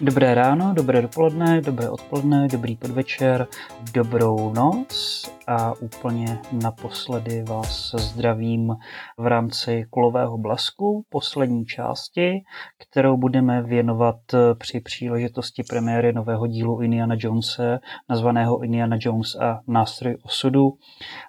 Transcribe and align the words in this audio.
Dobré 0.00 0.34
ráno, 0.34 0.74
dobré 0.74 1.02
dopoledne, 1.02 1.60
dobré 1.60 1.90
odpoledne, 1.90 2.48
dobrý 2.48 2.76
podvečer, 2.76 3.46
dobrou 3.94 4.52
noc 4.52 5.24
a 5.46 5.72
úplně 5.80 6.38
naposledy 6.62 7.42
vás 7.42 7.94
zdravím 7.98 8.76
v 9.18 9.26
rámci 9.26 9.84
kulového 9.90 10.38
blasku, 10.38 11.04
poslední 11.08 11.66
části, 11.66 12.40
kterou 12.78 13.16
budeme 13.16 13.62
věnovat 13.62 14.16
při 14.58 14.80
příležitosti 14.80 15.62
premiéry 15.62 16.12
nového 16.12 16.46
dílu 16.46 16.80
Indiana 16.80 17.14
Jonese, 17.18 17.78
nazvaného 18.08 18.62
Indiana 18.62 18.96
Jones 19.00 19.34
a 19.34 19.60
nástroj 19.66 20.16
osudu, 20.22 20.72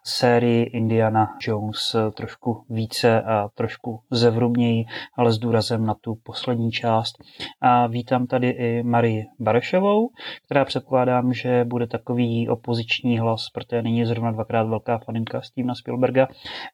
sérii 0.03 0.63
Indiana 0.63 1.27
Jones 1.41 1.95
trošku 2.13 2.65
více 2.69 3.21
a 3.21 3.49
trošku 3.55 4.01
zevrubněji, 4.11 4.85
ale 5.17 5.33
s 5.33 5.37
důrazem 5.37 5.85
na 5.85 5.93
tu 5.93 6.15
poslední 6.15 6.71
část. 6.71 7.15
A 7.61 7.87
vítám 7.87 8.27
tady 8.27 8.58
i 8.59 8.83
Marii 8.83 9.25
Barešovou, 9.39 10.09
která 10.45 10.65
předpokládám, 10.65 11.33
že 11.33 11.65
bude 11.65 11.87
takový 11.87 12.49
opoziční 12.49 13.19
hlas, 13.19 13.49
protože 13.53 13.81
není 13.81 14.05
zrovna 14.05 14.31
dvakrát 14.31 14.63
velká 14.63 14.97
faninka 14.97 15.41
Stevena 15.41 15.75
Spielberga 15.75 16.27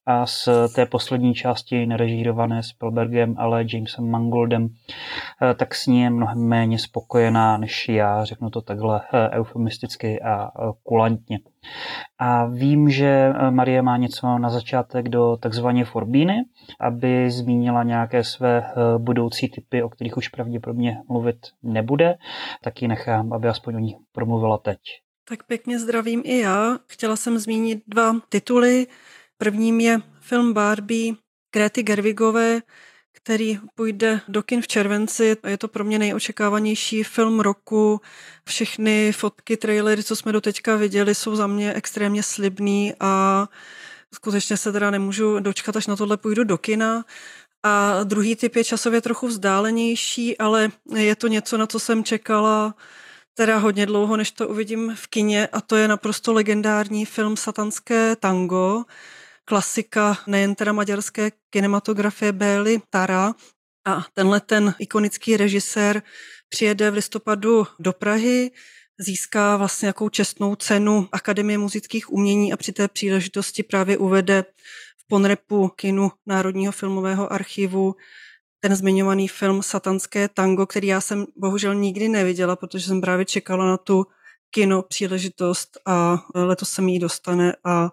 a 0.06 0.26
z 0.26 0.50
té 0.76 0.86
poslední 0.86 1.34
části 1.34 1.86
nerežírované 1.86 2.64
Spielbergem, 2.64 3.36
ale 3.38 3.66
Jamesem 3.74 4.10
Mangoldem, 4.10 4.70
eh, 5.42 5.54
tak 5.54 5.76
s 5.76 5.88
ní 5.88 6.02
je 6.02 6.10
mnohem 6.10 6.40
méně 6.48 6.80
spokojená 6.80 7.58
než 7.58 7.90
já, 7.90 8.26
řeknu 8.26 8.50
to 8.50 8.62
takhle 8.62 9.02
eh, 9.14 9.30
eufemisticky 9.30 10.22
a 10.22 10.46
eh, 10.48 10.72
kulantně. 10.84 11.40
A 12.20 12.46
vím, 12.46 12.90
že 12.90 13.34
Marie 13.50 13.82
má 13.82 13.98
něco 13.98 14.38
na 14.38 14.50
začátek 14.50 15.10
do 15.10 15.38
takzvané 15.38 15.86
Forbíny, 15.86 16.36
aby 16.80 17.32
zmínila 17.32 17.84
nějaké 17.84 18.24
své 18.24 18.74
budoucí 18.98 19.50
typy, 19.50 19.84
o 19.84 19.90
kterých 19.90 20.18
už 20.18 20.28
pravděpodobně 20.28 20.98
mluvit 21.10 21.38
nebude, 21.64 22.16
tak 22.64 22.82
ji 22.82 22.88
nechám, 22.88 23.34
aby 23.34 23.48
aspoň 23.48 23.76
o 23.76 23.80
ní 23.80 23.98
promluvila 24.12 24.58
teď. 24.58 24.77
Tak 25.30 25.43
pěkně 25.43 25.80
zdravím 25.80 26.21
i 26.26 26.40
já. 26.40 26.77
Chtěla 26.88 27.16
jsem 27.16 27.38
zmínit 27.38 27.84
dva 27.88 28.13
tituly. 28.30 28.88
Prvním 29.38 29.80
je 29.80 29.99
film 30.20 30.54
Barbie 30.54 31.13
Gréty 31.54 31.84
Gerwigové, 31.84 32.60
který 33.26 33.59
půjde 33.76 34.21
do 34.27 34.43
kin 34.43 34.62
v 34.62 34.68
červenci. 34.68 35.37
Je 35.48 35.57
to 35.57 35.68
pro 35.68 35.84
mě 35.84 35.99
nejočekávanější 35.99 37.04
film 37.04 37.40
roku. 37.40 38.01
Všechny 38.45 39.12
fotky, 39.12 39.57
trailery, 39.57 40.04
co 40.04 40.15
jsme 40.15 40.31
doteďka 40.31 40.76
viděli, 40.76 41.15
jsou 41.15 41.35
za 41.35 41.48
mě 41.48 41.73
extrémně 41.73 42.23
slibný 42.23 42.93
a 42.99 43.48
skutečně 44.13 44.57
se 44.57 44.71
teda 44.71 44.91
nemůžu 44.91 45.40
dočkat, 45.40 45.76
až 45.76 45.87
na 45.87 45.96
tohle 45.96 46.18
půjdu 46.18 46.43
do 46.43 46.57
kina. 46.57 47.05
A 47.63 48.03
druhý 48.03 48.35
typ 48.35 48.55
je 48.55 48.63
časově 48.63 49.01
trochu 49.01 49.27
vzdálenější, 49.27 50.37
ale 50.37 50.71
je 50.96 51.15
to 51.15 51.27
něco, 51.27 51.57
na 51.57 51.68
co 51.68 51.79
jsem 51.79 52.03
čekala 52.03 52.76
teda 53.34 53.57
hodně 53.57 53.85
dlouho, 53.85 54.18
než 54.18 54.31
to 54.31 54.48
uvidím 54.48 54.96
v 54.96 55.07
kině 55.07 55.48
a 55.48 55.62
to 55.62 55.76
je 55.76 55.87
naprosto 55.87 56.34
legendární 56.34 57.05
film 57.05 57.37
Satanské 57.37 58.15
tango, 58.15 58.84
klasika 59.46 60.18
nejen 60.27 60.55
teda 60.55 60.74
maďarské 60.74 61.32
kinematografie 61.49 62.32
Bély 62.32 62.82
Tara 62.90 63.34
a 63.87 64.06
tenhle 64.13 64.40
ten 64.40 64.75
ikonický 64.79 65.38
režisér 65.38 66.02
přijede 66.50 66.91
v 66.91 66.94
listopadu 66.94 67.68
do 67.79 67.94
Prahy, 67.94 68.52
získá 69.00 69.57
vlastně 69.57 69.88
jakou 69.88 70.09
čestnou 70.09 70.56
cenu 70.56 71.09
Akademie 71.12 71.57
muzických 71.57 72.13
umění 72.13 72.53
a 72.53 72.57
při 72.57 72.72
té 72.72 72.88
příležitosti 72.88 73.63
právě 73.63 73.97
uvede 73.97 74.46
v 74.97 75.07
Ponrepu 75.07 75.68
kinu 75.68 76.12
Národního 76.25 76.72
filmového 76.72 77.34
archivu 77.34 77.96
ten 78.59 78.75
zmiňovaný 78.75 79.28
film 79.28 79.63
Satanské 79.63 80.28
tango, 80.30 80.66
který 80.66 80.88
já 80.88 81.02
jsem 81.02 81.25
bohužel 81.38 81.75
nikdy 81.75 82.09
neviděla, 82.09 82.56
protože 82.56 82.85
jsem 82.88 83.02
právě 83.02 83.25
čekala 83.25 83.66
na 83.66 83.78
tu 83.78 84.06
kino 84.50 84.81
příležitost 84.81 85.78
a 85.85 86.25
letos 86.35 86.70
se 86.70 86.81
mi 86.81 86.91
ji 86.91 87.00
dostane 87.00 87.56
a 87.64 87.90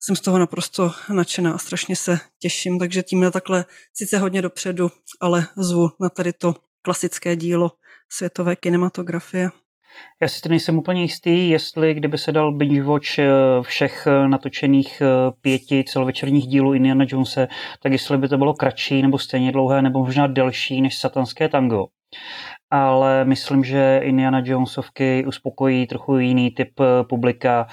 jsem 0.00 0.16
z 0.16 0.20
toho 0.20 0.38
naprosto 0.38 0.92
nadšená 1.12 1.52
a 1.52 1.58
strašně 1.58 1.96
se 1.96 2.18
těším, 2.38 2.78
takže 2.78 3.02
tím 3.02 3.30
takhle 3.32 3.64
sice 3.94 4.18
hodně 4.18 4.42
dopředu, 4.42 4.90
ale 5.20 5.46
zvu 5.56 5.90
na 6.00 6.08
tady 6.08 6.32
to 6.32 6.54
klasické 6.82 7.36
dílo 7.36 7.72
světové 8.08 8.56
kinematografie. 8.56 9.50
Já 10.22 10.28
si 10.28 10.40
to 10.40 10.48
nejsem 10.48 10.78
úplně 10.78 11.02
jistý, 11.02 11.50
jestli 11.50 11.94
kdyby 11.94 12.18
se 12.18 12.32
dal 12.32 12.52
binge 12.52 12.82
watch 12.82 13.18
eh, 13.18 13.28
všech 13.62 14.06
eh, 14.06 14.28
natočených 14.28 15.00
eh, 15.00 15.06
pěti 15.40 15.84
celovečerních 15.84 16.46
dílů 16.46 16.74
Indiana 16.74 17.04
Jonese, 17.08 17.48
tak 17.82 17.92
jestli 17.92 18.18
by 18.18 18.28
to 18.28 18.38
bylo 18.38 18.54
kratší 18.54 19.02
nebo 19.02 19.18
stejně 19.18 19.52
dlouhé 19.52 19.82
nebo 19.82 19.98
možná 19.98 20.26
delší 20.26 20.80
než 20.80 20.98
satanské 20.98 21.48
tango. 21.48 21.86
Ale 22.70 23.24
myslím, 23.24 23.64
že 23.64 24.00
Indiana 24.02 24.42
Jonesovky 24.44 25.24
uspokojí 25.26 25.86
trochu 25.86 26.18
jiný 26.18 26.50
typ 26.50 26.80
publika, 27.08 27.66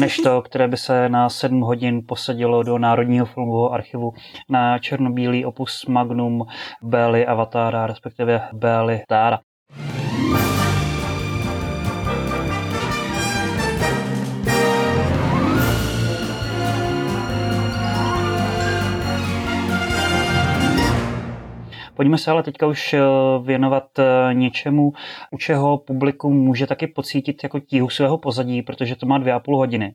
než 0.00 0.16
to, 0.16 0.42
které 0.42 0.68
by 0.68 0.76
se 0.76 1.08
na 1.08 1.28
sedm 1.28 1.60
hodin 1.60 2.02
posadilo 2.08 2.62
do 2.62 2.78
Národního 2.78 3.26
filmového 3.26 3.72
archivu 3.72 4.12
na 4.48 4.78
černobílý 4.78 5.44
opus 5.44 5.86
Magnum 5.86 6.44
Bély 6.82 7.26
Avatára, 7.26 7.86
respektive 7.86 8.48
Bély 8.52 9.02
Tára. 9.08 9.40
Pojďme 22.02 22.18
se 22.18 22.30
ale 22.30 22.42
teďka 22.42 22.66
už 22.66 22.94
eh, 22.94 23.00
věnovat 23.42 23.98
eh, 23.98 24.34
něčemu, 24.34 24.92
u 25.30 25.38
čeho 25.38 25.78
publikum 25.78 26.36
může 26.36 26.66
taky 26.66 26.86
pocítit 26.86 27.42
jako 27.42 27.60
tíhu 27.60 27.88
svého 27.88 28.18
pozadí, 28.18 28.62
protože 28.62 28.96
to 28.96 29.06
má 29.06 29.18
dvě 29.18 29.32
a 29.32 29.40
půl 29.40 29.56
hodiny. 29.56 29.94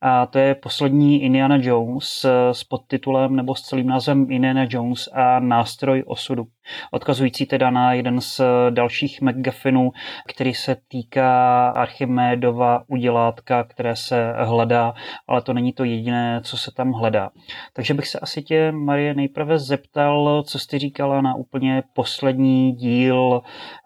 A 0.00 0.26
to 0.26 0.38
je 0.38 0.54
poslední 0.54 1.22
Indiana 1.22 1.58
Jones 1.60 2.24
eh, 2.24 2.54
s 2.54 2.64
podtitulem 2.64 3.36
nebo 3.36 3.54
s 3.54 3.62
celým 3.62 3.86
názvem 3.86 4.26
Indiana 4.30 4.66
Jones 4.70 5.08
a 5.12 5.40
nástroj 5.40 6.04
osudu. 6.06 6.46
Odkazující 6.90 7.46
teda 7.46 7.70
na 7.70 7.92
jeden 7.92 8.20
z 8.20 8.40
dalších 8.70 9.22
McGuffinů, 9.22 9.90
který 10.28 10.54
se 10.54 10.76
týká 10.88 11.68
Archimédova 11.68 12.82
udělátka, 12.86 13.64
které 13.64 13.96
se 13.96 14.32
hledá, 14.38 14.94
ale 15.26 15.42
to 15.42 15.52
není 15.52 15.72
to 15.72 15.84
jediné, 15.84 16.40
co 16.44 16.58
se 16.58 16.70
tam 16.74 16.92
hledá. 16.92 17.30
Takže 17.72 17.94
bych 17.94 18.08
se 18.08 18.18
asi 18.18 18.42
tě, 18.42 18.72
Marie, 18.72 19.14
nejprve 19.14 19.58
zeptal, 19.58 20.42
co 20.46 20.58
jsi 20.58 20.78
říkala 20.78 21.20
na 21.20 21.34
úplně 21.48 21.82
poslední 21.92 22.72
díl 22.72 23.40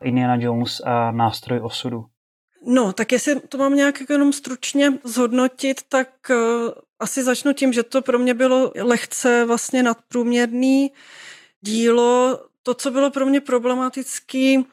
Indiana 0.05 0.37
Jones 0.41 0.81
a 0.85 1.11
nástroj 1.11 1.61
osudu. 1.63 2.05
No, 2.67 2.93
tak 2.93 3.13
jestli 3.13 3.41
to 3.41 3.59
mám 3.59 3.77
nějak 3.77 4.01
jako 4.01 4.13
jenom 4.13 4.33
stručně 4.33 4.99
zhodnotit, 5.05 5.81
tak 5.89 6.09
uh, 6.31 6.37
asi 6.99 7.23
začnu 7.23 7.53
tím, 7.53 7.73
že 7.73 7.83
to 7.83 8.03
pro 8.03 8.19
mě 8.19 8.35
bylo 8.35 8.73
lehce 8.83 9.45
vlastně 9.45 9.83
nadprůměrný 9.83 10.93
dílo. 11.61 12.39
To, 12.63 12.75
co 12.75 12.91
bylo 12.91 13.11
pro 13.11 13.27
mě 13.27 13.41
problematický, 13.41 14.67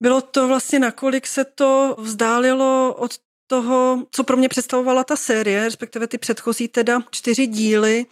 bylo 0.00 0.20
to 0.20 0.48
vlastně, 0.48 0.78
nakolik 0.78 1.26
se 1.26 1.44
to 1.44 1.96
vzdálilo 1.98 2.94
od 2.98 3.10
toho, 3.46 4.06
co 4.10 4.24
pro 4.24 4.36
mě 4.36 4.48
představovala 4.48 5.04
ta 5.04 5.16
série, 5.16 5.64
respektive 5.64 6.06
ty 6.06 6.18
předchozí 6.18 6.68
teda 6.68 7.00
čtyři 7.10 7.46
díly, 7.46 8.06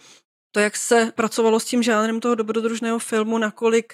to, 0.51 0.59
jak 0.59 0.77
se 0.77 1.11
pracovalo 1.15 1.59
s 1.59 1.65
tím 1.65 1.83
žánrem 1.83 2.19
toho 2.19 2.35
dobrodružného 2.35 2.99
filmu, 2.99 3.37
nakolik 3.37 3.93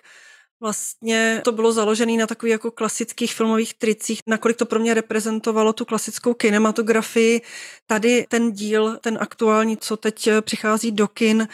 vlastně 0.62 1.42
to 1.44 1.52
bylo 1.52 1.72
založené 1.72 2.18
na 2.18 2.28
takových 2.28 2.52
jako 2.52 2.72
klasických 2.72 3.34
filmových 3.34 3.74
tricích, 3.74 4.20
nakolik 4.28 4.58
to 4.58 4.66
pro 4.66 4.80
mě 4.80 4.94
reprezentovalo 4.94 5.74
tu 5.74 5.86
klasickou 5.86 6.34
kinematografii. 6.34 7.42
Tady 7.88 8.26
ten 8.30 8.52
díl, 8.52 8.98
ten 9.02 9.18
aktuální, 9.22 9.78
co 9.78 9.98
teď 9.98 10.30
přichází 10.42 10.92
do 10.92 11.08
kin, 11.08 11.48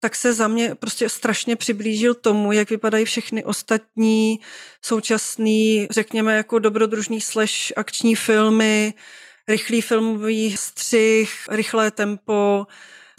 tak 0.00 0.16
se 0.16 0.32
za 0.32 0.48
mě 0.48 0.74
prostě 0.74 1.08
strašně 1.08 1.56
přiblížil 1.56 2.14
tomu, 2.14 2.52
jak 2.52 2.70
vypadají 2.70 3.04
všechny 3.04 3.44
ostatní 3.44 4.40
současný, 4.82 5.86
řekněme, 5.90 6.36
jako 6.36 6.58
dobrodružný 6.58 7.20
slash 7.20 7.72
akční 7.76 8.14
filmy, 8.14 8.94
rychlý 9.48 9.80
filmový 9.80 10.56
střih, 10.56 11.30
rychlé 11.50 11.90
tempo, 11.90 12.66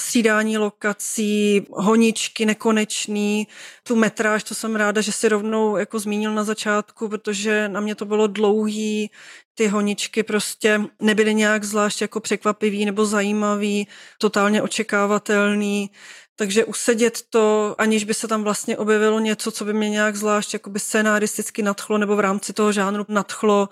střídání 0.02 0.58
lokací, 0.58 1.66
honičky 1.72 2.46
nekonečný, 2.46 3.48
tu 3.84 3.96
metráž, 3.96 4.44
to 4.44 4.56
jsem 4.56 4.76
ráda, 4.76 5.02
že 5.02 5.12
si 5.12 5.30
rovnou 5.30 5.78
jako 5.78 6.00
zmínil 6.00 6.34
na 6.34 6.44
začátku, 6.44 7.10
protože 7.10 7.70
na 7.70 7.80
mě 7.80 7.96
to 7.96 8.06
bylo 8.06 8.28
dlouhý, 8.28 9.12
ty 9.56 9.68
honičky 9.68 10.24
prostě 10.24 10.82
nebyly 11.02 11.34
nějak 11.34 11.64
zvlášť 11.64 12.02
jako 12.02 12.20
překvapivý 12.20 12.86
nebo 12.86 13.06
zajímavý, 13.06 13.88
totálně 14.18 14.62
očekávatelný, 14.62 15.92
takže 16.36 16.66
usedět 16.66 17.22
to, 17.30 17.76
aniž 17.78 18.04
by 18.04 18.14
se 18.14 18.28
tam 18.28 18.44
vlastně 18.44 18.78
objevilo 18.78 19.20
něco, 19.20 19.52
co 19.52 19.66
by 19.66 19.74
mě 19.74 19.90
nějak 19.90 20.16
zvlášť 20.16 20.54
jakoby 20.54 20.80
scénaristicky 20.80 21.62
nadchlo 21.62 21.98
nebo 21.98 22.16
v 22.16 22.20
rámci 22.20 22.54
toho 22.54 22.72
žánru 22.72 23.06
nadchlo, 23.10 23.70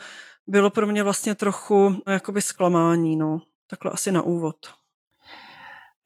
bylo 0.48 0.70
pro 0.70 0.88
mě 0.88 1.04
vlastně 1.04 1.36
trochu 1.36 2.02
jakoby 2.08 2.42
zklamání, 2.42 3.16
no. 3.16 3.42
Takhle 3.68 3.92
asi 3.92 4.12
na 4.12 4.22
úvod. 4.22 4.56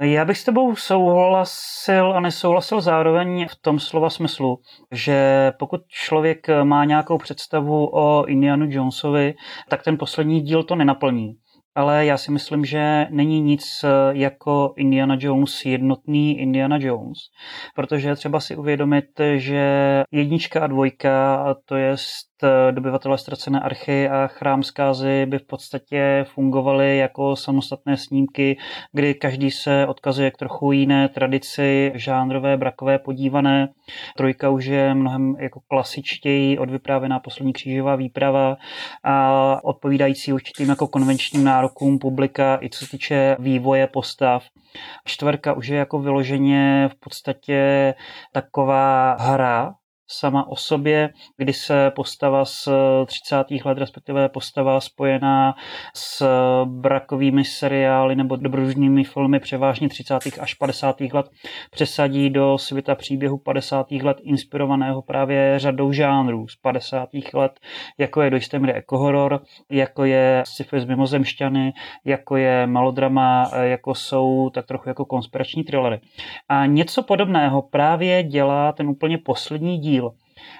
Já 0.02 0.26
bych 0.26 0.38
s 0.38 0.44
tebou 0.44 0.76
souhlasil 0.76 2.14
a 2.14 2.20
nesouhlasil 2.20 2.82
zároveň 2.82 3.48
v 3.48 3.56
tom 3.62 3.80
slova 3.80 4.10
smyslu, 4.10 4.60
že 4.92 5.52
pokud 5.60 5.82
člověk 5.88 6.48
má 6.64 6.86
nějakou 6.86 7.18
představu 7.18 7.90
o 7.94 8.26
Indianu 8.26 8.66
Jonesovi, 8.70 9.34
tak 9.70 9.84
ten 9.84 9.98
poslední 9.98 10.42
díl 10.42 10.64
to 10.64 10.76
nenaplní. 10.76 11.34
Ale 11.76 12.06
já 12.06 12.18
si 12.18 12.32
myslím, 12.32 12.66
že 12.66 13.08
není 13.10 13.42
nic 13.42 13.86
jako 14.12 14.74
Indiana 14.78 15.18
Jones 15.20 15.66
jednotný 15.66 16.40
Indiana 16.40 16.78
Jones, 16.82 17.18
protože 17.76 18.16
třeba 18.16 18.40
si 18.40 18.56
uvědomit, 18.56 19.06
že 19.36 20.04
jednička 20.12 20.64
a 20.64 20.68
dvojka, 20.68 21.46
to 21.66 21.76
je 21.76 21.96
dobyvatele 22.72 23.18
ztracené 23.18 23.60
archy 23.60 24.10
a 24.10 24.28
chrám 24.28 24.63
zkázy 24.63 25.25
by 25.25 25.39
v 25.39 25.48
podstatě 25.48 26.25
fungovaly 26.28 26.98
jako 26.98 27.36
samostatné 27.36 27.98
snímky, 27.98 28.57
kdy 28.92 29.13
každý 29.13 29.51
se 29.51 29.88
odkazuje 29.88 30.31
k 30.31 30.38
trochu 30.38 30.72
jiné 30.72 31.10
tradici, 31.10 31.92
žánrové, 31.95 32.57
brakové, 32.57 33.00
podívané. 33.00 33.69
Trojka 34.18 34.50
už 34.50 34.66
je 34.66 34.94
mnohem 34.94 35.36
jako 35.39 35.60
klasičtěji 35.68 36.57
odvyprávěná 36.57 37.19
poslední 37.19 37.54
křížová 37.54 37.95
výprava 37.95 38.57
a 39.04 39.60
odpovídající 39.63 40.34
určitým 40.34 40.69
jako 40.69 40.88
konvenčním 40.88 41.44
nárokům 41.44 42.00
publika 42.00 42.60
i 42.62 42.69
co 42.69 42.86
se 42.86 42.92
týče 42.92 43.36
vývoje 43.39 43.88
postav. 43.88 44.44
Čtvrka 45.06 45.54
už 45.54 45.68
je 45.68 45.78
jako 45.78 46.00
vyloženě 46.00 46.89
v 46.92 47.00
podstatě 47.00 47.94
taková 48.31 49.18
hra, 49.19 49.74
sama 50.07 50.48
o 50.48 50.56
sobě, 50.56 51.09
kdy 51.38 51.54
se 51.54 51.92
postava 51.95 52.45
z 52.45 52.69
30. 53.06 53.36
let, 53.65 53.77
respektive 53.77 54.30
postava 54.30 54.80
spojená 54.81 55.56
s 55.95 56.25
brakovými 56.65 57.45
seriály 57.45 58.15
nebo 58.15 58.36
dobrodružnými 58.36 59.04
filmy 59.04 59.39
převážně 59.39 59.89
30. 59.89 60.19
až 60.39 60.54
50. 60.54 61.01
let 61.13 61.30
přesadí 61.71 62.30
do 62.30 62.57
světa 62.57 62.95
příběhu 62.95 63.38
50. 63.38 63.92
let 63.92 64.18
inspirovaného 64.24 65.01
právě 65.01 65.59
řadou 65.59 65.92
žánrů 65.92 66.48
z 66.48 66.56
50. 66.56 67.10
let, 67.33 67.51
jako 67.98 68.21
je 68.21 68.30
do 68.30 68.36
jisté 68.36 68.60
míry 68.60 68.74
ekohoror, 68.74 69.42
jako 69.71 70.06
je 70.06 70.44
sci-fi 70.48 70.80
z 70.80 70.86
mimozemšťany, 70.86 71.74
jako 72.06 72.38
je 72.38 72.68
melodrama, 72.68 73.51
jako 73.62 73.95
jsou 73.95 74.50
tak 74.50 74.65
trochu 74.65 74.89
jako 74.89 75.06
konspirační 75.06 75.63
thrillery. 75.63 76.00
A 76.50 76.65
něco 76.65 77.03
podobného 77.03 77.62
právě 77.62 78.24
dělá 78.24 78.71
ten 78.71 78.88
úplně 78.88 79.18
poslední 79.18 79.77
díl, 79.77 79.97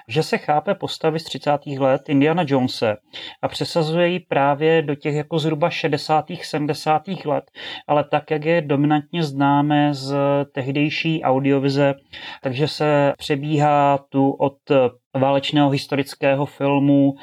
že 0.08 0.22
se 0.22 0.38
chápe 0.38 0.74
postavy 0.74 1.18
z 1.18 1.24
30. 1.24 1.50
let 1.78 2.08
Indiana 2.08 2.44
Jonese 2.46 2.96
a 3.42 3.48
přesazuje 3.48 4.08
ji 4.08 4.20
právě 4.20 4.82
do 4.82 4.94
těch 4.94 5.14
jako 5.14 5.38
zhruba 5.38 5.70
60. 5.70 6.24
70. 6.42 7.08
let, 7.24 7.44
ale 7.86 8.04
tak, 8.04 8.30
jak 8.30 8.44
je 8.44 8.60
dominantně 8.60 9.22
známe 9.22 9.94
z 9.94 10.16
tehdejší 10.52 11.22
audiovize, 11.22 11.94
takže 12.42 12.68
se 12.68 13.12
přebíhá 13.18 13.98
tu 14.08 14.30
od 14.30 14.56
válečného 15.18 15.70
historického 15.70 16.46
filmu, 16.46 17.14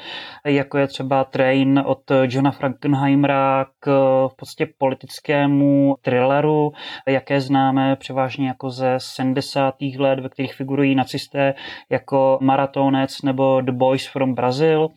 jako 0.46 0.78
je 0.78 0.86
třeba 0.86 1.24
Train 1.24 1.82
od 1.86 2.10
Johna 2.22 2.50
Frankenheimera 2.50 3.66
k 3.80 3.86
v 4.28 4.36
podstatě 4.36 4.72
politickému 4.78 5.96
thrilleru, 6.00 6.72
jaké 7.08 7.40
známe 7.40 7.96
převážně 7.96 8.48
jako 8.48 8.70
ze 8.70 8.94
70. 8.98 9.74
let, 9.98 10.20
ve 10.20 10.28
kterých 10.28 10.54
figurují 10.54 10.94
nacisté 10.94 11.54
jako 11.90 12.38
Maratonec 12.42 13.22
nebo 13.22 13.60
The 13.60 13.72
Boys 13.72 14.06
from 14.06 14.34
Brazil. 14.34 14.88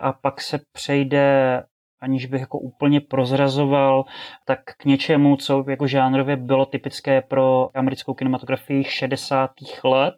A 0.00 0.12
pak 0.12 0.40
se 0.40 0.58
přejde 0.72 1.62
aniž 2.00 2.26
bych 2.26 2.40
jako 2.40 2.58
úplně 2.58 3.00
prozrazoval, 3.00 4.04
tak 4.44 4.60
k 4.64 4.84
něčemu, 4.84 5.36
co 5.36 5.64
jako 5.68 5.86
žánrově 5.86 6.36
bylo 6.36 6.66
typické 6.66 7.22
pro 7.22 7.70
americkou 7.74 8.14
kinematografii 8.14 8.84
60. 8.84 9.50
let. 9.84 10.14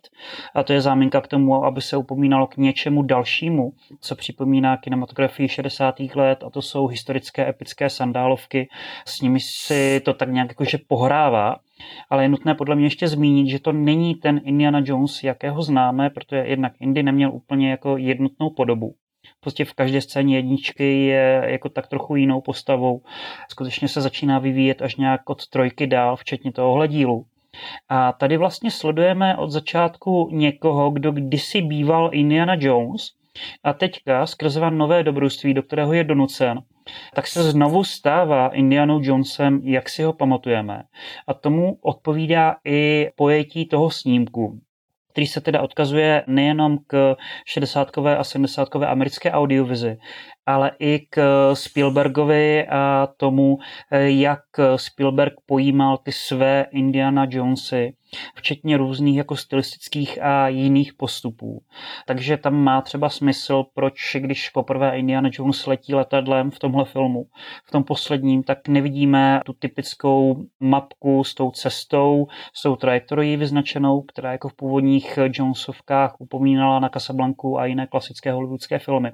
A 0.55 0.62
to 0.62 0.73
je 0.73 0.81
záminka 0.81 1.20
k 1.20 1.26
tomu, 1.26 1.64
aby 1.64 1.81
se 1.81 1.96
upomínalo 1.96 2.46
k 2.46 2.56
něčemu 2.56 3.02
dalšímu, 3.02 3.73
co 4.00 4.17
připomíná 4.17 4.76
kinematografii 4.76 5.49
60. 5.49 5.94
let, 6.14 6.44
a 6.46 6.50
to 6.50 6.62
jsou 6.62 6.87
historické 6.87 7.49
epické 7.49 7.90
sandálovky. 7.90 8.69
S 9.06 9.20
nimi 9.20 9.40
si 9.40 10.00
to 10.05 10.14
tak 10.14 10.29
nějak 10.29 10.49
jakože 10.49 10.79
pohrává. 10.88 11.56
Ale 12.11 12.25
je 12.25 12.29
nutné 12.29 12.55
podle 12.55 12.76
mě 12.76 12.87
ještě 12.87 13.08
zmínit, 13.08 13.50
že 13.50 13.58
to 13.58 13.73
není 13.73 14.14
ten 14.14 14.40
Indiana 14.44 14.82
Jones, 14.84 15.25
jakého 15.25 15.62
známe, 15.62 16.11
protože 16.11 16.37
jednak 16.37 16.73
Indy 16.81 17.02
neměl 17.02 17.32
úplně 17.32 17.70
jako 17.70 17.96
jednotnou 17.96 18.50
podobu 18.50 18.94
prostě 19.41 19.65
v 19.65 19.73
každé 19.73 20.01
scéně 20.01 20.37
jedničky 20.37 21.05
je 21.07 21.43
jako 21.47 21.69
tak 21.69 21.87
trochu 21.87 22.17
jinou 22.17 22.41
postavou. 22.41 23.03
Skutečně 23.51 23.89
se 23.89 24.01
začíná 24.01 24.39
vyvíjet 24.39 24.83
až 24.83 24.97
nějak 24.97 25.31
od 25.31 25.47
trojky 25.47 25.87
dál, 25.87 26.17
včetně 26.17 26.53
toho 26.53 26.87
dílu. 26.87 27.27
A 27.89 28.13
tady 28.13 28.37
vlastně 28.37 28.71
sledujeme 28.71 29.37
od 29.37 29.51
začátku 29.51 30.29
někoho, 30.33 30.91
kdo 30.91 31.13
kdysi 31.13 31.63
býval 31.63 32.11
Indiana 32.13 32.57
Jones 32.59 33.11
a 33.65 33.73
teďka 33.73 34.27
skrze 34.27 34.71
nové 34.71 35.03
dobrodružství, 35.03 35.55
do 35.55 35.63
kterého 35.63 35.93
je 35.93 36.05
donucen, 36.05 36.63
tak 37.15 37.27
se 37.27 37.43
znovu 37.43 37.85
stává 37.85 38.49
Indianou 38.49 39.01
Jonesem, 39.03 39.61
jak 39.65 39.89
si 39.89 40.03
ho 40.03 40.13
pamatujeme. 40.13 40.83
A 41.27 41.35
tomu 41.35 41.79
odpovídá 41.81 42.57
i 42.65 43.11
pojetí 43.17 43.67
toho 43.67 43.91
snímku 43.91 44.61
který 45.12 45.26
se 45.26 45.41
teda 45.41 45.61
odkazuje 45.61 46.25
nejenom 46.26 46.79
k 46.87 47.17
60. 47.47 47.99
a 48.19 48.25
70. 48.25 48.69
americké 48.87 49.32
audiovizi, 49.32 49.97
ale 50.47 50.70
i 50.79 50.99
k 51.11 51.50
Spielbergovi 51.55 52.67
a 52.69 53.09
tomu, 53.17 53.59
jak 54.05 54.41
Spielberg 54.76 55.32
pojímal 55.47 55.97
ty 55.97 56.12
své 56.12 56.67
Indiana 56.70 57.26
Jonesy 57.31 57.94
včetně 58.35 58.76
různých 58.76 59.17
jako 59.17 59.37
stylistických 59.37 60.23
a 60.23 60.49
jiných 60.49 60.94
postupů. 60.94 61.62
Takže 62.06 62.37
tam 62.37 62.55
má 62.55 62.81
třeba 62.81 63.09
smysl, 63.09 63.64
proč 63.75 64.17
když 64.19 64.50
poprvé 64.50 64.99
Indiana 64.99 65.31
Jones 65.32 65.67
letí 65.67 65.94
letadlem 65.94 66.50
v 66.50 66.59
tomhle 66.59 66.85
filmu, 66.85 67.26
v 67.64 67.70
tom 67.70 67.85
posledním, 67.85 68.43
tak 68.43 68.69
nevidíme 68.69 69.41
tu 69.44 69.53
typickou 69.53 70.44
mapku 70.61 71.25
s 71.25 71.35
tou 71.35 71.50
cestou, 71.50 72.26
s 72.55 72.62
tou 72.62 72.76
trajektorií 72.76 73.37
vyznačenou, 73.37 74.03
která 74.03 74.32
jako 74.32 74.49
v 74.49 74.55
původních 74.55 75.19
Jonesovkách 75.32 76.15
upomínala 76.19 76.81
na 76.81 76.88
Casablanku 76.88 77.58
a 77.58 77.67
jiné 77.67 77.87
klasické 77.87 78.32
hollywoodské 78.32 78.79
filmy. 78.79 79.12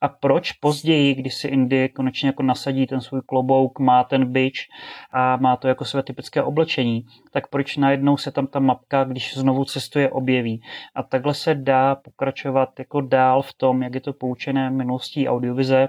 A 0.00 0.08
proč 0.08 0.52
později, 0.52 1.14
když 1.14 1.34
si 1.34 1.48
Indy 1.48 1.88
konečně 1.88 2.26
jako 2.26 2.42
nasadí 2.42 2.86
ten 2.86 3.00
svůj 3.00 3.20
klobouk, 3.26 3.78
má 3.78 4.04
ten 4.04 4.32
bič 4.32 4.68
a 5.12 5.36
má 5.36 5.56
to 5.56 5.68
jako 5.68 5.84
své 5.84 6.02
typické 6.02 6.42
oblečení, 6.42 7.04
tak 7.32 7.48
proč 7.48 7.76
najednou 7.76 8.16
se 8.16 8.29
tam 8.32 8.46
ta 8.46 8.58
mapka, 8.60 9.04
když 9.04 9.36
znovu 9.36 9.64
cestuje, 9.64 10.10
objeví. 10.10 10.62
A 10.94 11.02
takhle 11.02 11.34
se 11.34 11.54
dá 11.54 11.94
pokračovat 11.94 12.78
jako 12.78 13.00
dál 13.00 13.42
v 13.42 13.54
tom, 13.54 13.82
jak 13.82 13.94
je 13.94 14.00
to 14.00 14.12
poučené 14.12 14.70
minulostí 14.70 15.28
audiovize 15.28 15.88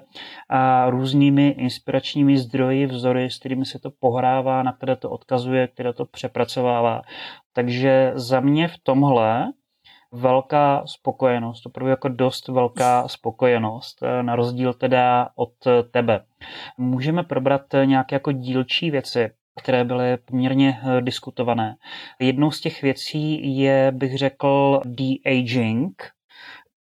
a 0.49 0.89
různými 0.89 1.47
inspiračními 1.47 2.37
zdroji, 2.37 2.85
vzory, 2.85 3.29
s 3.29 3.39
kterými 3.39 3.65
se 3.65 3.79
to 3.79 3.91
pohrává, 3.99 4.63
na 4.63 4.73
které 4.73 4.95
to 4.95 5.09
odkazuje, 5.09 5.67
které 5.67 5.93
to 5.93 6.05
přepracovává. 6.05 7.01
Takže 7.53 8.11
za 8.15 8.39
mě 8.39 8.67
v 8.67 8.77
tomhle 8.83 9.51
velká 10.13 10.83
spokojenost, 10.85 11.65
opravdu 11.65 11.89
jako 11.89 12.09
dost 12.09 12.47
velká 12.47 13.07
spokojenost, 13.07 14.03
na 14.21 14.35
rozdíl 14.35 14.73
teda 14.73 15.29
od 15.35 15.53
tebe. 15.91 16.25
Můžeme 16.77 17.23
probrat 17.23 17.61
nějaké 17.85 18.15
jako 18.15 18.31
dílčí 18.31 18.91
věci, 18.91 19.29
které 19.59 19.83
byly 19.83 20.17
poměrně 20.17 20.79
eh, 20.83 21.01
diskutované. 21.01 21.75
Jednou 22.19 22.51
z 22.51 22.61
těch 22.61 22.81
věcí 22.81 23.57
je, 23.57 23.91
bych 23.91 24.17
řekl, 24.17 24.81
de-aging, 24.85 26.11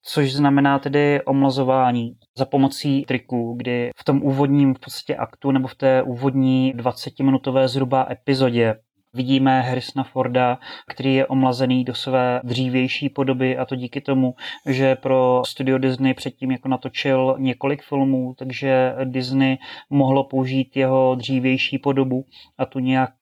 což 0.02 0.32
znamená 0.32 0.78
tedy 0.78 1.22
omlazování 1.24 2.12
za 2.38 2.44
pomocí 2.44 3.04
triků, 3.04 3.54
kdy 3.56 3.90
v 3.96 4.04
tom 4.04 4.22
úvodním 4.22 4.74
v 4.74 4.78
podstatě 4.78 5.16
aktu 5.16 5.50
nebo 5.50 5.68
v 5.68 5.74
té 5.74 6.02
úvodní 6.02 6.74
20-minutové 6.76 7.68
zhruba 7.68 8.06
epizodě 8.10 8.74
Vidíme 9.18 9.60
Harrisona 9.60 10.04
Forda, 10.04 10.58
který 10.88 11.14
je 11.14 11.26
omlazený 11.26 11.84
do 11.84 11.94
své 11.94 12.40
dřívější 12.44 13.08
podoby 13.08 13.58
a 13.58 13.64
to 13.64 13.76
díky 13.76 14.00
tomu, 14.00 14.34
že 14.66 14.96
pro 14.96 15.42
studio 15.46 15.78
Disney 15.78 16.14
předtím 16.14 16.50
jako 16.50 16.68
natočil 16.68 17.36
několik 17.38 17.82
filmů, 17.82 18.34
takže 18.38 18.94
Disney 19.04 19.56
mohlo 19.90 20.24
použít 20.24 20.76
jeho 20.76 21.14
dřívější 21.14 21.78
podobu 21.78 22.24
a 22.58 22.66
tu 22.66 22.78
nějak 22.78 23.14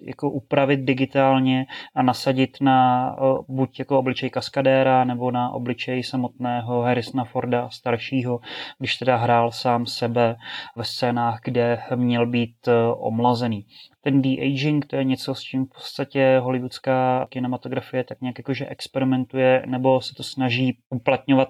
jako 0.00 0.30
upravit 0.30 0.80
digitálně 0.80 1.66
a 1.94 2.02
nasadit 2.02 2.56
na 2.60 3.16
buď 3.48 3.78
jako 3.78 3.98
obličej 3.98 4.30
kaskadéra 4.30 5.04
nebo 5.04 5.30
na 5.30 5.50
obličej 5.50 6.02
samotného 6.02 6.82
Harrisona 6.82 7.24
Forda 7.24 7.70
staršího, 7.70 8.40
když 8.78 8.96
teda 8.96 9.16
hrál 9.16 9.52
sám 9.52 9.86
sebe 9.86 10.36
ve 10.76 10.84
scénách, 10.84 11.40
kde 11.44 11.78
měl 11.94 12.26
být 12.26 12.68
omlazený. 12.96 13.66
Ten 14.00 14.22
de-aging 14.22 14.86
to 14.86 14.96
je 14.96 15.04
něco, 15.04 15.34
s 15.34 15.40
čím 15.40 15.64
v 15.64 15.68
podstatě 15.68 16.38
hollywoodská 16.42 17.26
kinematografie 17.30 18.04
tak 18.04 18.20
nějak 18.20 18.38
jakože 18.38 18.66
experimentuje 18.66 19.62
nebo 19.66 20.00
se 20.00 20.14
to 20.14 20.22
snaží 20.22 20.78
uplatňovat 20.90 21.48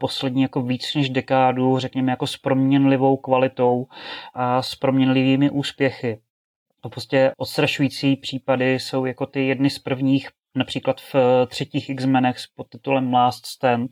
poslední 0.00 0.42
jako 0.42 0.62
víc 0.62 0.94
než 0.94 1.10
dekádu, 1.10 1.78
řekněme 1.78 2.12
jako 2.12 2.26
s 2.26 2.36
proměnlivou 2.36 3.16
kvalitou 3.16 3.86
a 4.34 4.62
s 4.62 4.74
proměnlivými 4.74 5.50
úspěchy. 5.50 6.18
To 6.80 6.88
prostě 6.88 7.32
odstrašující 7.36 8.16
případy 8.16 8.74
jsou 8.74 9.04
jako 9.04 9.26
ty 9.26 9.46
jedny 9.46 9.70
z 9.70 9.78
prvních 9.78 10.28
například 10.54 11.00
v 11.00 11.14
eh, 11.14 11.46
třetích 11.46 11.90
X-menech 11.90 12.36
pod 12.56 12.68
titulem 12.68 13.12
Last 13.12 13.46
Stand, 13.46 13.90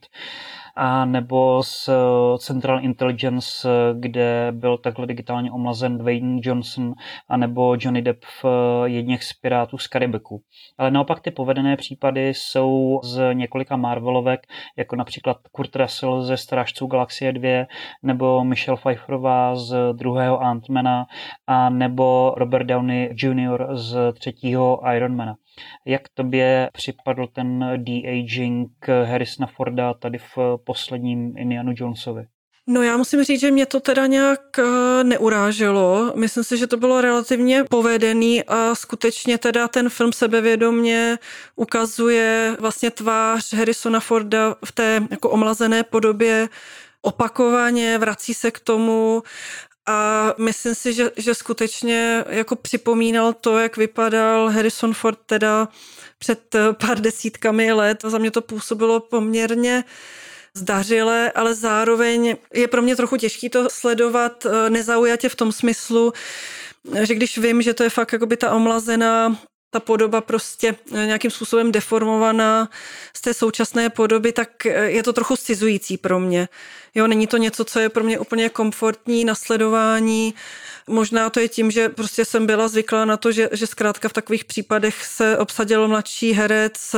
a 0.77 1.05
nebo 1.05 1.63
z 1.63 1.89
eh, 1.89 1.93
Central 2.39 2.85
Intelligence, 2.85 3.69
kde 3.99 4.53
byl 4.53 4.79
takhle 4.79 5.07
digitálně 5.07 5.51
omlazen 5.53 5.99
Dwayne 5.99 6.41
Johnson, 6.43 6.95
a 7.29 7.37
nebo 7.37 7.77
Johnny 7.81 8.03
Depp 8.03 8.25
v 8.25 8.45
eh, 8.45 8.89
jedněch 8.89 9.25
z 9.25 9.33
Pirátů 9.33 9.79
z 9.79 9.87
Karibiku. 9.87 10.43
Ale 10.79 10.91
naopak 10.91 11.21
ty 11.21 11.31
povedené 11.31 11.77
případy 11.77 12.29
jsou 12.29 13.01
z 13.05 13.35
několika 13.35 13.77
Marvelovek, 13.77 14.41
jako 14.77 14.97
například 14.97 15.37
Kurt 15.53 15.77
Russell 15.77 16.23
ze 16.23 16.37
Strážců 16.37 16.87
Galaxie 16.87 17.33
2, 17.33 17.67
nebo 18.03 18.45
Michelle 18.45 18.79
Pfeifferová 18.81 19.57
z 19.57 19.77
druhého 19.93 20.41
Antmana, 20.41 21.07
a 21.47 21.71
nebo 21.71 22.35
Robert 22.37 22.65
Downey 22.65 23.15
Jr. 23.23 23.67
z 23.73 24.13
třetího 24.13 24.81
Ironmana. 24.95 25.35
Jak 25.85 26.03
tobě 26.15 26.71
připadl 26.73 27.27
ten 27.27 27.65
de-aging 27.77 28.71
Harrisona 29.05 29.47
Forda 29.47 29.95
tady 29.95 30.19
v 30.19 30.39
posledním 30.65 31.39
Indiana 31.39 31.73
Jonesovi? 31.77 32.27
No 32.71 32.83
já 32.83 32.97
musím 32.97 33.25
říct, 33.25 33.41
že 33.41 33.51
mě 33.51 33.67
to 33.67 33.81
teda 33.81 34.07
nějak 34.07 34.59
eh, 34.59 35.05
neuráželo. 35.05 36.13
Myslím 36.17 36.45
si, 36.45 36.59
že 36.59 36.67
to 36.67 36.77
bylo 36.77 37.01
relativně 37.01 37.65
povedený 37.65 38.45
a 38.45 38.75
skutečně 38.75 39.39
teda 39.39 39.69
ten 39.69 39.89
film 39.89 40.13
sebevědomně 40.13 41.19
ukazuje 41.57 42.57
vlastně 42.61 42.91
tvář 42.91 43.53
Harrisona 43.53 44.01
Forda 44.01 44.55
v 44.65 44.73
té 44.73 45.03
jako 45.11 45.31
omlazené 45.31 45.83
podobě 45.83 46.49
opakovaně, 47.03 47.99
vrací 47.99 48.35
se 48.35 48.51
k 48.51 48.61
tomu 48.61 49.23
a 49.89 50.35
myslím 50.39 50.75
si, 50.75 50.93
že, 50.93 51.11
že 51.17 51.35
skutečně 51.35 52.25
jako 52.29 52.57
připomínal 52.57 53.33
to, 53.33 53.59
jak 53.59 53.77
vypadal 53.77 54.49
Harrison 54.49 54.95
Ford 54.95 55.19
teda 55.27 55.69
před 56.19 56.55
eh, 56.55 56.73
pár 56.73 57.01
desítkami 57.01 57.73
let. 57.73 57.99
Za 58.03 58.19
mě 58.19 58.31
to 58.31 58.43
působilo 58.43 59.01
poměrně 59.01 59.85
zdařile, 60.55 61.33
ale 61.33 61.55
zároveň 61.55 62.37
je 62.55 62.69
pro 62.69 62.83
mě 62.83 62.97
trochu 62.97 63.17
těžké 63.17 63.51
to 63.51 63.71
sledovat 63.71 64.47
eh, 64.47 64.71
nezaujatě 64.71 65.29
v 65.29 65.37
tom 65.37 65.53
smyslu, 65.53 66.13
že 67.03 67.15
když 67.15 67.39
vím, 67.39 67.63
že 67.63 67.75
to 67.75 67.83
je 67.83 67.91
fakt 67.91 68.13
jakoby 68.13 68.37
ta 68.37 68.55
omlazená 68.55 69.39
ta 69.71 69.81
podoba 69.81 70.21
prostě 70.21 70.77
eh, 70.95 71.07
nějakým 71.07 71.31
způsobem 71.31 71.73
deformovaná 71.73 72.69
z 73.17 73.21
té 73.21 73.35
současné 73.35 73.91
podoby, 73.91 74.33
tak 74.33 74.67
eh, 74.67 74.91
je 74.91 75.03
to 75.03 75.13
trochu 75.13 75.37
scizující 75.37 75.97
pro 75.97 76.21
mě. 76.21 76.49
Jo, 76.95 77.07
není 77.07 77.27
to 77.27 77.37
něco, 77.37 77.65
co 77.65 77.81
je 77.81 77.89
pro 77.89 78.05
mě 78.05 78.19
úplně 78.19 78.49
komfortní 78.49 79.25
nasledování. 79.25 80.35
Možná 80.87 81.31
to 81.31 81.41
je 81.41 81.49
tím, 81.49 81.71
že 81.71 81.89
prostě 81.89 82.25
jsem 82.25 82.47
byla 82.47 82.69
zvyklá 82.69 83.05
na 83.05 83.17
to, 83.17 83.33
že, 83.33 83.49
že 83.53 83.67
zkrátka 83.67 84.09
v 84.09 84.13
takových 84.13 84.45
případech 84.45 85.05
se 85.05 85.39
obsadil 85.39 85.89
mladší 85.89 86.33
herec, 86.33 86.97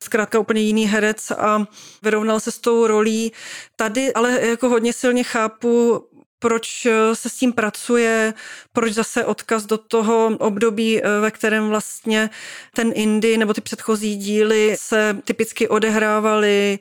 zkrátka 0.00 0.38
úplně 0.38 0.60
jiný 0.60 0.86
herec 0.86 1.30
a 1.30 1.66
vyrovnal 2.02 2.40
se 2.40 2.50
s 2.50 2.58
tou 2.58 2.86
rolí. 2.86 3.32
Tady 3.76 4.12
ale 4.12 4.46
jako 4.46 4.68
hodně 4.68 4.92
silně 4.92 5.24
chápu 5.24 6.04
proč 6.38 6.86
eh, 6.86 7.14
se 7.14 7.28
s 7.28 7.34
tím 7.34 7.52
pracuje, 7.52 8.34
proč 8.72 8.92
zase 8.92 9.24
odkaz 9.24 9.66
do 9.66 9.78
toho 9.78 10.36
období, 10.38 11.02
eh, 11.02 11.20
ve 11.20 11.30
kterém 11.30 11.68
vlastně 11.68 12.30
ten 12.74 12.92
Indy 12.94 13.38
nebo 13.38 13.54
ty 13.54 13.60
předchozí 13.60 14.16
díly 14.16 14.76
se 14.78 15.18
typicky 15.24 15.68
odehrávaly, 15.68 16.78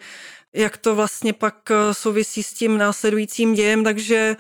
jak 0.54 0.78
to 0.78 0.96
vlastně 0.96 1.34
pak 1.34 1.72
eh, 1.72 1.94
souvisí 1.94 2.44
s 2.44 2.54
tím 2.54 2.78
následujícím 2.78 3.54
dějem, 3.54 3.84
takže 3.84 4.36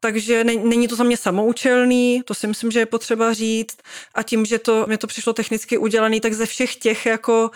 takže 0.00 0.44
není 0.44 0.88
to 0.88 0.96
za 0.96 1.04
mě 1.04 1.16
samoučelný, 1.16 2.22
to 2.24 2.34
si 2.34 2.46
myslím, 2.46 2.70
že 2.70 2.78
je 2.78 2.86
potřeba 2.86 3.32
říct. 3.32 3.76
A 4.14 4.22
tím, 4.22 4.44
že 4.44 4.58
to, 4.58 4.84
mě 4.86 4.98
to 4.98 5.06
přišlo 5.06 5.32
technicky 5.32 5.78
udělané, 5.78 6.20
tak 6.20 6.32
ze 6.32 6.46
všech 6.46 6.76
těch 6.76 7.06
jako 7.06 7.50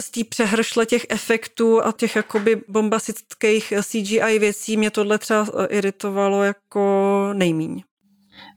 z 0.00 0.10
té 0.10 0.24
přehršle 0.24 0.86
těch 0.86 1.06
efektů 1.08 1.84
a 1.84 1.92
těch 1.92 2.16
jakoby 2.16 2.62
bombastických 2.68 3.72
CGI 3.82 4.38
věcí 4.38 4.76
mě 4.76 4.90
tohle 4.90 5.18
třeba 5.18 5.46
iritovalo 5.68 6.42
jako 6.42 7.30
nejmíň. 7.32 7.82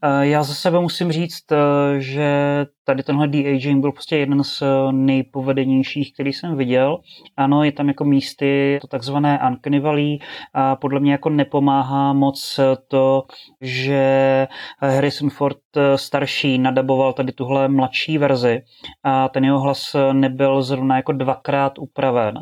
Eh, 0.04 0.28
já 0.28 0.44
za 0.44 0.54
sebe 0.54 0.80
musím 0.80 1.12
říct, 1.12 1.52
eh, 1.52 1.56
že 2.02 2.30
tady 2.84 3.04
tenhle 3.04 3.28
de-aging 3.28 3.82
byl 3.82 3.92
prostě 3.92 4.18
jeden 4.18 4.44
z 4.44 4.64
nejpovedenějších, 4.92 6.14
který 6.14 6.34
jsem 6.34 6.56
viděl. 6.56 6.98
Ano, 7.38 7.64
je 7.64 7.72
tam 7.72 7.88
jako 7.88 8.06
místy 8.06 8.78
to 8.82 8.88
takzvané 8.88 9.40
valley 9.82 10.20
a 10.54 10.76
podle 10.76 11.00
mě 11.00 11.12
jako 11.12 11.30
nepomáhá 11.30 12.14
moc 12.14 12.60
to, 12.88 13.24
že 13.62 14.48
Harrison 14.80 15.30
Ford 15.30 15.58
starší 15.96 16.58
nadaboval 16.58 17.14
tady 17.14 17.32
tuhle 17.32 17.68
mladší 17.68 18.18
verzi 18.18 18.62
a 19.04 19.30
ten 19.30 19.46
jeho 19.46 19.60
hlas 19.60 19.96
nebyl 20.12 20.62
zrovna 20.62 20.96
jako 20.96 21.12
dvakrát 21.12 21.80
upraven. 21.80 22.36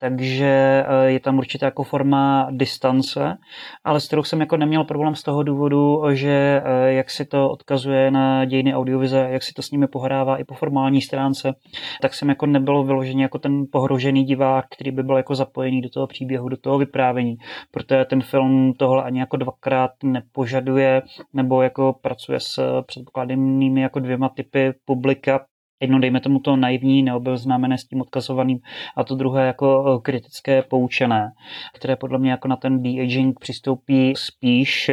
Takže 0.00 0.84
je 1.06 1.20
tam 1.20 1.38
určitě 1.38 1.64
jako 1.64 1.82
forma 1.84 2.48
distance, 2.50 3.36
ale 3.84 4.00
s 4.00 4.06
kterou 4.06 4.22
jsem 4.22 4.40
jako 4.40 4.56
neměl 4.56 4.84
problém 4.84 5.14
z 5.14 5.22
toho 5.22 5.42
důvodu, 5.42 6.02
že 6.12 6.62
jak 7.00 7.10
si 7.10 7.24
to 7.24 7.50
odkazuje 7.50 8.10
na 8.10 8.44
dějiny 8.44 8.74
audiovize, 8.74 9.28
jak 9.30 9.42
si 9.42 9.52
to 9.52 9.62
s 9.62 9.70
nimi 9.70 9.86
pohrává 9.86 10.36
i 10.36 10.44
po 10.44 10.54
formální 10.54 11.02
stránce, 11.02 11.54
tak 12.02 12.14
jsem 12.14 12.28
jako 12.28 12.46
nebyl 12.46 12.84
vyložený 12.84 13.22
jako 13.22 13.38
ten 13.38 13.64
pohrožený 13.72 14.24
divák, 14.24 14.64
který 14.70 14.90
by 14.90 15.02
byl 15.02 15.16
jako 15.16 15.34
zapojený 15.34 15.80
do 15.80 15.88
toho 15.88 16.06
příběhu, 16.06 16.48
do 16.48 16.56
toho 16.56 16.78
vyprávění, 16.78 17.36
protože 17.70 18.04
ten 18.04 18.22
film 18.22 18.72
tohle 18.78 19.02
ani 19.02 19.20
jako 19.20 19.36
dvakrát 19.36 19.90
nepožaduje, 20.04 21.02
nebo 21.32 21.62
jako 21.62 21.94
pracuje 22.02 22.40
s 22.40 22.82
předpokládanými 22.86 23.80
jako 23.80 24.00
dvěma 24.00 24.28
typy 24.28 24.72
publika, 24.84 25.40
Jedno, 25.82 25.98
dejme 25.98 26.20
tomu 26.20 26.40
to 26.40 26.56
naivní, 26.56 27.02
neobeznámené 27.02 27.78
s 27.78 27.84
tím 27.84 28.00
odkazovaným, 28.00 28.58
a 28.96 29.04
to 29.04 29.14
druhé 29.14 29.46
jako 29.46 30.00
kritické 30.00 30.62
poučené, 30.62 31.32
které 31.74 31.96
podle 31.96 32.18
mě 32.18 32.30
jako 32.30 32.48
na 32.48 32.56
ten 32.56 32.82
de-aging 32.82 33.40
přistoupí 33.40 34.14
spíš 34.16 34.90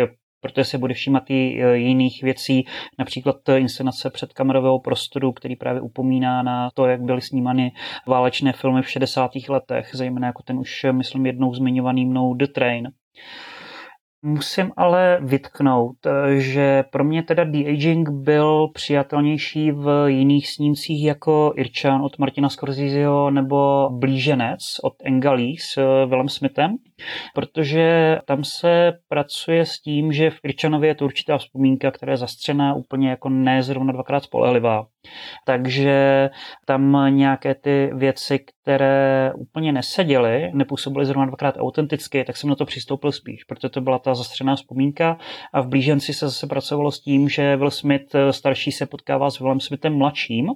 protože 0.48 0.64
se 0.64 0.78
bude 0.78 0.94
všímat 0.94 1.24
i 1.30 1.64
e, 1.64 1.78
jiných 1.78 2.24
věcí, 2.24 2.66
například 3.00 3.36
inscenace 3.58 4.10
před 4.10 4.34
kamerového 4.34 4.80
prostoru, 4.80 5.32
který 5.34 5.56
právě 5.56 5.82
upomíná 5.82 6.44
na 6.44 6.70
to, 6.74 6.86
jak 6.86 7.02
byly 7.02 7.22
snímány 7.22 7.72
válečné 8.08 8.54
filmy 8.54 8.82
v 8.82 8.90
60. 8.90 9.32
letech, 9.50 9.90
zejména 9.94 10.28
jako 10.28 10.44
ten 10.44 10.60
už, 10.60 10.86
myslím, 10.92 11.26
jednou 11.26 11.54
zmiňovaný 11.54 12.06
mnou 12.06 12.34
The 12.34 12.48
Train. 12.48 12.92
Musím 14.22 14.72
ale 14.78 15.20
vytknout, 15.22 16.06
e, 16.06 16.40
že 16.40 16.84
pro 16.92 17.04
mě 17.04 17.24
teda 17.24 17.44
de-aging 17.44 18.10
byl 18.10 18.68
přijatelnější 18.74 19.72
v 19.72 20.06
jiných 20.08 20.50
snímcích 20.50 21.06
jako 21.06 21.54
Irčan 21.56 22.02
od 22.02 22.20
Martina 22.20 22.50
Scorseseho 22.50 23.32
nebo 23.32 23.90
Blíženec 23.90 24.60
od 24.84 24.94
Engalí 25.04 25.58
s 25.58 25.78
e, 25.78 26.06
Willem 26.06 26.30
Smithem, 26.30 26.78
protože 27.36 28.18
tam 28.26 28.44
se 28.44 28.94
pracuje 29.08 29.66
s 29.66 29.82
tím, 29.82 30.12
že 30.12 30.30
v 30.30 30.40
Irčanově 30.44 30.90
je 30.90 30.96
to 30.96 31.06
určitá 31.06 31.38
vzpomínka, 31.38 31.92
která 31.92 32.12
je 32.12 32.18
zastřená 32.18 32.74
úplně 32.74 33.10
jako 33.10 33.30
ne 33.30 33.64
zrovna 33.64 33.94
dvakrát 33.94 34.24
spolehlivá. 34.24 34.86
Takže 35.46 36.30
tam 36.66 36.98
nějaké 37.10 37.56
ty 37.56 37.90
věci, 37.94 38.40
které 38.40 39.32
úplně 39.38 39.72
neseděly, 39.72 40.52
nepůsobily 40.54 41.06
zrovna 41.06 41.26
dvakrát 41.26 41.56
autenticky, 41.58 42.24
tak 42.24 42.38
jsem 42.38 42.50
na 42.50 42.56
to 42.56 42.66
přistoupil 42.66 43.12
spíš, 43.12 43.44
protože 43.44 43.70
to 43.70 43.82
byla 43.82 44.00
ta 44.00 44.16
zastřená 44.16 44.56
vzpomínka. 44.56 45.18
A 45.54 45.62
v 45.62 45.68
blíženci 45.68 46.14
se 46.14 46.28
zase 46.28 46.48
pracovalo 46.48 46.92
s 46.92 47.00
tím, 47.00 47.30
že 47.30 47.56
Will 47.56 47.72
Smith 47.72 48.16
starší 48.32 48.72
se 48.72 48.86
potkává 48.86 49.32
s 49.32 49.40
Willem 49.40 49.60
Smithem 49.60 49.98
mladším, 49.98 50.48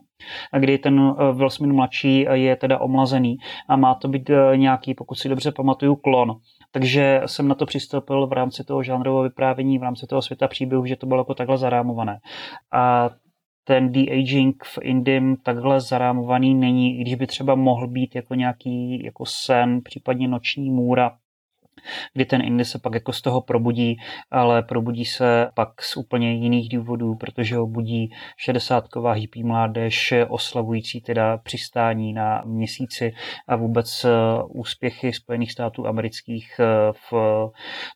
a 0.53 0.59
kdy 0.59 0.77
ten 0.77 1.15
Will 1.33 1.49
Smith 1.49 1.73
mladší 1.73 2.25
je 2.31 2.55
teda 2.55 2.81
omlazený. 2.81 3.37
A 3.69 3.75
má 3.75 3.95
to 3.95 4.07
být 4.07 4.31
nějaký, 4.55 4.93
pokud 4.93 5.15
si 5.15 5.29
dobře 5.29 5.51
pamatuju, 5.51 5.95
klon 5.95 6.30
takže 6.71 7.21
jsem 7.25 7.47
na 7.47 7.55
to 7.55 7.65
přistoupil 7.65 8.27
v 8.27 8.33
rámci 8.33 8.63
toho 8.63 8.83
žánrového 8.83 9.23
vyprávění, 9.23 9.79
v 9.79 9.83
rámci 9.83 10.07
toho 10.07 10.21
světa 10.21 10.47
příběhu, 10.47 10.85
že 10.85 10.95
to 10.95 11.07
bylo 11.07 11.19
jako 11.21 11.33
takhle 11.33 11.57
zarámované. 11.57 12.19
A 12.73 13.09
ten 13.63 13.91
de-aging 13.91 14.63
v 14.63 14.77
Indim 14.81 15.35
takhle 15.37 15.81
zarámovaný 15.81 16.55
není, 16.55 16.99
i 16.99 17.01
když 17.01 17.15
by 17.15 17.27
třeba 17.27 17.55
mohl 17.55 17.87
být 17.87 18.15
jako 18.15 18.35
nějaký 18.35 19.03
jako 19.03 19.25
sen, 19.25 19.81
případně 19.81 20.27
noční 20.27 20.69
můra, 20.69 21.17
kdy 22.13 22.25
ten 22.25 22.41
Indy 22.41 22.65
se 22.65 22.79
pak 22.79 22.93
jako 22.93 23.13
z 23.13 23.21
toho 23.21 23.41
probudí, 23.41 23.97
ale 24.31 24.63
probudí 24.63 25.05
se 25.05 25.49
pak 25.53 25.81
z 25.81 25.97
úplně 25.97 26.33
jiných 26.33 26.69
důvodů, 26.69 27.15
protože 27.15 27.55
ho 27.55 27.67
budí 27.67 28.11
60ková 28.47 29.11
hippie 29.11 29.45
mládež 29.45 30.13
oslavující 30.27 31.01
teda 31.01 31.37
přistání 31.37 32.13
na 32.13 32.41
měsíci 32.45 33.13
a 33.47 33.55
vůbec 33.55 34.05
eh, 34.05 34.09
úspěchy 34.47 35.13
Spojených 35.13 35.51
států 35.51 35.87
amerických 35.87 36.59
eh, 36.59 36.93
v 37.11 37.13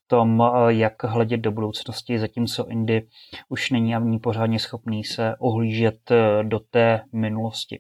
tom, 0.07 0.41
eh, 0.41 0.73
jak 0.73 1.03
hledět 1.03 1.39
do 1.39 1.51
budoucnosti, 1.51 2.19
zatímco 2.19 2.67
Indy 2.67 3.07
už 3.49 3.71
není 3.71 3.95
ani 3.95 4.19
pořádně 4.19 4.59
schopný 4.59 5.03
se 5.03 5.35
ohlížet 5.39 6.11
do 6.43 6.59
té 6.59 7.01
minulosti. 7.13 7.79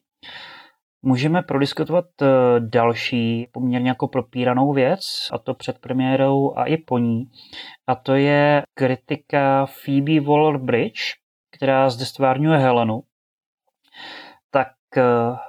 Můžeme 1.07 1.41
prodiskutovat 1.41 2.05
eh, 2.21 2.25
další 2.59 3.47
poměrně 3.51 3.89
jako 3.89 4.07
propíranou 4.07 4.73
věc, 4.73 4.99
a 5.31 5.37
to 5.37 5.53
před 5.53 5.79
premiérou 5.79 6.57
a 6.57 6.65
i 6.65 6.77
po 6.77 6.97
ní. 6.97 7.31
A 7.87 7.95
to 7.95 8.15
je 8.15 8.63
kritika 8.73 9.65
Phoebe 9.65 10.11
Waller-Bridge, 10.11 11.13
která 11.51 11.89
zde 11.89 12.05
stvárňuje 12.05 12.57
Helenu, 12.57 13.03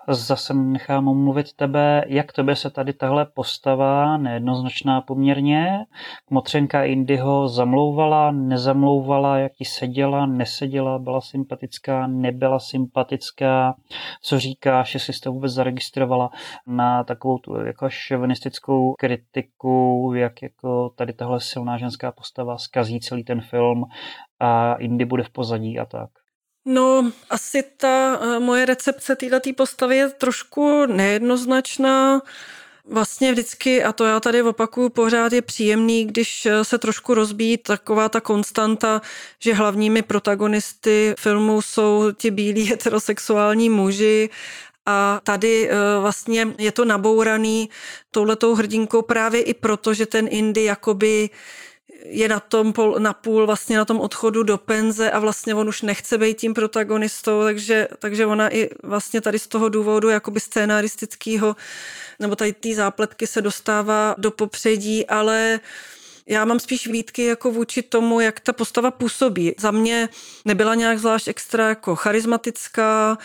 zase 0.08 0.54
nechám 0.54 1.04
mluvit 1.04 1.52
tebe, 1.52 2.04
jak 2.06 2.32
tebe 2.32 2.56
se 2.56 2.70
tady 2.70 2.92
tahle 2.92 3.26
postava, 3.26 4.16
nejednoznačná 4.16 5.00
poměrně, 5.00 5.86
Motřenka 6.30 6.84
Indyho 6.84 7.48
zamlouvala, 7.48 8.30
nezamlouvala, 8.30 9.38
jak 9.38 9.52
ti 9.52 9.64
seděla, 9.64 10.26
neseděla, 10.26 10.98
byla 10.98 11.20
sympatická, 11.20 12.06
nebyla 12.06 12.58
sympatická, 12.58 13.74
co 14.22 14.38
říkáš, 14.38 14.94
jestli 14.94 15.12
jsi 15.12 15.20
to 15.20 15.32
vůbec 15.32 15.52
zaregistrovala 15.52 16.30
na 16.66 17.04
takovou 17.04 17.38
tu 17.38 17.54
jako 17.54 17.90
šovinistickou 17.90 18.94
kritiku, 18.98 20.12
jak 20.16 20.42
jako 20.42 20.90
tady 20.96 21.12
tahle 21.12 21.40
silná 21.40 21.78
ženská 21.78 22.12
postava 22.12 22.58
skazí 22.58 23.00
celý 23.00 23.24
ten 23.24 23.40
film 23.40 23.84
a 24.40 24.74
Indy 24.74 25.04
bude 25.04 25.22
v 25.22 25.30
pozadí 25.30 25.78
a 25.78 25.84
tak. 25.86 26.10
No, 26.68 27.12
asi 27.30 27.62
ta 27.76 28.20
eh, 28.23 28.40
moje 28.40 28.66
recepce 28.66 29.16
této 29.16 29.52
postavy 29.56 29.96
je 29.96 30.08
trošku 30.08 30.87
nejednoznačná. 30.87 32.20
Vlastně 32.88 33.32
vždycky, 33.32 33.85
a 33.85 33.92
to 33.92 34.04
já 34.04 34.20
tady 34.20 34.42
opakuju 34.42 34.88
pořád, 34.88 35.32
je 35.32 35.42
příjemný, 35.42 36.04
když 36.04 36.46
eh, 36.46 36.64
se 36.64 36.78
trošku 36.78 37.14
rozbíjí 37.14 37.56
taková 37.58 38.08
ta 38.08 38.20
konstanta, 38.20 39.02
že 39.38 39.54
hlavními 39.54 40.02
protagonisty 40.02 41.14
filmu 41.18 41.62
jsou 41.62 42.12
ti 42.12 42.30
bílí 42.30 42.64
heterosexuální 42.70 43.70
muži 43.70 44.30
a 44.87 45.20
tady 45.23 45.70
eh, 45.70 45.75
vlastně 46.00 46.49
je 46.58 46.73
to 46.73 46.85
nabouraný 46.85 47.70
touhletou 48.11 48.54
hrdinkou 48.54 49.02
právě 49.02 49.42
i 49.42 49.54
proto, 49.54 49.94
že 49.94 50.06
ten 50.06 50.28
Indy 50.30 50.64
jakoby 50.64 51.30
je 52.04 52.28
na 52.28 52.40
tom 52.40 52.72
pol, 52.72 52.96
na 52.98 53.12
půl 53.12 53.46
vlastně 53.46 53.76
na 53.76 53.84
tom 53.84 54.00
odchodu 54.00 54.42
do 54.42 54.58
penze 54.58 55.10
a 55.10 55.18
vlastně 55.18 55.54
on 55.54 55.68
už 55.68 55.82
nechce 55.82 56.18
být 56.18 56.38
tím 56.38 56.54
protagonistou, 56.54 57.42
takže, 57.42 57.88
takže 57.98 58.26
ona 58.26 58.54
i 58.54 58.70
vlastně 58.82 59.20
tady 59.20 59.38
z 59.38 59.46
toho 59.46 59.68
důvodu 59.68 60.08
jakoby 60.08 60.40
scénaristického 60.40 61.56
nebo 62.18 62.36
tady 62.36 62.52
té 62.52 62.74
zápletky 62.74 63.26
se 63.26 63.42
dostává 63.42 64.14
do 64.18 64.30
popředí, 64.30 65.06
ale 65.06 65.60
já 66.26 66.44
mám 66.44 66.60
spíš 66.60 66.86
výtky 66.86 67.24
jako 67.24 67.50
vůči 67.50 67.82
tomu, 67.82 68.20
jak 68.20 68.40
ta 68.40 68.52
postava 68.52 68.90
působí. 68.90 69.54
Za 69.58 69.70
mě 69.70 70.08
nebyla 70.44 70.74
nějak 70.74 70.98
zvlášť 70.98 71.28
extra 71.28 71.68
jako 71.68 71.96
charismatická, 71.96 73.18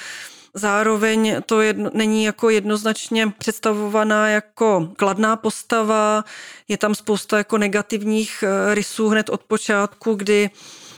Zároveň 0.53 1.35
to 1.45 1.61
jedno, 1.61 1.89
není 1.93 2.23
jako 2.23 2.49
jednoznačně 2.49 3.33
představovaná 3.37 4.29
jako 4.29 4.89
kladná 4.97 5.35
postava, 5.35 6.25
je 6.67 6.77
tam 6.77 6.95
spousta 6.95 7.37
jako 7.37 7.57
negativních 7.57 8.43
eh, 8.43 8.75
rysů 8.75 9.09
hned 9.09 9.29
od 9.29 9.43
počátku, 9.43 10.13
kdy 10.13 10.49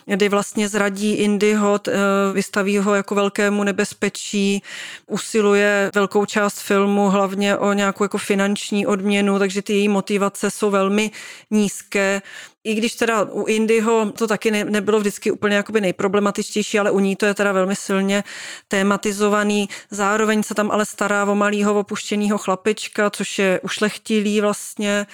kdy 0.05 0.29
vlastně 0.29 0.69
zradí 0.69 1.13
Indyho, 1.13 1.79
eh, 1.87 1.93
vystaví 2.33 2.77
ho 2.77 2.95
jako 2.95 3.15
velkému 3.15 3.63
nebezpečí, 3.63 4.63
usiluje 5.07 5.91
velkou 5.95 6.25
část 6.25 6.59
filmu 6.59 7.09
hlavně 7.09 7.57
o 7.57 7.73
nějakou 7.73 8.03
jako 8.03 8.17
finanční 8.17 8.87
odměnu, 8.87 9.39
takže 9.39 9.61
ty 9.61 9.73
její 9.73 9.89
motivace 9.89 10.51
jsou 10.51 10.69
velmi 10.69 11.11
nízké. 11.51 12.21
I 12.63 12.75
když 12.75 12.95
teda 12.95 13.23
u 13.23 13.45
Indyho 13.45 14.11
to 14.17 14.27
taky 14.27 14.51
ne, 14.51 14.63
nebylo 14.63 14.99
vždycky 14.99 15.31
úplně 15.31 15.55
jakoby 15.55 15.81
nejproblematičtější, 15.81 16.79
ale 16.79 16.91
u 16.91 16.99
ní 16.99 17.15
to 17.15 17.25
je 17.25 17.33
teda 17.33 17.51
velmi 17.51 17.75
silně 17.75 18.23
tématizovaný. 18.67 19.69
Zároveň 19.91 20.43
se 20.43 20.55
tam 20.55 20.71
ale 20.71 20.85
stará 20.85 21.25
o 21.25 21.35
malýho 21.35 21.79
opuštěného 21.79 22.37
chlapečka, 22.37 23.09
což 23.09 23.39
je 23.39 23.59
ušlechtilý 23.59 24.41
vlastně. 24.41 25.05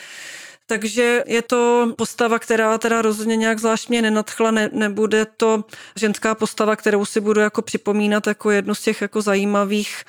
Takže 0.69 1.23
je 1.27 1.41
to 1.41 1.93
postava, 1.97 2.39
která 2.39 2.77
teda 2.77 3.01
rozhodně 3.01 3.35
nějak 3.35 3.59
zvlášť 3.59 3.89
mě 3.89 4.01
nenadchla, 4.01 4.51
ne, 4.51 4.69
nebude 4.73 5.25
to 5.25 5.63
ženská 5.95 6.35
postava, 6.35 6.75
kterou 6.75 7.05
si 7.05 7.19
budu 7.19 7.41
jako 7.41 7.61
připomínat 7.61 8.27
jako 8.27 8.51
jednu 8.51 8.75
z 8.75 8.81
těch 8.81 9.01
jako 9.01 9.21
zajímavých, 9.21 10.03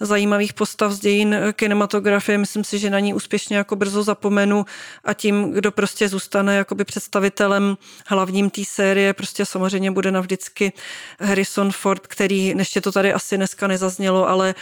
zajímavých 0.00 0.52
postav 0.54 0.92
z 0.92 0.98
dějin 0.98 1.36
kinematografie. 1.52 2.38
Myslím 2.38 2.64
si, 2.64 2.78
že 2.78 2.90
na 2.90 3.00
ní 3.00 3.14
úspěšně 3.14 3.56
jako 3.56 3.76
brzo 3.76 4.02
zapomenu 4.02 4.64
a 5.04 5.14
tím, 5.14 5.52
kdo 5.52 5.72
prostě 5.72 6.08
zůstane 6.08 6.56
jakoby 6.56 6.84
představitelem 6.84 7.76
hlavním 8.06 8.50
té 8.50 8.62
série, 8.64 9.12
prostě 9.12 9.44
samozřejmě 9.44 9.90
bude 9.90 10.10
navždycky 10.10 10.72
Harrison 11.20 11.72
Ford, 11.72 12.06
který, 12.06 12.54
ještě 12.58 12.80
to 12.80 12.92
tady 12.92 13.12
asi 13.12 13.36
dneska 13.36 13.66
nezaznělo, 13.66 14.28
ale 14.28 14.54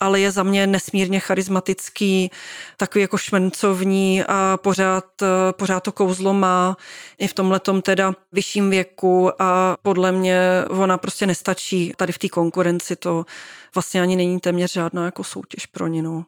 ale 0.00 0.20
je 0.20 0.30
za 0.30 0.42
mě 0.42 0.66
nesmírně 0.66 1.20
charismatický, 1.20 2.30
takový 2.76 3.02
jako 3.02 3.18
šmencovní 3.18 4.22
a 4.28 4.58
pořád, 4.62 5.04
pořád 5.52 5.80
to 5.80 5.92
kouzlo 5.92 6.34
má 6.34 6.76
i 7.18 7.26
v 7.26 7.34
tomhle 7.34 7.60
teda 7.82 8.12
vyšším 8.32 8.70
věku 8.70 9.42
a 9.42 9.76
podle 9.82 10.12
mě 10.12 10.40
ona 10.70 10.98
prostě 10.98 11.26
nestačí 11.26 11.92
tady 11.96 12.12
v 12.12 12.18
té 12.18 12.28
konkurenci, 12.28 12.96
to 12.96 13.24
vlastně 13.74 14.02
ani 14.02 14.16
není 14.16 14.40
téměř 14.40 14.72
žádná 14.72 15.04
jako 15.04 15.24
soutěž 15.24 15.66
pro 15.66 15.86
ní. 15.86 16.02
No. 16.02 16.24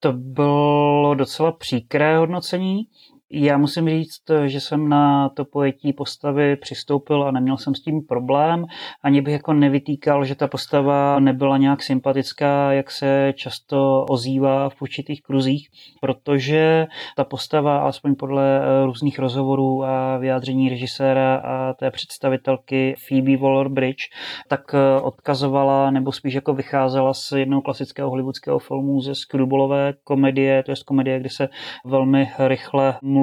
To 0.00 0.12
bylo 0.12 1.14
docela 1.14 1.52
příkré 1.52 2.18
hodnocení. 2.18 2.82
Já 3.32 3.58
musím 3.58 3.88
říct, 3.88 4.22
že 4.46 4.60
jsem 4.60 4.88
na 4.88 5.28
to 5.28 5.44
pojetí 5.44 5.92
postavy 5.92 6.56
přistoupil 6.56 7.22
a 7.22 7.30
neměl 7.30 7.56
jsem 7.56 7.74
s 7.74 7.82
tím 7.82 8.00
problém. 8.08 8.64
Ani 9.02 9.20
bych 9.20 9.32
jako 9.32 9.52
nevytýkal, 9.52 10.24
že 10.24 10.34
ta 10.34 10.48
postava 10.48 11.20
nebyla 11.20 11.56
nějak 11.56 11.82
sympatická, 11.82 12.72
jak 12.72 12.90
se 12.90 13.32
často 13.36 14.04
ozývá 14.08 14.68
v 14.68 14.82
určitých 14.82 15.22
kruzích, 15.22 15.68
protože 16.00 16.86
ta 17.16 17.24
postava, 17.24 17.78
alespoň 17.78 18.14
podle 18.14 18.60
eh, 18.60 18.86
různých 18.86 19.18
rozhovorů 19.18 19.84
a 19.84 20.16
vyjádření 20.18 20.68
režiséra 20.68 21.36
a 21.36 21.72
té 21.74 21.90
představitelky 21.90 22.94
Phoebe 23.08 23.36
Waller-Bridge, 23.36 24.10
tak 24.48 24.74
eh, 24.74 25.00
odkazovala 25.00 25.90
nebo 25.90 26.12
spíš 26.12 26.34
jako 26.34 26.54
vycházela 26.54 27.14
z 27.14 27.32
jednoho 27.32 27.62
klasického 27.62 28.10
hollywoodského 28.10 28.58
filmu 28.58 29.00
ze 29.00 29.14
Screwballové 29.14 29.94
komedie, 30.04 30.62
to 30.62 30.70
je 30.70 30.76
komedie, 30.86 31.20
kde 31.20 31.30
se 31.30 31.48
velmi 31.84 32.30
rychle 32.38 32.94
mluví 33.02 33.19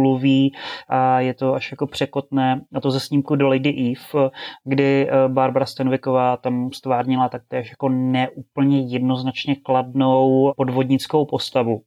a 0.90 1.20
je 1.20 1.34
to 1.34 1.54
až 1.54 1.72
jako 1.72 1.88
překotné. 1.88 2.62
A 2.74 2.82
to 2.82 2.92
ze 2.92 3.00
snímku 3.00 3.36
do 3.36 3.48
Lady 3.48 3.70
Eve, 3.70 4.30
kdy 4.64 5.08
eh, 5.10 5.28
Barbara 5.28 5.66
Stanwycková 5.66 6.38
tam 6.38 6.72
stvárnila 6.74 7.30
taktéž 7.30 7.70
jako 7.70 7.90
neúplně 7.90 8.80
jednoznačně 8.80 9.56
kladnou 9.56 10.54
podvodnickou 10.58 11.26
postavu 11.26 11.82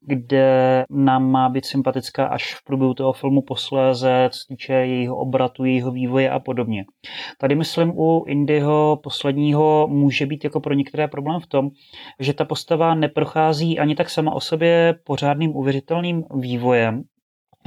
kde 0.00 0.84
nám 0.90 1.30
má 1.30 1.48
být 1.48 1.64
sympatická 1.64 2.26
až 2.26 2.54
v 2.54 2.64
průběhu 2.64 2.94
toho 2.94 3.12
filmu 3.12 3.42
posléze, 3.42 4.28
co 4.32 4.38
týče 4.48 4.72
jejího 4.72 5.16
obratu, 5.16 5.64
jejího 5.64 5.90
vývoje 5.90 6.30
a 6.30 6.40
podobně. 6.40 6.84
Tady 7.40 7.54
myslím 7.54 7.92
u 7.96 8.24
Indyho 8.28 9.00
posledního 9.02 9.88
může 9.90 10.26
být 10.26 10.44
jako 10.44 10.60
pro 10.60 10.74
některé 10.74 11.08
problém 11.08 11.40
v 11.40 11.46
tom, 11.46 11.70
že 12.20 12.32
ta 12.32 12.44
postava 12.44 12.94
neprochází 12.94 13.78
ani 13.78 13.94
tak 13.94 14.10
sama 14.10 14.32
o 14.32 14.40
sobě 14.40 14.94
pořádným 15.04 15.56
uvěřitelným 15.56 16.24
vývojem, 16.40 17.02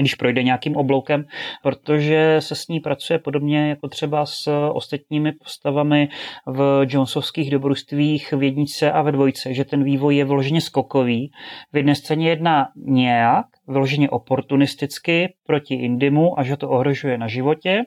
když 0.01 0.15
projde 0.15 0.43
nějakým 0.43 0.75
obloukem, 0.75 1.25
protože 1.63 2.36
se 2.39 2.55
s 2.55 2.67
ní 2.67 2.79
pracuje 2.79 3.19
podobně 3.19 3.69
jako 3.69 3.88
třeba 3.88 4.25
s 4.25 4.69
ostatními 4.73 5.31
postavami 5.31 6.10
v 6.47 6.86
Jonesovských 6.89 7.51
dobrodružstvích 7.51 8.33
v 8.33 8.43
jednice 8.43 8.91
a 8.91 9.01
ve 9.01 9.12
dvojce, 9.12 9.53
že 9.53 9.65
ten 9.65 9.83
vývoj 9.83 10.15
je 10.15 10.25
vloženě 10.25 10.62
skokový. 10.62 11.31
V 11.73 11.77
jedné 11.77 11.95
scéně 11.95 12.29
jedná 12.29 12.67
nějak, 12.86 13.45
vloženě 13.67 14.10
oportunisticky 14.10 15.33
proti 15.45 15.75
Indimu 15.75 16.39
a 16.39 16.43
že 16.43 16.57
to 16.57 16.69
ohrožuje 16.69 17.17
na 17.17 17.27
životě 17.27 17.83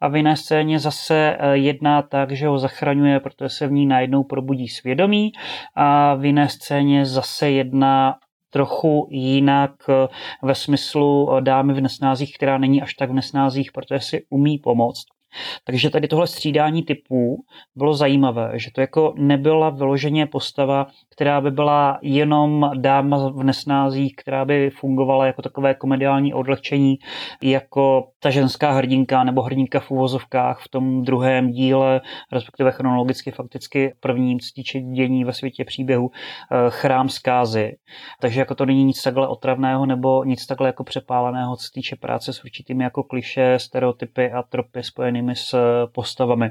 a 0.00 0.08
v 0.08 0.16
jiné 0.16 0.36
scéně 0.36 0.78
zase 0.78 1.36
eh, 1.38 1.56
jedná 1.56 2.02
tak, 2.02 2.32
že 2.32 2.46
ho 2.46 2.58
zachraňuje, 2.58 3.20
protože 3.20 3.48
se 3.48 3.66
v 3.66 3.72
ní 3.72 3.86
najednou 3.86 4.24
probudí 4.24 4.68
svědomí 4.68 5.32
a 5.74 6.14
v 6.14 6.24
jiné 6.24 6.48
scéně 6.48 7.06
zase 7.06 7.50
jedná 7.50 8.14
trochu 8.56 9.08
jinak 9.10 9.70
eh, 9.88 10.08
ve 10.42 10.54
smyslu 10.54 11.28
eh, 11.30 11.40
dámy 11.40 11.74
v 11.74 11.80
nesnázích, 11.80 12.34
která 12.34 12.58
není 12.58 12.82
až 12.82 12.94
tak 12.94 13.10
v 13.10 13.14
nesnázích, 13.14 13.72
protože 13.72 14.00
si 14.00 14.26
umí 14.30 14.58
pomoct. 14.58 15.15
Takže 15.64 15.90
tady 15.90 16.08
tohle 16.08 16.26
střídání 16.26 16.82
typů 16.82 17.44
bylo 17.76 17.94
zajímavé, 17.94 18.50
že 18.54 18.70
to 18.74 18.80
jako 18.80 19.14
nebyla 19.16 19.70
vyloženě 19.70 20.26
postava, 20.26 20.86
která 21.10 21.40
by 21.40 21.50
byla 21.50 21.98
jenom 22.02 22.70
dáma 22.76 23.28
v 23.28 23.42
nesnázích, 23.42 24.14
která 24.16 24.44
by 24.44 24.70
fungovala 24.70 25.26
jako 25.26 25.42
takové 25.42 25.74
komediální 25.74 26.34
odlehčení, 26.34 26.98
jako 27.42 28.08
ta 28.20 28.30
ženská 28.30 28.72
hrdinka 28.72 29.24
nebo 29.24 29.42
hrdinka 29.42 29.80
v 29.80 29.90
uvozovkách 29.90 30.60
v 30.60 30.68
tom 30.68 31.02
druhém 31.02 31.50
díle, 31.50 32.00
respektive 32.32 32.72
chronologicky 32.72 33.30
fakticky 33.30 33.94
prvním, 34.00 34.40
co 34.40 34.46
týče 34.54 34.80
dění 34.80 35.24
ve 35.24 35.32
světě 35.32 35.64
příběhu, 35.64 36.10
eh, 36.10 36.56
chrám 36.68 37.08
zkázy. 37.08 37.76
Takže 38.20 38.40
jako 38.40 38.54
to 38.54 38.66
není 38.66 38.84
nic 38.84 39.02
takhle 39.02 39.28
otravného 39.28 39.86
nebo 39.86 40.24
nic 40.24 40.46
takhle 40.46 40.68
jako 40.68 40.84
přepáleného, 40.84 41.56
co 41.56 41.66
týče 41.74 41.96
práce 41.96 42.32
s 42.32 42.44
určitými 42.44 42.84
jako 42.84 43.02
kliše, 43.02 43.58
stereotypy 43.58 44.30
a 44.32 44.42
tropy 44.42 44.82
spojenými 44.82 45.25
s 45.34 45.56
postavami. 45.94 46.50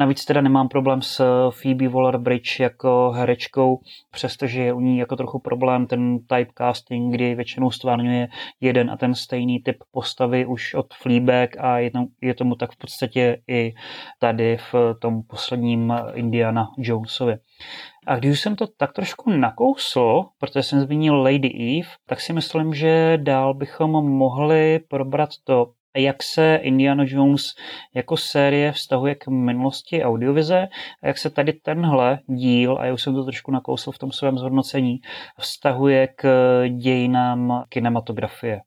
Navíc 0.00 0.24
teda 0.24 0.40
nemám 0.40 0.68
problém 0.68 1.02
s 1.02 1.22
Phoebe 1.50 1.88
Waller-Bridge 1.88 2.62
jako 2.62 3.12
herečkou, 3.16 3.80
přestože 4.10 4.62
je 4.62 4.72
u 4.72 4.80
ní 4.80 4.98
jako 4.98 5.16
trochu 5.16 5.38
problém 5.38 5.86
ten 5.86 6.18
typecasting, 6.18 7.14
kdy 7.14 7.34
většinou 7.34 7.70
stvárňuje 7.70 8.28
jeden 8.60 8.90
a 8.90 8.96
ten 8.96 9.14
stejný 9.14 9.62
typ 9.62 9.76
postavy 9.90 10.46
už 10.46 10.74
od 10.74 10.94
Fleabag 10.94 11.56
a 11.58 11.78
je, 11.78 11.90
je 12.20 12.34
tomu 12.34 12.54
tak 12.54 12.72
v 12.72 12.76
podstatě 12.76 13.42
i 13.48 13.72
tady 14.18 14.56
v 14.56 14.74
tom 15.00 15.22
posledním 15.22 15.94
Indiana 16.14 16.68
Jonesovi. 16.78 17.36
A 18.06 18.16
když 18.16 18.40
jsem 18.40 18.56
to 18.56 18.66
tak 18.66 18.92
trošku 18.92 19.30
nakousl, 19.30 20.24
protože 20.40 20.62
jsem 20.62 20.80
zmínil 20.80 21.22
Lady 21.22 21.78
Eve, 21.78 21.88
tak 22.06 22.20
si 22.20 22.32
myslím, 22.32 22.74
že 22.74 23.18
dál 23.22 23.54
bychom 23.54 23.90
mohli 23.90 24.80
probrat 24.88 25.30
to, 25.44 25.66
jak 26.00 26.22
se 26.22 26.56
Indiana 26.62 27.04
Jones 27.06 27.54
jako 27.94 28.16
série 28.16 28.72
vztahuje 28.72 29.14
k 29.14 29.28
minulosti 29.28 30.04
audiovize 30.04 30.68
a 31.02 31.06
jak 31.06 31.18
se 31.18 31.30
tady 31.30 31.52
tenhle 31.52 32.18
díl, 32.26 32.78
a 32.80 32.86
já 32.86 32.94
už 32.94 33.02
jsem 33.02 33.14
to 33.14 33.24
trošku 33.24 33.50
nakousl 33.50 33.92
v 33.92 33.98
tom 33.98 34.12
svém 34.12 34.38
zhodnocení, 34.38 34.98
vztahuje 35.40 36.08
k 36.16 36.28
dějinám 36.68 37.64
kinematografie. 37.68 38.60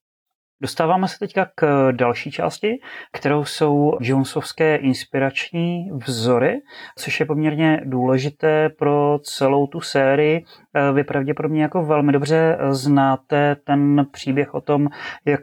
Dostáváme 0.62 1.08
se 1.08 1.20
teďka 1.20 1.48
k 1.56 1.92
další 1.92 2.32
části, 2.32 2.80
kterou 3.12 3.46
jsou 3.46 3.98
Jonesovské 4.02 4.76
inspirační 4.76 5.92
vzory, 5.92 6.62
což 6.98 7.20
je 7.20 7.26
poměrně 7.26 7.82
důležité 7.86 8.70
pro 8.70 9.20
celou 9.24 9.68
tu 9.68 9.82
sérii. 9.82 10.46
Vy 10.94 11.04
pravděpodobně 11.04 11.62
jako 11.62 11.86
velmi 11.86 12.12
dobře 12.12 12.58
znáte 12.70 13.56
ten 13.56 14.06
příběh 14.12 14.54
o 14.54 14.62
tom, 14.62 14.88
jak 15.26 15.42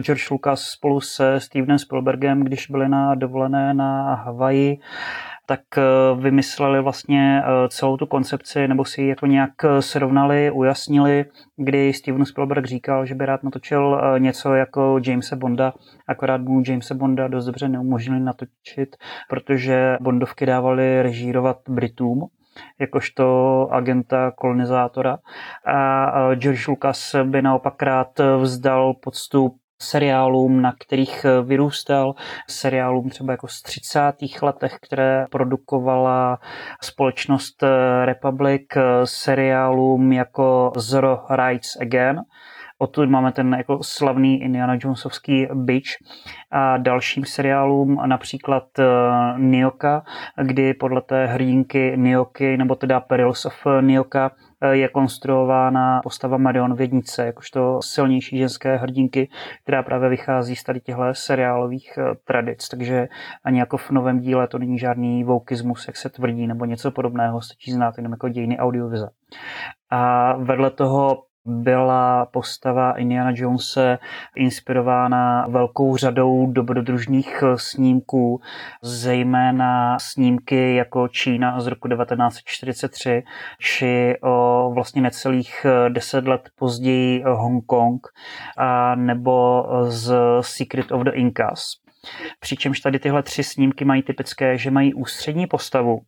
George 0.00 0.30
Lucas 0.30 0.62
spolu 0.62 1.00
se 1.00 1.40
Stevenem 1.40 1.78
Spielbergem, 1.78 2.44
když 2.44 2.70
byli 2.70 2.88
na 2.88 3.14
dovolené 3.14 3.74
na 3.74 4.14
Havaji, 4.14 4.78
tak 5.48 5.60
eh, 5.78 5.82
vymysleli 6.20 6.82
vlastně 6.82 7.42
eh, 7.44 7.68
celou 7.68 7.96
tu 7.96 8.06
koncepci, 8.06 8.68
nebo 8.68 8.84
si 8.84 9.02
ji 9.02 9.08
jako 9.08 9.26
nějak 9.26 9.50
eh, 9.64 9.82
srovnali, 9.82 10.50
ujasnili, 10.50 11.24
kdy 11.56 11.92
Steven 11.92 12.24
Spielberg 12.24 12.66
říkal, 12.66 13.06
že 13.06 13.14
by 13.14 13.26
rád 13.26 13.42
natočil 13.42 14.00
něco 14.18 14.54
jako 14.54 15.00
Jamesa 15.06 15.36
Bonda, 15.36 15.72
akorát 16.08 16.40
mu 16.40 16.62
Jamesa 16.66 16.94
Bonda 16.94 17.28
dost 17.28 17.44
dobře 17.44 17.68
neumožnili 17.68 18.20
natočit, 18.20 18.96
protože 19.28 19.96
Bondovky 20.00 20.46
dávali 20.46 21.02
režírovat 21.02 21.56
Britům, 21.68 22.28
jakožto 22.80 23.68
agenta 23.70 24.30
kolonizátora. 24.30 25.18
A 25.66 26.34
George 26.34 26.68
Lucas 26.68 27.14
by 27.24 27.42
naopak 27.42 27.82
rád 27.82 28.20
vzdal 28.40 28.94
podstup 28.94 29.56
seriálům, 29.82 30.62
na 30.62 30.72
kterých 30.80 31.24
eh, 31.24 31.42
vyrůstal, 31.42 32.14
seriálům 32.48 33.10
třeba 33.10 33.32
jako 33.32 33.48
z 33.48 33.62
30. 33.62 34.00
letech, 34.42 34.76
které 34.82 35.26
produkovala 35.30 36.38
společnost 36.82 37.62
eh, 37.62 38.06
Republic, 38.06 38.62
eh, 38.76 38.82
seriálům 39.04 40.12
jako 40.12 40.72
Zero 40.76 41.20
Rights 41.30 41.76
Again, 41.80 42.20
Odtud 42.80 43.10
máme 43.10 43.32
ten 43.32 43.54
jako 43.58 43.78
slavný 43.82 44.42
Indiana 44.42 44.78
Jonesovský 44.80 45.46
Bitch 45.54 45.90
a 46.50 46.76
dalším 46.76 47.24
seriálům, 47.24 48.02
například 48.06 48.64
Nioka, 49.36 50.02
kdy 50.42 50.74
podle 50.74 51.02
té 51.02 51.26
hrdinky 51.26 51.92
Nioky, 51.96 52.56
nebo 52.56 52.74
teda 52.74 53.00
Perils 53.00 53.44
of 53.44 53.54
Nioka, 53.80 54.30
je 54.70 54.88
konstruována 54.88 56.00
postava 56.02 56.36
Marion 56.36 56.74
Vědnice, 56.74 57.26
jakožto 57.26 57.78
silnější 57.82 58.38
ženské 58.38 58.76
hrdinky, 58.76 59.28
která 59.62 59.82
právě 59.82 60.08
vychází 60.08 60.56
z 60.56 60.62
tady 60.62 60.80
těchto 60.80 61.02
seriálových 61.12 61.98
eh, 61.98 62.14
tradic. 62.24 62.68
Takže 62.68 63.08
ani 63.44 63.58
jako 63.58 63.76
v 63.76 63.90
novém 63.90 64.20
díle 64.20 64.48
to 64.48 64.58
není 64.58 64.78
žádný 64.78 65.24
voukismus, 65.24 65.86
jak 65.86 65.96
se 65.96 66.08
tvrdí, 66.08 66.46
nebo 66.46 66.64
něco 66.64 66.90
podobného, 66.90 67.40
stačí 67.40 67.72
znát 67.72 67.94
jenom 67.96 68.12
jako 68.12 68.28
dějiny 68.28 68.58
audiovize. 68.58 69.08
A 69.90 70.32
vedle 70.36 70.70
toho 70.70 71.27
byla 71.48 72.26
postava 72.26 72.92
Indiana 72.92 73.32
Jonese 73.34 73.98
inspirována 74.36 75.46
velkou 75.48 75.96
řadou 75.96 76.46
dobrodružných 76.52 77.44
snímků, 77.56 78.40
zejména 78.82 79.98
snímky 79.98 80.74
jako 80.74 81.08
Čína 81.08 81.60
z 81.60 81.66
roku 81.66 81.88
1943, 81.88 83.22
či 83.60 84.16
o 84.22 84.70
vlastně 84.74 85.02
necelých 85.02 85.66
deset 85.88 86.28
let 86.28 86.50
později 86.58 87.22
Hongkong, 87.26 88.06
a 88.56 88.94
nebo 88.94 89.66
z 89.88 90.14
Secret 90.40 90.92
of 90.92 91.02
the 91.02 91.10
Incas. 91.14 91.72
Přičemž 92.40 92.80
tady 92.80 92.98
tyhle 92.98 93.22
tři 93.22 93.44
snímky 93.44 93.84
mají 93.84 94.02
typické, 94.02 94.58
že 94.58 94.70
mají 94.70 94.94
ústřední 94.94 95.46
postavu, 95.46 96.00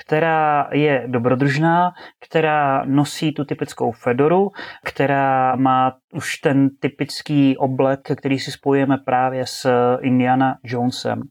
která 0.00 0.68
je 0.72 1.04
dobrodružná, 1.06 1.92
která 2.28 2.84
nosí 2.84 3.32
tu 3.32 3.44
typickou 3.44 3.92
fedoru, 3.92 4.50
která 4.84 5.56
má 5.56 5.96
už 6.12 6.36
ten 6.36 6.68
typický 6.80 7.56
oblek, 7.56 8.00
který 8.16 8.38
si 8.38 8.52
spojujeme 8.52 8.98
právě 8.98 9.46
s 9.46 9.70
Indiana 10.00 10.56
Jonesem. 10.64 11.22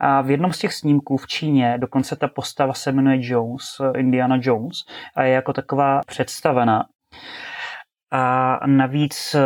A 0.00 0.20
v 0.20 0.30
jednom 0.30 0.52
z 0.52 0.58
těch 0.58 0.72
snímků 0.72 1.16
v 1.16 1.26
Číně 1.26 1.78
dokonce 1.78 2.16
ta 2.16 2.28
postava 2.28 2.74
se 2.74 2.92
jmenuje 2.92 3.16
Jones, 3.20 3.64
Indiana 3.96 4.38
Jones, 4.40 4.76
a 5.16 5.22
je 5.22 5.32
jako 5.32 5.52
taková 5.52 6.00
představená. 6.06 6.84
A 8.12 8.60
navíc 8.66 9.34
eh, 9.34 9.40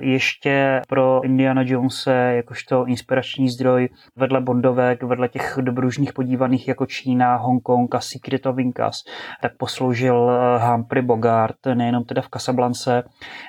ještě 0.00 0.82
pro 0.88 1.24
Indiana 1.24 1.62
Jonese 1.62 2.32
jakožto 2.36 2.84
inspirační 2.84 3.48
zdroj 3.48 3.88
vedle 4.16 4.40
Bondovek, 4.40 5.02
vedle 5.02 5.28
těch 5.28 5.58
dobružných 5.60 6.12
podívaných 6.12 6.68
jako 6.68 6.86
Čína, 6.86 7.36
Hongkong 7.36 7.94
a 7.94 8.00
Secret 8.00 8.46
of 8.46 8.58
Incas, 8.58 9.02
tak 9.42 9.56
posloužil 9.56 10.30
eh, 10.30 10.58
Humphrey 10.66 11.02
Bogart 11.02 11.56
nejenom 11.74 12.04
teda 12.04 12.22
v 12.22 12.28
Casablance, 12.28 13.02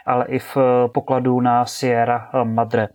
ale 0.05 0.25
i 0.25 0.39
v 0.39 0.57
eh, 0.57 0.89
pokladu 0.93 1.41
na 1.41 1.65
Sierra 1.65 2.29
Madre. 2.43 2.87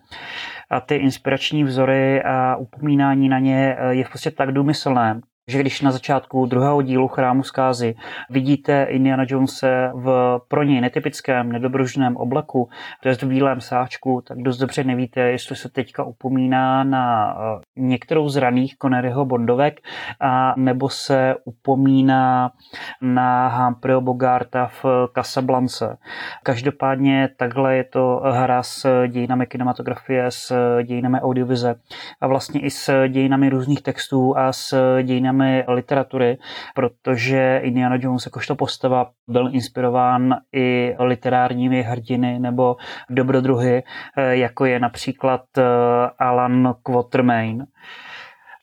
A 0.71 0.81
ty 0.81 0.95
inspirační 0.95 1.65
vzory 1.65 2.23
a 2.23 2.57
upomínání 2.57 3.29
na 3.29 3.39
ně 3.39 3.77
je 3.91 4.05
v 4.05 4.11
podstatě 4.11 4.37
tak 4.37 4.53
důmyslné, 4.53 5.21
že 5.49 5.61
když 5.61 5.81
na 5.81 5.91
začátku 5.91 6.47
druhého 6.47 6.83
dílu 6.83 7.09
Chrámu 7.09 7.43
zkázy 7.43 7.95
vidíte 8.31 8.87
Indiana 8.91 9.25
Jonese 9.29 9.91
v 9.95 10.41
pro 10.49 10.63
něj 10.63 10.81
netypickém, 10.81 11.53
nedobrožném 11.53 12.17
obleku, 12.17 12.69
to 13.03 13.09
je 13.09 13.15
v 13.15 13.23
bílém 13.23 13.61
sáčku, 13.61 14.23
tak 14.27 14.39
dost 14.39 14.59
dobře 14.59 14.85
nevíte, 14.85 15.21
jestli 15.21 15.57
se 15.57 15.69
teďka 15.69 16.05
upomíná 16.05 16.85
na 16.85 17.37
eh, 17.39 17.61
některou 17.77 18.29
z 18.29 18.37
raných 18.37 18.77
Conneryho 18.83 19.25
Bondovek, 19.25 19.81
a 20.21 20.55
nebo 20.57 20.89
se 20.89 21.35
upomíná 21.45 22.51
na 23.01 23.49
Humphreyho 23.49 24.01
Bogarta 24.01 24.67
v 24.67 24.85
Casablance. 25.15 25.99
Každopádně 26.43 27.29
takhle 27.37 27.77
je 27.77 27.85
to 27.85 28.23
hra 28.25 28.63
s 28.63 29.07
dějinami 29.09 29.47
kinematografie, 29.47 30.27
s 30.29 30.79
dějinami 30.83 31.21
audiovize 31.21 31.75
a 32.21 32.27
vlastně 32.27 32.61
i 32.61 32.71
s 32.71 33.09
dějinami 33.09 33.49
různých 33.49 33.83
textů 33.83 34.37
a 34.37 34.53
s 34.53 34.99
dějinami 35.03 35.36
dějinami 35.37 35.65
literatury, 35.69 36.39
protože 36.75 37.61
Indiana 37.63 37.97
Jones 38.01 38.27
jakožto 38.27 38.55
postava 38.55 39.11
byl 39.29 39.51
inspirován 39.53 40.35
i 40.53 40.95
literárními 40.99 41.83
hrdiny 41.83 42.39
nebo 42.39 42.77
dobrodruhy, 43.11 43.83
jako 44.17 44.65
je 44.65 44.79
například 44.81 45.43
eh, 45.59 45.63
Alan 46.19 46.75
Quatermain 46.83 47.67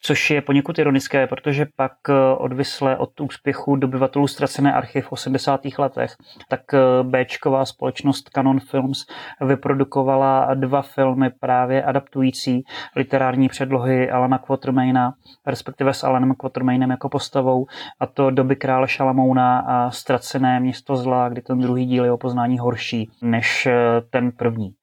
což 0.06 0.30
je 0.30 0.42
poněkud 0.42 0.80
ironické, 0.80 1.28
protože 1.28 1.66
pak 1.76 1.92
eh, 2.10 2.14
odvisle 2.38 2.98
od 2.98 3.22
úspěchu 3.22 3.76
dobyvatelů 3.76 4.28
ztracené 4.28 4.74
archiv 4.74 5.06
v 5.06 5.12
80. 5.12 5.62
letech, 5.78 6.16
tak 6.50 6.62
eh, 6.74 6.78
Bčková 7.04 7.66
společnost 7.66 8.30
Canon 8.30 8.60
Films 8.60 9.06
vyprodukovala 9.42 10.54
dva 10.54 10.82
filmy 10.82 11.30
právě 11.40 11.84
adaptující 11.84 12.64
literární 12.96 13.50
předlohy 13.50 14.12
Alana 14.12 14.38
Quatermaina, 14.38 15.14
respektive 15.48 15.94
s 15.94 16.04
Alanem 16.04 16.36
Quatermainem 16.36 16.92
jako 16.92 17.10
postavou, 17.10 17.66
a 18.00 18.06
to 18.06 18.32
Doby 18.32 18.56
krále 18.56 18.88
Šalamouna 18.88 19.60
a 19.60 19.92
Ztracené 19.92 20.60
město 20.60 20.96
zla, 20.96 21.30
kdy 21.30 21.42
ten 21.42 21.60
druhý 21.60 21.86
díl 21.86 22.06
je 22.06 22.12
o 22.12 22.18
poznání 22.18 22.60
horší 22.60 23.12
než 23.22 23.66
eh, 23.66 23.74
ten 24.10 24.32
první. 24.32 24.74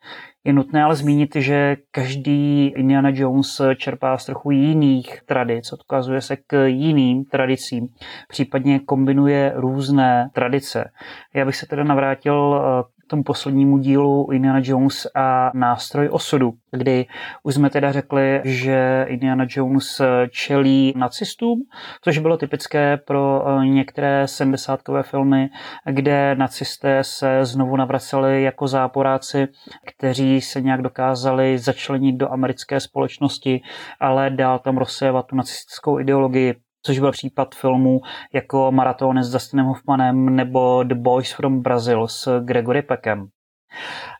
Je 0.45 0.53
nutné 0.53 0.85
ale 0.85 0.97
zmínit, 0.97 1.37
že 1.37 1.77
každý 1.91 2.67
Indiana 2.67 3.11
Jones 3.13 3.61
čerpá 3.77 4.19
z 4.19 4.27
trochu 4.27 4.51
jiných 4.51 5.23
tradic, 5.27 5.73
odkazuje 5.73 6.21
se 6.21 6.37
k 6.37 6.67
jiným 6.67 7.25
tradicím, 7.25 7.89
případně 8.29 8.79
kombinuje 8.79 9.53
různé 9.57 10.31
tradice. 10.33 10.91
Já 11.35 11.45
bych 11.45 11.57
se 11.57 11.67
teda 11.67 11.85
navrátil 11.85 12.61
eh, 12.61 13.00
tomu 13.11 13.23
poslednímu 13.23 13.79
dílu 13.79 14.29
Indiana 14.33 14.61
Jones 14.63 15.07
a 15.15 15.51
nástroj 15.55 16.09
osudu, 16.13 16.53
kdy 16.71 17.07
už 17.43 17.55
jsme 17.55 17.71
teda 17.71 17.93
řekli, 17.93 18.41
že 18.45 19.07
Indiana 19.09 19.47
Jones 19.49 20.01
čelí 20.31 20.93
nacistům, 20.97 21.63
což 22.03 22.19
bylo 22.19 22.37
typické 22.37 22.97
pro 22.97 23.45
eh, 23.49 23.67
některé 23.67 24.29
70 24.29 24.81
filmy, 25.03 25.49
kde 25.91 26.35
nacisté 26.35 27.05
se 27.05 27.45
znovu 27.45 27.77
navraceli 27.77 28.43
jako 28.43 28.69
záporáci, 28.69 29.49
kteří 29.87 30.41
se 30.41 30.61
nějak 30.61 30.83
dokázali 30.83 31.59
začlenit 31.59 32.17
do 32.17 32.33
americké 32.33 32.81
společnosti, 32.81 33.61
ale 34.01 34.31
dál 34.31 34.59
tam 34.59 34.79
rozsévat 34.79 35.27
tu 35.27 35.37
nacistickou 35.37 36.01
ideologii 36.01 36.55
což 36.83 36.99
byl 36.99 37.13
případ 37.13 37.55
filmů 37.55 38.01
jako 38.33 38.73
Maratony 38.73 39.25
s 39.25 39.33
Dustinem 39.33 39.67
Hoffmanem 39.67 40.37
nebo 40.37 40.83
The 40.83 40.95
Boys 40.95 41.33
from 41.33 41.63
Brazil 41.63 42.09
s 42.09 42.41
Gregory 42.41 42.83
Peckem. 42.83 43.29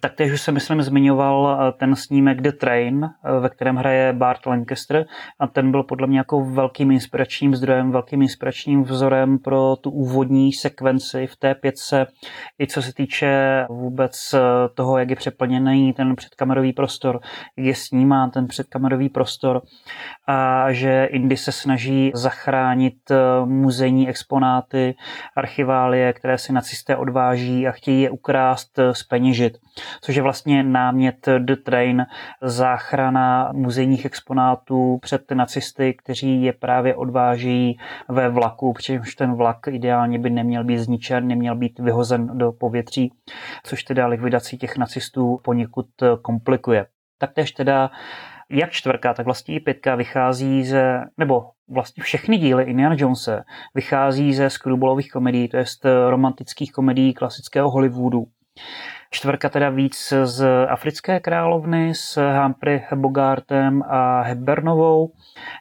Taktéž 0.01 0.33
už 0.33 0.41
se, 0.41 0.53
myslím, 0.53 0.83
zmiňoval 0.83 1.59
eh, 1.61 1.73
ten 1.73 1.97
snímek 1.97 2.41
The 2.41 2.53
Train, 2.53 3.05
eh, 3.05 3.41
ve 3.41 3.49
kterém 3.49 3.77
hraje 3.77 4.13
Bart 4.13 4.47
Lancaster. 4.47 5.07
A 5.39 5.47
ten 5.47 5.71
byl 5.71 5.83
podle 5.83 6.07
mě 6.07 6.19
jako 6.19 6.45
velkým 6.45 6.91
inspiračním 6.91 7.55
zdrojem, 7.55 7.91
velkým 7.91 8.23
inspiračním 8.23 8.83
vzorem 8.83 9.39
pro 9.39 9.77
tu 9.81 9.91
úvodní 9.91 10.53
sekvenci 10.53 11.27
v 11.27 11.37
té 11.37 11.55
pětce, 11.55 12.07
i 12.61 12.67
co 12.67 12.83
se 12.83 12.95
týče 12.95 13.67
vůbec 13.71 14.35
eh, 14.35 14.39
toho, 14.75 14.99
jak 14.99 15.11
je 15.11 15.17
přeplněný 15.17 15.93
ten 15.93 16.17
předkamerový 16.17 16.73
prostor, 16.73 17.21
jak 17.57 17.67
je 17.67 17.75
snímán 17.75 18.31
ten 18.31 18.47
předkamerový 18.47 19.09
prostor 19.09 19.63
a 20.27 20.73
že 20.73 21.05
Indy 21.05 21.37
se 21.37 21.53
snaží 21.53 22.11
zachránit 22.15 22.95
muzejní 23.45 24.09
exponáty, 24.09 24.95
archiválie, 25.37 26.13
které 26.13 26.39
si 26.39 26.53
nacisté 26.53 26.97
odváží 26.97 27.67
a 27.69 27.73
chtějí 27.73 28.03
je 28.03 28.11
ukrást 28.11 28.79
snížit, 29.41 29.59
což 30.01 30.17
je 30.17 30.23
vlastně 30.23 30.63
námět 30.63 31.29
The 31.39 31.57
Train, 31.57 32.07
záchrana 32.43 33.53
muzejních 33.53 34.05
exponátů 34.05 34.99
před 35.03 35.31
nacisty, 35.31 35.95
kteří 35.95 36.43
je 36.43 36.53
právě 36.53 36.95
odvážejí 36.95 37.79
ve 38.09 38.29
vlaku, 38.29 38.73
přičemž 38.73 39.15
ten 39.15 39.35
vlak 39.35 39.59
ideálně 39.69 40.19
by 40.19 40.31
neměl 40.31 40.65
být 40.65 40.79
zničen, 40.79 41.27
neměl 41.27 41.57
být 41.57 41.79
vyhozen 41.79 42.39
do 42.39 42.53
povětří, 42.53 43.13
což 43.63 43.83
teda 43.83 44.07
likvidací 44.07 44.59
těch 44.59 44.77
nacistů 44.77 45.41
poněkud 45.45 45.87
komplikuje. 46.23 46.87
Taktéž 47.19 47.53
teda 47.53 47.91
jak 48.51 48.71
čtvrka, 48.71 49.15
tak 49.15 49.27
vlastně 49.27 49.55
i 49.55 49.61
pětka 49.61 49.95
vychází 49.95 50.65
ze, 50.65 51.01
nebo 51.19 51.51
vlastně 51.69 52.03
všechny 52.03 52.37
díly 52.37 52.65
Indiana 52.65 52.95
Jonese 52.99 53.43
vychází 53.75 54.35
ze 54.35 54.51
skrubolových 54.51 55.11
komedií, 55.11 55.49
to 55.49 55.57
jest 55.57 55.87
romantických 56.09 56.73
komedií 56.73 57.15
klasického 57.15 57.71
Hollywoodu. 57.71 58.27
Čtvrka 59.13 59.49
teda 59.49 59.71
víc 59.71 60.13
z 60.25 60.67
Africké 60.69 61.21
královny 61.21 61.95
s 61.95 62.17
Humphrey 62.43 62.83
Bogartem 62.95 63.83
a 63.83 64.23
Hepburnovou 64.23 65.13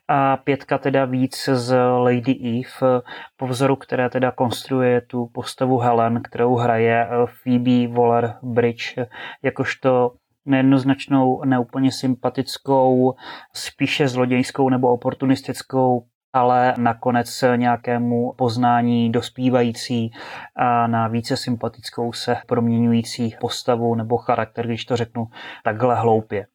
a 0.08 0.38
pětka 0.38 0.78
teda 0.78 1.06
víc 1.06 1.50
z 1.54 1.76
Lady 1.98 2.32
Eve 2.32 3.02
po 3.38 3.48
vzoru, 3.48 3.76
které 3.76 4.10
teda 4.10 4.32
konstruuje 4.32 5.02
tu 5.02 5.28
postavu 5.34 5.78
Helen, 5.78 6.22
kterou 6.24 6.56
hraje 6.56 7.08
Phoebe 7.26 7.94
Waller-Bridge 7.94 9.08
jakožto 9.44 10.12
nejednoznačnou, 10.46 11.44
neúplně 11.46 11.92
sympatickou, 11.92 13.14
spíše 13.54 14.08
zlodějskou 14.08 14.70
nebo 14.70 14.94
oportunistickou 14.94 16.06
ale 16.34 16.74
nakonec 16.78 17.44
nějakému 17.56 18.34
poznání 18.38 19.12
dospívající 19.12 20.12
a 20.56 20.88
na 20.88 21.08
více 21.08 21.38
sympatickou 21.38 22.14
se 22.14 22.38
proměňující 22.48 23.36
postavu 23.40 23.96
nebo 23.96 24.18
charakter, 24.18 24.68
když 24.68 24.86
to 24.86 24.98
řeknu 24.98 25.28
takhle 25.64 25.96
hloupě. 25.96 26.46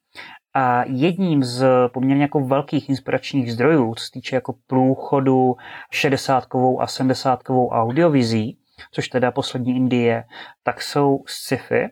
A 0.53 0.83
jedním 0.83 1.43
z 1.43 1.65
poměrně 1.93 2.23
jako 2.23 2.39
velkých 2.39 2.89
inspiračních 2.89 3.53
zdrojů, 3.53 3.95
co 3.95 4.03
se 4.03 4.11
týče 4.11 4.35
jako 4.35 4.55
průchodu 4.67 5.55
60 5.91 6.43
a 6.79 6.87
70 6.87 7.39
audiovizí, 7.69 8.57
což 8.91 9.07
teda 9.07 9.31
poslední 9.31 9.75
Indie, 9.75 10.23
tak 10.63 10.81
jsou 10.81 11.23
sci-fi 11.27 11.89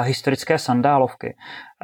historické 0.00 0.58
sandálovky. 0.58 1.36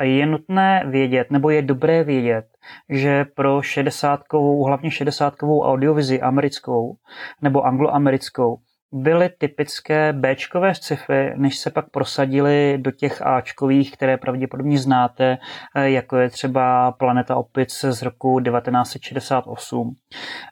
Je 0.03 0.26
nutné 0.26 0.85
vědět, 0.87 1.31
nebo 1.31 1.50
je 1.50 1.62
dobré 1.62 2.05
vědět, 2.05 2.44
že 2.88 3.24
pro 3.24 3.62
60 3.62 4.20
hlavně 4.66 4.90
60 4.90 5.35
audiovizi 5.42 6.20
americkou 6.20 6.96
nebo 7.42 7.62
angloamerickou, 7.62 8.59
byly 8.92 9.31
typické 9.38 10.12
Bčkové 10.12 10.74
sci-fi, 10.74 11.33
než 11.37 11.59
se 11.59 11.70
pak 11.70 11.90
prosadili 11.90 12.79
do 12.81 12.90
těch 12.90 13.22
Ačkových, 13.22 13.92
které 13.92 14.16
pravděpodobně 14.16 14.79
znáte, 14.79 15.38
jako 15.74 16.16
je 16.16 16.31
třeba 16.31 16.92
Planeta 16.92 17.37
opic 17.37 17.85
z 17.88 18.03
roku 18.03 18.40
1968. 18.40 19.94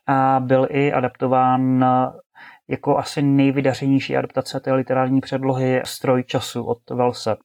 A 0.07 0.41
byl 0.41 0.67
i 0.71 0.93
adaptován 0.93 1.85
jako 2.69 2.99
asi 2.99 3.23
nejvydařenější 3.23 4.17
adaptace 4.17 4.61
té 4.61 4.73
literární 4.73 5.21
předlohy 5.21 5.83
Stroj 5.85 6.25
času 6.25 6.65
od 6.65 6.79
Velse. 6.91 7.37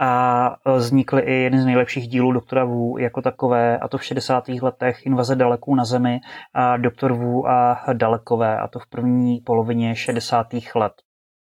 A 0.00 0.56
vznikly 0.76 1.22
i 1.22 1.32
jeden 1.32 1.60
z 1.60 1.66
nejlepších 1.66 2.08
dílů 2.08 2.32
doktora 2.32 2.64
Wu 2.64 2.98
jako 2.98 3.22
takové, 3.22 3.78
a 3.78 3.88
to 3.88 3.98
v 3.98 4.04
60. 4.04 4.48
letech 4.48 5.06
Invaze 5.06 5.36
daleků 5.36 5.74
na 5.74 5.84
zemi 5.84 6.20
a 6.54 6.76
doktor 6.76 7.12
Wu 7.12 7.48
a 7.48 7.84
dalekové, 7.92 8.58
a 8.58 8.68
to 8.68 8.78
v 8.78 8.86
první 8.86 9.40
polovině 9.40 9.96
60. 9.96 10.46
let. 10.74 10.92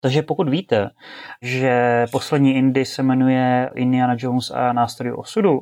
Takže 0.01 0.21
pokud 0.21 0.49
víte, 0.49 0.89
že 1.41 2.05
poslední 2.11 2.55
Indy 2.55 2.85
se 2.85 3.03
jmenuje 3.03 3.69
Indiana 3.75 4.15
Jones 4.17 4.51
a 4.51 4.73
nástroj 4.73 5.13
osudu, 5.17 5.59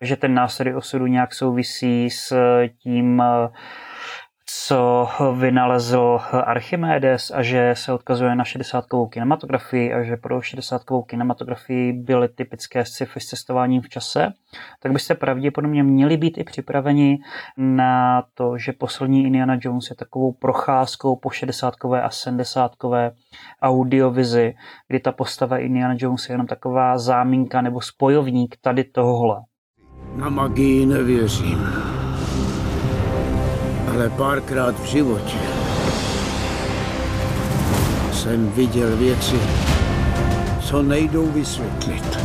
že 0.00 0.16
ten 0.16 0.34
nástroj 0.34 0.76
osudu 0.76 1.06
nějak 1.06 1.34
souvisí 1.34 2.10
s 2.10 2.36
tím 2.82 3.22
co 4.54 5.08
vynalezl 5.34 6.20
Archimedes 6.44 7.32
a 7.34 7.42
že 7.42 7.74
se 7.76 7.92
odkazuje 7.92 8.34
na 8.34 8.44
60 8.44 8.84
kinematografii 9.10 9.92
a 9.92 10.02
že 10.02 10.16
pro 10.16 10.42
60 10.42 10.82
kinematografii 11.06 11.92
byly 11.92 12.28
typické 12.28 12.84
sci-fi 12.84 13.20
s 13.20 13.26
cestováním 13.26 13.82
v 13.82 13.88
čase, 13.88 14.32
tak 14.80 14.92
byste 14.92 15.14
pravděpodobně 15.14 15.82
měli 15.82 16.16
být 16.16 16.38
i 16.38 16.44
připraveni 16.44 17.18
na 17.56 18.22
to, 18.34 18.58
že 18.58 18.72
poslední 18.72 19.24
Indiana 19.24 19.58
Jones 19.60 19.90
je 19.90 19.96
takovou 19.96 20.32
procházkou 20.32 21.16
po 21.16 21.30
60 21.30 21.74
a 22.02 22.10
70 22.10 22.72
audiovizi, 23.62 24.54
kdy 24.88 25.00
ta 25.00 25.12
postava 25.12 25.58
Indiana 25.58 25.94
Jones 25.98 26.28
je 26.28 26.32
jenom 26.32 26.46
taková 26.46 26.98
záminka 26.98 27.62
nebo 27.62 27.80
spojovník 27.80 28.56
tady 28.60 28.84
tohohle. 28.84 29.40
Na 30.16 30.28
magii 30.28 30.86
nevěřím 30.86 32.01
ale 33.92 34.10
párkrát 34.10 34.80
v 34.80 34.84
životě 34.84 35.36
jsem 38.12 38.50
viděl 38.50 38.96
věci, 38.96 39.36
co 40.60 40.82
nejdou 40.82 41.26
vysvětlit. 41.26 42.18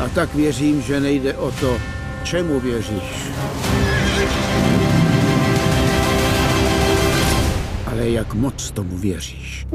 A 0.00 0.08
tak 0.14 0.34
věřím, 0.34 0.82
že 0.82 1.00
nejde 1.00 1.34
o 1.34 1.50
to, 1.50 1.76
čemu 2.22 2.60
věříš. 2.60 3.30
Ale 7.86 8.08
jak 8.08 8.34
moc 8.34 8.70
tomu 8.70 8.96
věříš. 8.96 9.66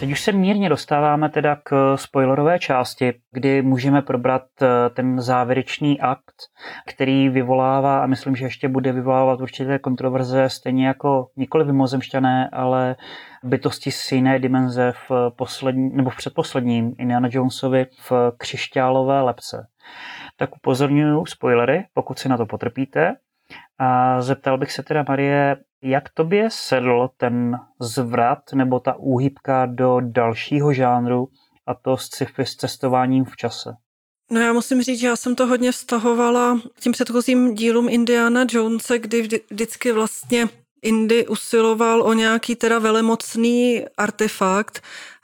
Teď 0.00 0.12
už 0.12 0.20
se 0.20 0.32
mírně 0.32 0.68
dostáváme 0.68 1.28
teda 1.28 1.56
k 1.64 1.96
spoilerové 1.96 2.58
části, 2.58 3.12
kdy 3.32 3.62
můžeme 3.62 4.02
probrat 4.02 4.42
eh, 4.62 4.66
ten 4.90 5.20
závěrečný 5.20 6.00
akt, 6.00 6.34
který 6.86 7.28
vyvolává 7.28 8.02
a 8.02 8.06
myslím, 8.06 8.36
že 8.36 8.44
ještě 8.44 8.68
bude 8.68 8.92
vyvolávat 8.92 9.40
určité 9.40 9.78
kontroverze, 9.78 10.48
stejně 10.48 10.86
jako 10.86 11.26
nikoli 11.36 11.64
vymozemšťané, 11.64 12.48
ale 12.52 12.96
bytosti 13.44 13.90
z 13.90 14.12
jiné 14.12 14.38
dimenze 14.38 14.92
v 15.08 15.30
poslední, 15.36 15.90
nebo 15.92 16.10
v 16.10 16.16
předposledním 16.16 16.94
Indiana 16.98 17.28
Jonesovi 17.32 17.86
v 17.98 18.12
křišťálové 18.38 19.22
lepce. 19.22 19.66
Tak 20.36 20.56
upozorňuji 20.56 21.26
spoilery, 21.26 21.84
pokud 21.94 22.18
si 22.18 22.28
na 22.28 22.36
to 22.36 22.46
potrpíte. 22.46 23.12
A 23.78 24.20
zeptal 24.22 24.58
bych 24.58 24.72
se 24.72 24.82
teda, 24.82 25.04
Marie, 25.08 25.56
jak 25.82 26.08
tobě 26.08 26.48
sedl 26.50 27.08
ten 27.16 27.56
zvrat 27.80 28.38
nebo 28.54 28.80
ta 28.80 28.94
úhybka 28.98 29.66
do 29.66 30.00
dalšího 30.00 30.72
žánru, 30.72 31.28
a 31.66 31.74
to 31.74 31.96
sci-fi 31.96 32.46
s 32.46 32.56
cestováním 32.56 33.24
v 33.24 33.36
čase? 33.36 33.70
No 34.30 34.40
já 34.40 34.52
musím 34.52 34.82
říct, 34.82 35.00
že 35.00 35.06
já 35.06 35.16
jsem 35.16 35.34
to 35.34 35.46
hodně 35.46 35.72
vztahovala 35.72 36.60
tím 36.80 36.92
předchozím 36.92 37.54
dílům 37.54 37.88
Indiana 37.88 38.46
Jonese, 38.50 38.98
kdy 38.98 39.22
vždy, 39.22 39.40
vždycky 39.50 39.92
vlastně 39.92 40.48
Indy 40.82 41.26
usiloval 41.26 42.02
o 42.02 42.12
nějaký 42.12 42.56
teda 42.56 42.78
velemocný 42.78 43.84
artefakt 43.96 44.82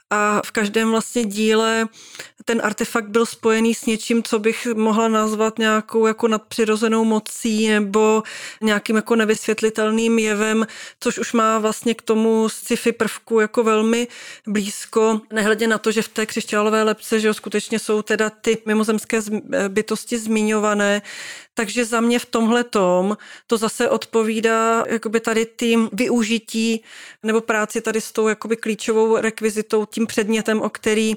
a 0.09 0.41
v 0.45 0.51
každém 0.51 0.91
vlastně 0.91 1.25
díle 1.25 1.87
ten 2.47 2.61
artefakt 2.63 3.07
byl 3.07 3.25
spojený 3.25 3.73
s 3.73 3.85
něčím, 3.85 4.23
co 4.23 4.39
bych 4.39 4.67
mohla 4.75 5.07
nazvat 5.07 5.59
nějakou 5.59 6.07
jako 6.07 6.27
nadpřirozenou 6.27 7.05
mocí 7.05 7.67
nebo 7.67 8.23
nějakým 8.61 8.95
jako 8.95 9.15
nevysvětlitelným 9.15 10.19
jevem, 10.19 10.67
což 10.99 11.19
už 11.19 11.33
má 11.33 11.59
vlastně 11.59 11.93
k 11.93 12.01
tomu 12.01 12.49
sci-fi 12.49 12.91
prvku 12.91 13.39
jako 13.39 13.63
velmi 13.63 14.07
blízko. 14.47 15.21
Nehledě 15.33 15.67
na 15.67 15.77
to, 15.77 15.91
že 15.91 16.01
v 16.01 16.07
té 16.07 16.25
křišťálové 16.25 16.83
lepce, 16.83 17.19
že 17.19 17.27
jo, 17.27 17.33
skutečně 17.33 17.79
jsou 17.79 18.01
teda 18.01 18.29
ty 18.29 18.57
mimozemské 18.65 19.21
bytosti 19.67 20.17
zmiňované, 20.17 21.01
Takže 21.57 21.85
za 21.85 22.01
mě 22.01 22.19
v 22.19 22.25
tomhle 22.25 22.63
tom 22.63 23.17
to 23.47 23.57
zase 23.57 23.89
odpovídá 23.89 24.83
jakoby 24.87 25.19
tady 25.19 25.47
tím 25.57 25.89
využití 25.93 26.83
nebo 27.23 27.41
práci 27.41 27.81
tady 27.81 28.01
s 28.01 28.11
tou 28.11 28.27
jakoby 28.27 28.57
klíčovou 28.57 29.17
rekvizitou, 29.17 29.85
tím 29.85 30.07
předmětem, 30.07 30.61
o 30.61 30.69
který 30.69 31.15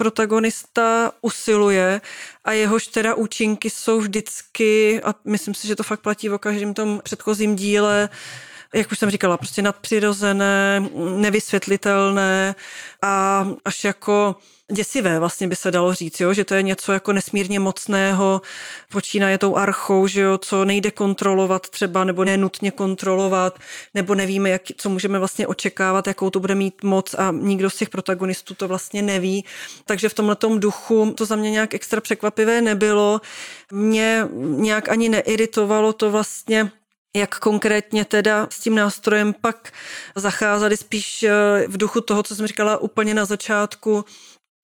protagonista 0.00 1.12
usiluje 1.20 2.00
a 2.44 2.52
jehož 2.52 2.86
teda 2.86 3.14
účinky 3.14 3.70
jsou 3.70 4.00
vždycky, 4.00 5.02
a 5.02 5.14
myslím 5.24 5.54
si, 5.54 5.68
že 5.68 5.76
to 5.76 5.82
fakt 5.82 6.00
platí 6.00 6.30
o 6.30 6.38
každém 6.38 6.74
tom 6.74 7.00
předchozím 7.04 7.56
díle, 7.56 8.08
jak 8.74 8.92
už 8.92 8.98
jsem 8.98 9.10
říkala, 9.10 9.36
prostě 9.36 9.62
nadpřirozené, 9.62 10.82
nevysvětlitelné 11.16 12.54
a 13.02 13.46
až 13.64 13.84
jako 13.84 14.36
děsivé 14.72 15.18
vlastně 15.18 15.48
by 15.48 15.56
se 15.56 15.70
dalo 15.70 15.94
říct, 15.94 16.20
jo? 16.20 16.32
že 16.32 16.44
to 16.44 16.54
je 16.54 16.62
něco 16.62 16.92
jako 16.92 17.12
nesmírně 17.12 17.60
mocného, 17.60 18.42
počínaje 18.92 19.38
tou 19.38 19.56
archou, 19.56 20.06
že 20.06 20.20
jo? 20.20 20.38
co 20.38 20.64
nejde 20.64 20.90
kontrolovat 20.90 21.70
třeba, 21.70 22.04
nebo 22.04 22.24
nenutně 22.24 22.70
kontrolovat, 22.70 23.58
nebo 23.94 24.14
nevíme, 24.14 24.50
jak, 24.50 24.62
co 24.76 24.88
můžeme 24.88 25.18
vlastně 25.18 25.46
očekávat, 25.46 26.06
jakou 26.06 26.30
to 26.30 26.40
bude 26.40 26.54
mít 26.54 26.82
moc 26.82 27.14
a 27.14 27.30
nikdo 27.30 27.70
z 27.70 27.76
těch 27.76 27.88
protagonistů 27.88 28.54
to 28.54 28.68
vlastně 28.68 29.02
neví. 29.02 29.44
Takže 29.84 30.08
v 30.08 30.14
tomhle 30.14 30.36
duchu 30.58 31.14
to 31.16 31.24
za 31.24 31.36
mě 31.36 31.50
nějak 31.50 31.74
extra 31.74 32.00
překvapivé 32.00 32.60
nebylo. 32.60 33.20
Mě 33.72 34.26
nějak 34.34 34.88
ani 34.88 35.08
neiritovalo 35.08 35.92
to 35.92 36.10
vlastně 36.10 36.70
jak 37.16 37.38
konkrétně 37.38 38.04
teda 38.04 38.46
s 38.50 38.60
tím 38.60 38.74
nástrojem 38.74 39.34
pak 39.40 39.72
zacházeli 40.16 40.76
spíš 40.76 41.22
eh, 41.22 41.64
v 41.68 41.76
duchu 41.76 42.00
toho, 42.00 42.22
co 42.22 42.36
jsem 42.36 42.46
říkala 42.46 42.76
úplně 42.76 43.14
na 43.14 43.24
začátku, 43.24 44.04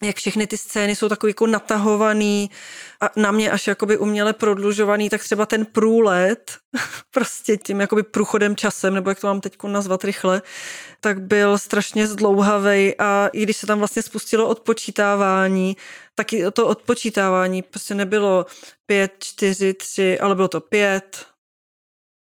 jak 0.02 0.16
všechny 0.16 0.46
ty 0.46 0.59
scény 0.59 0.96
jsou 0.96 1.09
takový 1.09 1.30
jako 1.30 1.46
natahovaný 1.46 2.50
a 3.00 3.11
na 3.16 3.30
mě 3.30 3.50
až 3.50 3.66
jakoby 3.66 3.98
uměle 3.98 4.32
prodlužovaný, 4.32 5.11
tak 5.11 5.24
třeba 5.24 5.46
ten 5.46 5.66
průlet, 5.66 6.56
prostě 7.11 7.56
tím 7.56 7.80
jakoby 7.80 8.02
průchodem 8.02 8.56
časem, 8.56 8.94
nebo 8.94 9.11
jak 9.11 9.20
to 9.20 9.26
mám 9.26 9.40
teď 9.40 9.62
nazvat 9.62 10.04
rychle, 10.04 10.42
tak 11.00 11.22
byl 11.22 11.59
strašně 11.59 12.06
zdlouhavý 12.06 12.94
a 12.98 13.30
i 13.32 13.42
když 13.42 13.56
se 13.56 13.66
tam 13.66 13.78
vlastně 13.78 14.02
spustilo 14.02 14.48
odpočítávání, 14.48 15.76
tak 16.14 16.26
to 16.52 16.66
odpočítávání 16.66 17.62
prostě 17.62 17.94
nebylo 17.94 18.46
pět, 18.87 19.12
čtyři, 19.18 19.74
tři, 19.74 20.20
ale 20.20 20.35
bylo 20.35 20.48
to 20.48 20.61
pět, 20.61 21.26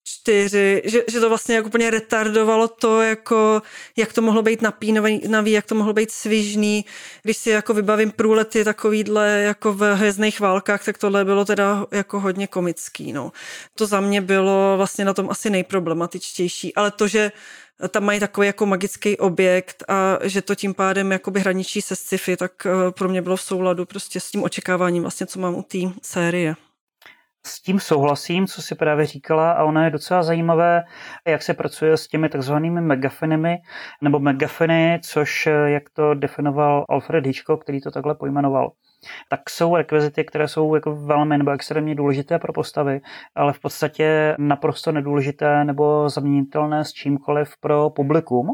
čtyři, 0.09 0.83
že, 0.85 1.03
že 1.09 1.21
to 1.21 1.29
vlastně 1.29 1.55
jako 1.55 1.69
úplně 1.69 1.91
retardovalo 1.91 2.69
to, 2.69 3.03
jako, 3.03 3.63
jak 3.97 4.13
to 4.13 4.23
mohlo 4.23 4.43
být 4.43 4.63
napínavý, 4.63 5.53
jak 5.53 5.67
to 5.67 5.75
mohlo 5.75 5.93
být 5.93 6.11
svižný. 6.11 6.85
Když 7.23 7.37
si 7.37 7.51
jako 7.51 7.75
vybavím 7.75 8.11
průlety 8.11 8.65
takovýhle 8.65 9.29
jako 9.29 9.73
v 9.73 9.95
hvězdných 9.95 10.41
válkách, 10.41 10.85
tak 10.85 10.99
tohle 10.99 11.25
bylo 11.25 11.45
teda 11.45 11.87
jako 11.91 12.21
hodně 12.21 12.47
komický. 12.47 13.13
No. 13.13 13.33
To 13.75 13.87
za 13.87 14.01
mě 14.01 14.21
bylo 14.21 14.75
vlastně 14.77 15.05
na 15.05 15.15
tom 15.15 15.31
asi 15.31 15.51
nejproblematičtější, 15.51 16.75
ale 16.75 16.91
to, 16.91 17.09
že 17.09 17.33
tam 17.89 18.05
mají 18.05 18.21
takový 18.21 18.47
jako 18.47 18.67
magický 18.67 19.17
objekt 19.17 19.85
a 19.89 20.19
že 20.23 20.43
to 20.43 20.55
tím 20.55 20.75
pádem 20.75 21.13
jakoby 21.13 21.41
hraničí 21.41 21.83
se 21.83 21.97
sci-fi, 21.97 22.37
tak 22.37 22.67
eh, 22.67 22.91
pro 22.91 23.09
mě 23.09 23.23
bylo 23.23 23.37
v 23.37 23.43
souladu 23.43 23.87
prostě 23.87 24.21
s 24.21 24.31
tím 24.31 24.43
očekáváním 24.43 25.03
vlastně, 25.03 25.27
co 25.27 25.39
mám 25.39 25.55
u 25.55 25.63
té 25.63 25.79
série. 26.03 26.57
S 27.47 27.63
tím 27.63 27.81
souhlasím, 27.81 28.47
co 28.47 28.63
si 28.63 28.75
právě 28.75 29.07
říkala 29.07 29.53
a 29.53 29.65
ono 29.65 29.85
je 29.85 29.91
docela 29.91 30.23
zajímavé, 30.23 30.83
jak 31.27 31.43
se 31.43 31.55
pracuje 31.55 31.97
s 31.97 32.09
těmi 32.09 32.29
takzvanými 32.29 32.81
megafinemi 32.81 33.57
nebo 34.03 34.19
megafiny, 34.19 35.01
což 35.05 35.49
jak 35.67 35.91
to 35.91 36.15
definoval 36.15 36.85
Alfred 36.89 37.27
Hitchcock, 37.27 37.63
který 37.63 37.81
to 37.81 37.91
takhle 37.91 38.15
pojmenoval 38.15 38.73
tak 39.31 39.51
jsou 39.51 39.77
rekvizity, 39.77 40.25
které 40.25 40.49
jsou 40.49 40.75
jako 40.75 40.97
velmi 40.97 41.39
nebo 41.39 41.51
extrémně 41.51 41.95
důležité 41.95 42.39
pro 42.39 42.53
postavy, 42.53 43.01
ale 43.35 43.53
v 43.53 43.61
podstatě 43.61 44.37
naprosto 44.39 44.93
nedůležité 44.93 45.65
nebo 45.65 46.09
zaměnitelné 46.09 46.85
s 46.85 46.93
čímkoliv 46.93 47.53
pro 47.61 47.91
publikum. 47.91 48.47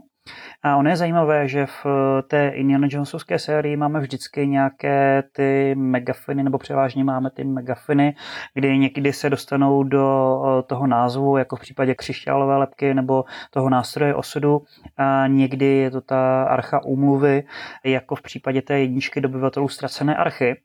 A 0.62 0.76
ono 0.76 0.90
je 0.90 0.96
zajímavé, 0.96 1.48
že 1.48 1.66
v 1.66 1.86
té 2.28 2.48
Indiana 2.48 2.88
Jonesovské 2.90 3.38
sérii 3.38 3.76
máme 3.76 4.00
vždycky 4.00 4.46
nějaké 4.46 5.22
ty 5.32 5.74
megafiny, 5.74 6.42
nebo 6.42 6.58
převážně 6.58 7.04
máme 7.04 7.30
ty 7.30 7.44
megafiny, 7.44 8.16
kdy 8.54 8.78
někdy 8.78 9.12
se 9.12 9.30
dostanou 9.30 9.82
do 9.82 10.64
toho 10.66 10.86
názvu, 10.86 11.36
jako 11.36 11.56
v 11.56 11.60
případě 11.60 11.94
křišťálové 11.94 12.56
lepky 12.56 12.94
nebo 12.94 13.24
toho 13.50 13.70
nástroje 13.70 14.14
osudu. 14.14 14.62
A 14.96 15.26
někdy 15.26 15.66
je 15.66 15.90
to 15.90 16.00
ta 16.00 16.44
archa 16.44 16.84
úmluvy, 16.84 17.44
jako 17.84 18.16
v 18.16 18.22
případě 18.22 18.62
té 18.62 18.80
jedničky 18.80 19.20
dobyvatelů 19.20 19.68
ztracené 19.68 20.16
archy. 20.16 20.60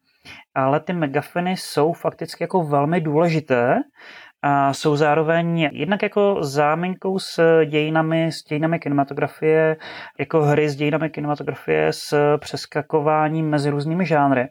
Ale 0.56 0.80
ty 0.80 0.94
megafiny 0.94 1.52
jsou 1.52 1.94
fakticky 1.94 2.44
jako 2.44 2.64
velmi 2.64 3.02
důležité 3.02 3.80
a 4.42 4.74
jsou 4.74 4.96
zároveň 4.96 5.60
jednak 5.60 6.04
jako 6.04 6.38
záminkou 6.42 7.20
s 7.20 7.64
dějinami, 7.66 8.32
s 8.32 8.44
dějinami 8.44 8.80
kinematografie, 8.80 9.78
jako 10.20 10.42
hry 10.42 10.70
s 10.70 10.76
dějinami 10.76 11.10
kinematografie 11.10 11.94
s 11.94 12.38
přeskakováním 12.38 13.50
mezi 13.50 13.70
různými 13.70 14.06
žánry. 14.06 14.48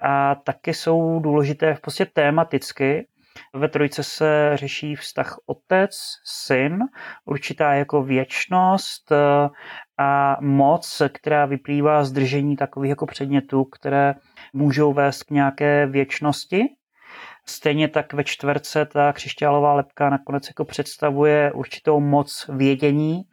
A 0.00 0.34
taky 0.34 0.74
jsou 0.74 1.20
důležité 1.20 1.74
v 1.74 1.80
podstatě 1.80 2.10
tématicky, 2.14 3.06
ve 3.54 3.68
trojce 3.68 4.02
se 4.02 4.50
řeší 4.54 4.96
vztah 4.96 5.36
otec, 5.46 5.90
syn, 6.24 6.78
určitá 7.24 7.72
jako 7.72 8.02
věčnost 8.02 9.12
a 9.98 10.36
moc, 10.40 11.02
která 11.12 11.46
vyplývá 11.46 12.04
z 12.04 12.12
držení 12.12 12.56
takových 12.56 12.88
jako 12.88 13.06
předmětů, 13.06 13.64
které 13.64 14.14
můžou 14.52 14.92
vést 14.92 15.22
k 15.22 15.30
nějaké 15.30 15.86
věčnosti 15.86 16.64
Stejně 17.50 17.88
tak 17.88 18.12
ve 18.12 18.24
čtverce 18.24 18.86
ta 18.86 19.12
křišťálová 19.12 19.74
lepka 19.74 20.10
nakonec 20.10 20.48
jako 20.48 20.64
představuje 20.64 21.52
určitou 21.52 22.00
moc 22.00 22.50
vědění, 22.52 23.24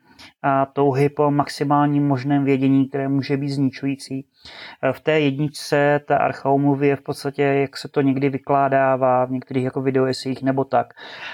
touhy 0.74 1.10
po 1.10 1.32
maximálním 1.32 2.08
možném 2.08 2.46
vědění, 2.46 2.90
které 2.90 3.08
může 3.08 3.38
být 3.38 3.50
zničující. 3.50 4.28
V 4.92 5.00
té 5.00 5.20
jedničce 5.20 6.00
ta 6.08 6.18
archa 6.18 6.50
umluvy 6.50 6.88
je 6.88 6.96
v 6.96 7.02
podstatě, 7.02 7.42
jak 7.42 7.78
se 7.78 7.88
to 7.88 8.02
někdy 8.02 8.30
vykládává 8.30 9.26
v 9.26 9.32
některých 9.32 9.64
jako 9.64 9.82
videoesích 9.82 10.44
nebo 10.44 10.64
tak, 10.64 10.88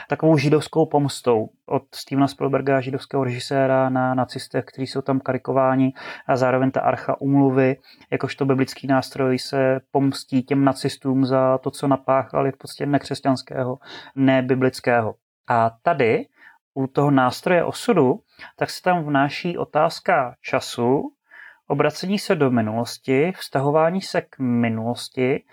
takovou 0.09 0.37
židovskou 0.37 0.85
pomstou 0.85 1.49
od 1.65 1.83
Stevena 1.95 2.27
Spielberga, 2.27 2.81
židovského 2.81 3.23
režiséra 3.23 3.89
na 3.89 4.13
nacistech, 4.13 4.65
kteří 4.65 4.87
jsou 4.87 5.01
tam 5.01 5.19
karikováni 5.19 5.93
a 6.27 6.37
zároveň 6.37 6.71
ta 6.71 6.81
archa 6.81 7.21
umluvy, 7.21 7.75
jakožto 8.11 8.45
biblický 8.45 8.87
nástroj 8.87 9.39
se 9.39 9.79
pomstí 9.91 10.43
těm 10.43 10.65
nacistům 10.65 11.25
za 11.25 11.57
to, 11.57 11.71
co 11.71 11.87
napáchali 11.87 12.51
v 12.51 12.57
podstatě 12.57 12.85
nekřesťanského, 12.85 13.77
nebiblického. 14.15 15.15
A 15.49 15.71
tady 15.83 16.25
u 16.73 16.87
toho 16.87 17.11
nástroje 17.11 17.63
osudu, 17.63 18.19
tak 18.55 18.69
se 18.69 18.81
tam 18.81 19.03
vnáší 19.03 19.57
otázka 19.57 20.35
času, 20.41 21.13
obracení 21.67 22.19
se 22.19 22.35
do 22.35 22.51
minulosti, 22.51 23.31
vztahování 23.37 24.01
se 24.01 24.21
k 24.21 24.39
minulosti, 24.39 25.43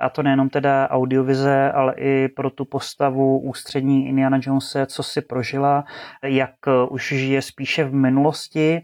a 0.00 0.08
to 0.08 0.22
nejenom 0.22 0.48
teda 0.48 0.90
audiovize, 0.90 1.72
ale 1.72 1.94
i 1.96 2.28
pro 2.28 2.50
tu 2.50 2.64
postavu 2.64 3.38
ústřední 3.38 4.08
Indiana 4.08 4.38
Jonese, 4.42 4.86
co 4.86 5.02
si 5.02 5.20
prožila, 5.20 5.84
jak 6.22 6.54
už 6.90 7.08
žije 7.08 7.42
spíše 7.42 7.84
v 7.84 7.94
minulosti, 7.94 8.80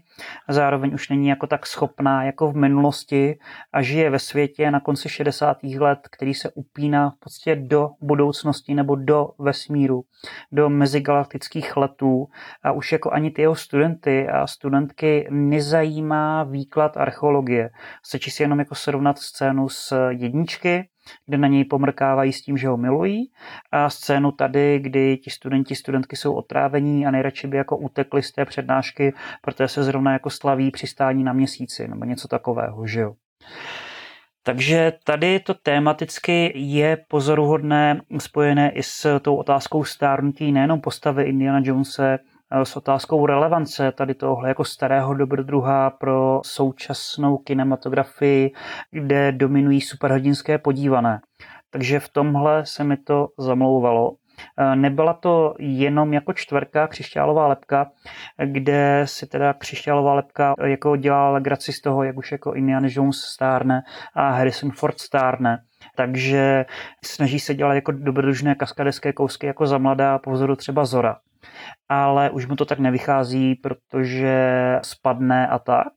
zároveň 0.49 0.93
už 0.93 1.09
není 1.09 1.27
jako 1.27 1.47
tak 1.47 1.65
schopná 1.65 2.23
jako 2.23 2.51
v 2.51 2.55
minulosti 2.55 3.37
a 3.73 3.81
žije 3.81 4.09
ve 4.09 4.19
světě 4.19 4.71
na 4.71 4.79
konci 4.79 5.09
60. 5.09 5.57
let, 5.63 5.99
který 6.11 6.33
se 6.33 6.51
upíná 6.51 7.09
v 7.09 7.19
podstatě 7.19 7.55
do 7.55 7.89
budoucnosti 8.01 8.75
nebo 8.75 8.95
do 8.95 9.29
vesmíru, 9.39 10.03
do 10.51 10.69
mezigalaktických 10.69 11.77
letů 11.77 12.27
a 12.63 12.71
už 12.71 12.91
jako 12.91 13.11
ani 13.11 13.31
ty 13.31 13.41
jeho 13.41 13.55
studenty 13.55 14.27
a 14.27 14.47
studentky 14.47 15.27
nezajímá 15.29 16.43
výklad 16.43 16.97
archeologie. 16.97 17.69
Stačí 18.03 18.31
si 18.31 18.43
jenom 18.43 18.59
jako 18.59 18.75
srovnat 18.75 19.19
scénu 19.19 19.69
s 19.69 20.09
jedničky, 20.09 20.89
kde 21.25 21.37
na 21.37 21.47
něj 21.47 21.65
pomrkávají 21.65 22.33
s 22.33 22.41
tím, 22.41 22.57
že 22.57 22.67
ho 22.67 22.77
milují 22.77 23.31
a 23.71 23.89
scénu 23.89 24.31
tady, 24.31 24.79
kdy 24.79 25.17
ti 25.17 25.29
studenti, 25.29 25.75
studentky 25.75 26.15
jsou 26.15 26.33
otrávení 26.33 27.05
a 27.05 27.11
nejradši 27.11 27.47
by 27.47 27.57
jako 27.57 27.77
utekli 27.77 28.23
z 28.23 28.31
té 28.31 28.45
přednášky, 28.45 29.13
protože 29.41 29.67
se 29.67 29.83
zrovna 29.83 30.13
jako 30.13 30.29
slaví 30.29 30.71
přistání 30.71 31.23
na 31.23 31.33
měsíci 31.33 31.87
nebo 31.87 32.05
něco 32.05 32.27
takového, 32.27 32.87
že 32.87 32.99
jo. 32.99 33.13
Takže 34.43 34.93
tady 35.03 35.39
to 35.39 35.53
tématicky 35.53 36.51
je 36.55 36.97
pozoruhodné, 37.07 38.01
spojené 38.17 38.71
i 38.71 38.83
s 38.83 39.19
tou 39.19 39.35
otázkou 39.35 39.83
stárnutí 39.83 40.51
nejenom 40.51 40.81
postavy 40.81 41.23
Indiana 41.23 41.61
Jonese, 41.63 42.19
Eh, 42.19 42.34
s 42.63 42.75
otázkou 42.75 43.25
relevance 43.25 43.91
tady 43.91 44.13
tohle 44.13 44.49
jako 44.49 44.63
starého 44.65 45.13
dobrodruha 45.13 45.89
pro 45.89 46.41
současnou 46.45 47.37
kinematografii, 47.37 48.51
kde 48.91 49.31
dominují 49.31 49.81
superhrdinské 49.81 50.57
podívané. 50.57 51.21
Takže 51.69 51.99
v 51.99 52.09
tomhle 52.09 52.65
se 52.65 52.83
mi 52.83 52.97
to 52.97 53.27
zamlouvalo. 53.37 54.15
Eh, 54.59 54.75
nebyla 54.75 55.13
to 55.13 55.53
jenom 55.59 56.13
jako 56.13 56.33
čtvrka 56.33 56.87
křišťálová 56.87 57.47
lepka, 57.47 57.91
kde 58.45 59.01
si 59.05 59.27
teda 59.27 59.53
křišťálová 59.53 60.13
lepka 60.13 60.53
jako 60.65 60.95
dělala 60.95 61.29
legraci 61.29 61.73
z 61.73 61.81
toho, 61.81 62.03
jak 62.03 62.17
už 62.17 62.31
jako 62.31 62.53
Indiana 62.53 62.87
Jones 62.91 63.17
stárne 63.17 63.81
a 64.13 64.29
Harrison 64.29 64.71
Ford 64.71 64.99
stárne. 64.99 65.63
Takže 65.95 66.65
snaží 67.05 67.39
se 67.39 67.53
dělat 67.53 67.73
jako 67.73 67.91
dobrodružné 67.91 68.55
kaskadeské 68.55 69.13
kousky 69.13 69.47
jako 69.47 69.67
za 69.67 69.77
mladá 69.77 70.19
po 70.19 70.31
vzoru 70.31 70.55
třeba 70.55 70.85
Zora. 70.85 71.17
Ale 71.89 72.29
už 72.29 72.45
mu 72.45 72.55
to 72.55 72.65
tak 72.65 72.79
nevychází, 72.79 73.55
protože 73.55 74.35
spadne 74.83 75.47
a 75.47 75.59
tak. 75.59 75.93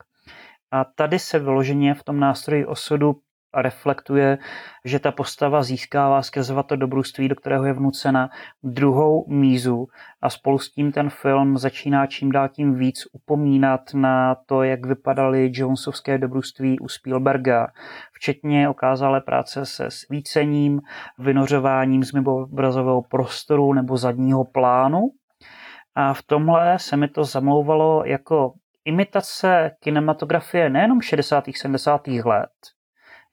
A 0.70 0.84
tady 0.84 1.18
se 1.18 1.38
vyloženě 1.38 1.94
v 1.94 2.02
tom 2.02 2.20
nástroji 2.20 2.66
osudu 2.66 3.14
reflektuje, 3.54 4.38
že 4.84 4.98
ta 4.98 5.12
postava 5.12 5.62
získává 5.62 6.22
skrze 6.22 6.54
to 6.66 6.76
dobrodružství, 6.76 7.28
do 7.28 7.34
kterého 7.34 7.64
je 7.64 7.72
vnucena 7.72 8.30
druhou 8.62 9.24
mízu 9.28 9.86
a 10.22 10.30
spolu 10.30 10.58
s 10.58 10.72
tím 10.72 10.92
ten 10.92 11.10
film 11.10 11.58
začíná 11.58 12.06
čím 12.06 12.32
dál 12.32 12.48
tím 12.48 12.74
víc 12.74 13.02
upomínat 13.12 13.80
na 13.94 14.36
to, 14.46 14.62
jak 14.62 14.86
vypadaly 14.86 15.50
Jonesovské 15.54 16.18
dobrodružství 16.18 16.78
u 16.78 16.88
Spielberga, 16.88 17.66
včetně 18.12 18.68
okázalé 18.68 19.20
práce 19.20 19.66
se 19.66 19.90
svícením, 19.90 20.80
vynořováním 21.18 22.04
z 22.04 22.12
obrazového 22.26 23.02
prostoru 23.02 23.72
nebo 23.72 23.96
zadního 23.96 24.44
plánu. 24.44 25.10
A 25.98 26.14
v 26.14 26.22
tomhle 26.22 26.78
se 26.78 26.96
mi 26.96 27.08
to 27.08 27.24
zamlouvalo 27.24 28.04
jako 28.06 28.52
imitace 28.84 29.70
kinematografie 29.80 30.70
nejenom 30.70 31.00
60. 31.00 31.44
70. 31.56 32.06
let, 32.06 32.50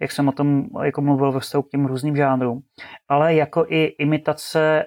jak 0.01 0.11
jsem 0.11 0.27
o 0.27 0.31
tom 0.31 0.67
jako 0.83 1.01
mluvil 1.01 1.31
ve 1.31 1.39
vztahu 1.39 1.63
k 1.63 1.69
těm 1.69 1.85
různým 1.85 2.15
žánrům, 2.15 2.61
ale 3.07 3.35
jako 3.35 3.65
i 3.69 3.83
imitace 3.83 4.85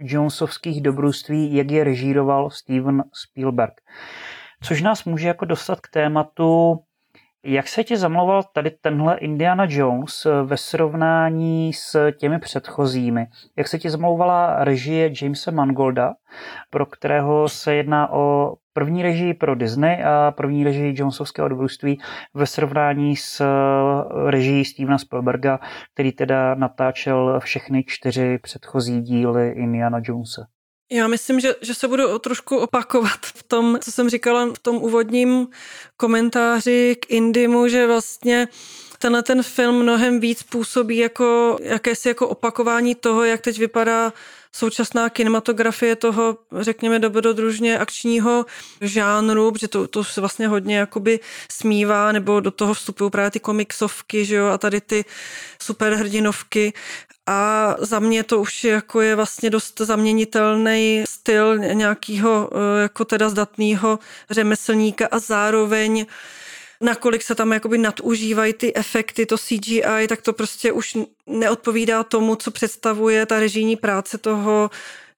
Jonesovských 0.00 0.82
dobrůství, 0.82 1.54
jak 1.54 1.70
je 1.70 1.84
režíroval 1.84 2.50
Steven 2.50 3.02
Spielberg. 3.12 3.74
Což 4.62 4.82
nás 4.82 5.04
může 5.04 5.28
jako 5.28 5.44
dostat 5.44 5.80
k 5.80 5.90
tématu, 5.92 6.78
jak 7.44 7.68
se 7.68 7.84
ti 7.84 7.96
zamlouval 7.96 8.42
tady 8.42 8.70
tenhle 8.70 9.18
Indiana 9.18 9.66
Jones 9.68 10.26
ve 10.44 10.56
srovnání 10.56 11.72
s 11.72 12.12
těmi 12.12 12.38
předchozími? 12.38 13.26
Jak 13.56 13.68
se 13.68 13.78
ti 13.78 13.90
zamlouvala 13.90 14.64
režie 14.64 15.12
Jamesa 15.22 15.50
Mangolda, 15.50 16.12
pro 16.70 16.86
kterého 16.86 17.48
se 17.48 17.74
jedná 17.74 18.12
o 18.12 18.54
první 18.72 19.02
režii 19.02 19.34
pro 19.34 19.54
Disney 19.54 20.04
a 20.04 20.30
první 20.30 20.64
režii 20.64 20.94
Jonesovského 20.96 21.48
dobrodružství 21.48 22.00
ve 22.34 22.46
srovnání 22.46 23.16
s 23.16 23.40
eh, 23.40 24.30
režií 24.30 24.64
Stevena 24.64 24.98
Spielberga, 24.98 25.60
který 25.94 26.12
teda 26.12 26.54
natáčel 26.54 27.40
všechny 27.40 27.84
čtyři 27.84 28.38
předchozí 28.38 29.00
díly 29.00 29.50
Indiana 29.50 30.00
Jonesa. 30.04 30.46
Já 30.92 31.08
myslím, 31.08 31.40
že, 31.40 31.54
že 31.60 31.74
se 31.74 31.88
budu 31.88 32.18
trošku 32.18 32.56
opakovat 32.56 33.20
v 33.22 33.42
tom, 33.42 33.78
co 33.82 33.92
jsem 33.92 34.10
říkala 34.10 34.46
v 34.46 34.58
tom 34.58 34.76
úvodním 34.76 35.48
komentáři 35.96 36.96
k 37.00 37.10
Indimu, 37.10 37.68
že 37.68 37.86
vlastně 37.86 38.48
tenhle 38.98 39.22
ten 39.22 39.42
film 39.42 39.82
mnohem 39.82 40.20
víc 40.20 40.42
působí 40.42 40.96
jako 40.96 41.58
jakési 41.62 42.08
jako 42.08 42.28
opakování 42.28 42.94
toho, 42.94 43.24
jak 43.24 43.40
teď 43.40 43.58
vypadá 43.58 44.12
současná 44.52 45.10
kinematografie 45.10 45.96
toho, 45.96 46.38
řekněme, 46.60 46.98
dobrodružně 46.98 47.78
akčního 47.78 48.46
žánru, 48.80 49.52
protože 49.52 49.68
to, 49.68 49.88
to 49.88 50.04
se 50.04 50.20
vlastně 50.20 50.48
hodně 50.48 50.76
jakoby 50.76 51.20
smívá, 51.50 52.12
nebo 52.12 52.40
do 52.40 52.50
toho 52.50 52.74
vstupují 52.74 53.10
právě 53.10 53.30
ty 53.30 53.40
komiksovky, 53.40 54.24
že 54.24 54.34
jo, 54.34 54.46
a 54.46 54.58
tady 54.58 54.80
ty 54.80 55.04
superhrdinovky. 55.62 56.72
A 57.26 57.74
za 57.78 57.98
mě 57.98 58.24
to 58.24 58.40
už 58.40 58.64
jako 58.64 59.00
je 59.00 59.14
vlastně 59.14 59.50
dost 59.50 59.80
zaměnitelný 59.80 61.04
styl 61.08 61.58
nějakého 61.58 62.50
eh, 62.52 62.82
jako 62.82 63.04
teda 63.04 63.28
zdatného 63.28 63.98
řemeslníka 64.30 65.08
a 65.10 65.18
zároveň 65.18 66.06
nakolik 66.80 67.22
se 67.22 67.34
tam 67.34 67.52
jakoby 67.52 67.78
nadužívají 67.78 68.52
ty 68.52 68.76
efekty, 68.76 69.26
to 69.26 69.38
CGI, 69.38 70.08
tak 70.08 70.22
to 70.22 70.32
prostě 70.32 70.72
už 70.72 70.98
neodpovídá 71.26 72.02
tomu, 72.02 72.36
co 72.36 72.50
představuje 72.50 73.26
ta 73.26 73.40
režijní 73.40 73.76
práce 73.76 74.18
toho 74.18 74.70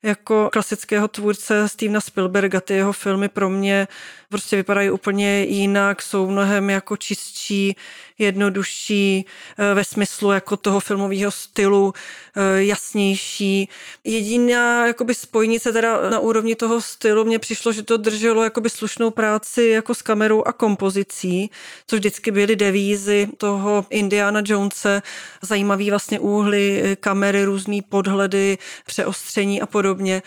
jako 0.03 0.49
klasického 0.53 1.09
tvůrce 1.09 1.69
Stevena 1.69 2.01
Spielberga. 2.01 2.61
Ty 2.61 2.75
jeho 2.75 2.93
filmy 2.93 3.29
pro 3.29 3.51
mě 3.51 3.89
prostě 4.29 4.57
vypadají 4.57 4.91
úplně 4.91 5.45
jinak, 5.45 6.03
jsou 6.03 6.31
mnohem 6.31 6.71
jako 6.71 6.97
čistší, 6.97 7.77
jednodušší 8.19 9.27
eh, 9.59 9.75
ve 9.75 9.85
smyslu 9.85 10.33
jako 10.33 10.57
toho 10.57 10.81
filmového 10.81 11.31
stylu, 11.31 11.93
eh, 12.37 12.63
jasnější. 12.63 13.69
Jediná 14.05 14.87
jakoby 14.87 15.15
spojnice 15.15 15.73
teda 15.73 16.11
na 16.11 16.19
úrovni 16.19 16.55
toho 16.55 16.81
stylu 16.81 17.25
mně 17.25 17.39
přišlo, 17.39 17.73
že 17.73 17.83
to 17.83 17.97
drželo 17.97 18.45
jakoby 18.45 18.71
slušnou 18.71 19.11
práci 19.11 19.63
jako 19.63 19.95
s 19.95 20.03
kamerou 20.03 20.43
a 20.43 20.53
kompozicí, 20.53 21.51
což 21.87 21.99
vždycky 21.99 22.31
byly 22.31 22.57
devízy 22.57 23.29
toho 23.37 23.87
Indiana 23.91 24.43
Jonese, 24.45 25.03
zajímavý 25.43 25.91
vlastně 25.91 26.21
úhly 26.21 26.83
eh, 26.85 26.97
kamery, 26.97 27.45
různý 27.45 27.83
podhledy, 27.83 28.59
přeostření 28.87 29.61
a 29.61 29.67
podobně 29.67 30.23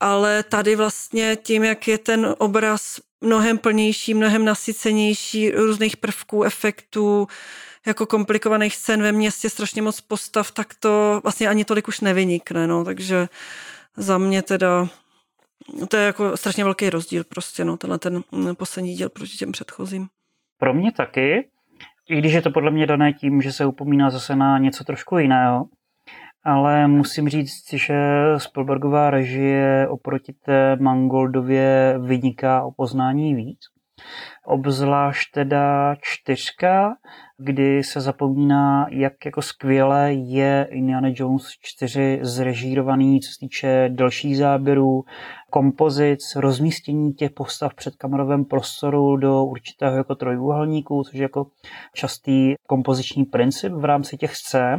ale 0.00 0.42
tady 0.42 0.76
vlastně 0.76 1.36
tím, 1.36 1.64
jak 1.64 1.88
je 1.88 1.98
ten 1.98 2.34
obraz 2.38 3.00
mnohem 3.20 3.58
plnější, 3.58 4.14
mnohem 4.14 4.44
nasycenější 4.44 5.50
různých 5.50 5.96
prvků, 5.96 6.44
efektů, 6.44 7.26
jako 7.86 8.06
komplikovaných 8.06 8.76
scén 8.76 9.02
ve 9.02 9.12
městě, 9.12 9.50
strašně 9.50 9.82
moc 9.82 10.00
postav, 10.00 10.50
tak 10.50 10.74
to 10.80 11.20
vlastně 11.22 11.48
ani 11.48 11.64
tolik 11.64 11.88
už 11.88 12.00
nevynikne, 12.00 12.66
no, 12.66 12.84
takže 12.84 13.28
za 13.96 14.18
mě 14.18 14.42
teda 14.42 14.88
to 15.88 15.96
je 15.96 16.06
jako 16.06 16.36
strašně 16.36 16.64
velký 16.64 16.90
rozdíl 16.90 17.24
prostě, 17.24 17.64
no, 17.64 17.76
tenhle 17.76 17.98
ten 17.98 18.22
poslední 18.54 18.94
díl 18.94 19.08
proti 19.08 19.36
těm 19.36 19.52
předchozím. 19.52 20.08
Pro 20.58 20.74
mě 20.74 20.92
taky, 20.92 21.48
i 22.08 22.18
když 22.18 22.32
je 22.32 22.42
to 22.42 22.50
podle 22.50 22.70
mě 22.70 22.86
dané 22.86 23.12
tím, 23.12 23.42
že 23.42 23.52
se 23.52 23.66
upomíná 23.66 24.10
zase 24.10 24.36
na 24.36 24.58
něco 24.58 24.84
trošku 24.84 25.18
jiného, 25.18 25.64
ale 26.46 26.88
musím 26.88 27.28
říct, 27.28 27.72
že 27.72 27.96
Spielbergová 28.36 29.10
režie 29.10 29.88
oproti 29.88 30.32
té 30.32 30.76
Mangoldově 30.76 31.98
vyniká 31.98 32.64
o 32.64 32.70
poznání 32.70 33.34
víc. 33.34 33.58
Obzvlášť 34.44 35.30
teda 35.34 35.96
čtyřka, 36.00 36.94
kdy 37.38 37.84
se 37.84 38.00
zapomíná, 38.00 38.86
jak 38.90 39.12
jako 39.24 39.42
skvěle 39.42 40.12
je 40.12 40.68
Indiana 40.70 41.08
Jones 41.14 41.46
4 41.62 42.18
zrežírovaný, 42.22 43.20
co 43.20 43.32
se 43.32 43.38
týče 43.40 43.88
dalších 43.92 44.36
záběrů, 44.36 45.02
kompozic, 45.50 46.36
rozmístění 46.36 47.12
těch 47.12 47.30
postav 47.30 47.74
před 47.74 47.96
kamerovém 47.96 48.44
prostoru 48.44 49.16
do 49.16 49.44
určitého 49.44 49.96
jako 49.96 50.14
trojúhelníku, 50.14 51.02
což 51.02 51.14
je 51.14 51.22
jako 51.22 51.46
častý 51.94 52.54
kompoziční 52.68 53.24
princip 53.24 53.72
v 53.72 53.84
rámci 53.84 54.16
těch 54.16 54.36
scén. 54.36 54.78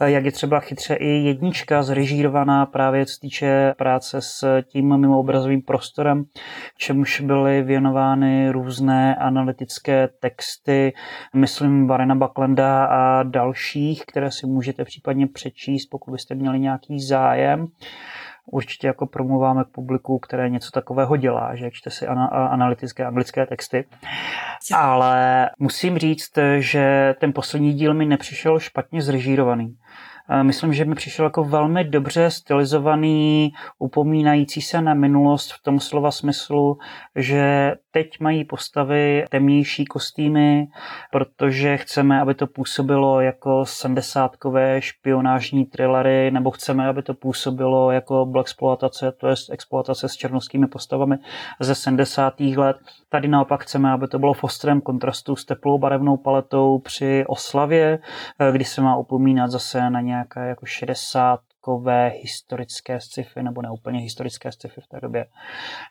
Eh, 0.00 0.10
jak 0.10 0.24
je 0.24 0.32
třeba 0.32 0.60
chytře 0.60 0.94
i 0.94 1.08
jednička 1.08 1.82
zrežírovaná 1.82 2.66
právě 2.66 3.06
co 3.06 3.18
týče 3.20 3.74
práce 3.78 4.20
s 4.20 4.62
tím 4.62 5.00
mimoobrazovým 5.00 5.62
prostorem, 5.62 6.24
čemuž 6.76 7.20
byly 7.20 7.62
věnovány 7.62 8.50
různé 8.50 9.16
analytické 9.16 10.08
texty, 10.20 10.92
myslím 11.34 11.86
Barena 11.86 12.14
Bucklanda 12.14 12.84
a 12.84 13.22
dalších, 13.22 14.02
které 14.06 14.30
si 14.30 14.46
můžete 14.46 14.84
případně 14.84 15.26
přečíst, 15.26 15.86
pokud 15.86 16.12
byste 16.12 16.34
měli 16.34 16.60
nějaký 16.60 17.00
zájem 17.00 17.66
určitě 18.52 18.86
jako 18.86 19.06
promluváme 19.06 19.64
k 19.64 19.68
publiku, 19.68 20.18
které 20.18 20.48
něco 20.48 20.70
takového 20.70 21.16
dělá, 21.16 21.54
že 21.54 21.70
čte 21.70 21.90
si 21.90 22.06
analytické 22.32 23.06
anglické 23.06 23.46
texty. 23.46 23.84
Ale 24.74 25.50
musím 25.58 25.98
říct, 25.98 26.38
že 26.58 27.14
ten 27.20 27.32
poslední 27.32 27.72
díl 27.72 27.94
mi 27.94 28.06
nepřišel 28.06 28.58
špatně 28.58 29.02
zrežírovaný. 29.02 29.76
Myslím, 30.42 30.72
že 30.72 30.84
mi 30.84 30.94
přišel 30.94 31.24
jako 31.24 31.44
velmi 31.44 31.84
dobře 31.84 32.30
stylizovaný, 32.30 33.52
upomínající 33.78 34.62
se 34.62 34.82
na 34.82 34.94
minulost 34.94 35.52
v 35.52 35.62
tom 35.62 35.80
slova 35.80 36.10
smyslu, 36.10 36.78
že 37.16 37.72
teď 37.98 38.20
mají 38.20 38.44
postavy 38.44 39.24
temnější 39.30 39.84
kostýmy, 39.84 40.66
protože 41.12 41.76
chceme, 41.76 42.20
aby 42.20 42.34
to 42.34 42.46
působilo 42.46 43.20
jako 43.20 43.66
sendesátkové 43.66 44.82
špionážní 44.82 45.64
thrillery, 45.64 46.30
nebo 46.30 46.50
chceme, 46.50 46.88
aby 46.88 47.02
to 47.02 47.14
působilo 47.14 47.90
jako 47.90 48.26
black 48.26 48.48
exploatace, 48.48 49.12
to 49.12 49.28
je 49.28 49.34
exploatace 49.52 50.08
s 50.08 50.12
černovskými 50.12 50.66
postavami 50.66 51.16
ze 51.60 51.74
70. 51.74 52.40
let. 52.40 52.76
Tady 53.08 53.28
naopak 53.28 53.62
chceme, 53.62 53.92
aby 53.92 54.08
to 54.08 54.18
bylo 54.18 54.34
v 54.34 54.44
ostrém 54.44 54.80
kontrastu 54.80 55.36
s 55.36 55.44
teplou 55.44 55.78
barevnou 55.78 56.16
paletou 56.16 56.78
při 56.78 57.24
oslavě, 57.28 57.98
kdy 58.52 58.64
se 58.64 58.80
má 58.80 58.96
upomínat 58.96 59.50
zase 59.50 59.90
na 59.90 60.00
nějaké 60.00 60.48
jako 60.48 60.66
60 60.66 61.40
kové 61.68 62.08
historické 62.08 63.00
sci-fi, 63.00 63.42
nebo 63.42 63.62
neúplně 63.62 64.00
historické 64.00 64.52
sci-fi 64.52 64.80
v 64.80 64.86
té 64.86 65.00
době, 65.00 65.26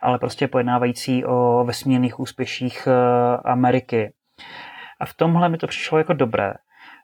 ale 0.02 0.20
prostě 0.20 0.48
pojednávající 0.48 1.26
o 1.26 1.64
vesmírných 1.64 2.20
úspěších 2.20 2.88
eh, 2.88 3.38
Ameriky. 3.46 4.14
A 5.00 5.06
v 5.06 5.14
tomhle 5.14 5.50
mi 5.50 5.58
to 5.58 5.68
přišlo 5.68 5.98
jako 5.98 6.14
dobré. 6.14 6.54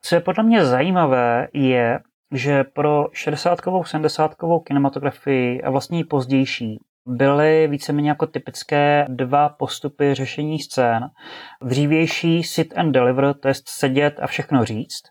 Co 0.02 0.16
je 0.16 0.22
podle 0.22 0.44
mě 0.44 0.66
zajímavé, 0.66 1.48
je, 1.54 2.00
že 2.32 2.64
pro 2.64 3.08
60 3.14 3.60
70 3.84 4.36
kinematografii 4.66 5.62
a 5.62 5.70
vlastně 5.70 6.06
pozdější 6.06 6.80
byly 7.06 7.68
víceméně 7.68 8.10
jako 8.10 8.28
typické 8.28 9.06
dva 9.10 9.50
postupy 9.50 10.14
řešení 10.14 10.60
scén. 10.60 11.10
Dřívější 11.62 12.44
sit 12.44 12.78
and 12.78 12.92
deliver, 12.92 13.34
to 13.34 13.48
je 13.48 13.54
sedět 13.66 14.20
a 14.22 14.28
všechno 14.28 14.66
říct, 14.66 15.04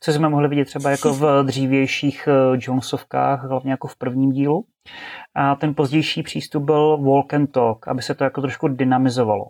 co 0.00 0.12
jsme 0.12 0.28
mohli 0.28 0.48
vidět 0.48 0.64
třeba 0.64 0.90
jako 0.90 1.12
v 1.12 1.42
dřívějších 1.42 2.28
eh, 2.28 2.58
Jonesovkách, 2.60 3.44
hlavně 3.44 3.70
jako 3.70 3.88
v 3.88 3.96
prvním 3.96 4.32
dílu. 4.32 4.64
A 5.34 5.54
ten 5.54 5.74
pozdější 5.74 6.22
přístup 6.22 6.62
byl 6.62 6.98
walk 6.98 7.34
and 7.34 7.52
talk, 7.52 7.88
aby 7.88 8.02
se 8.02 8.14
to 8.14 8.24
jako 8.24 8.40
trošku 8.40 8.68
dynamizovalo. 8.68 9.44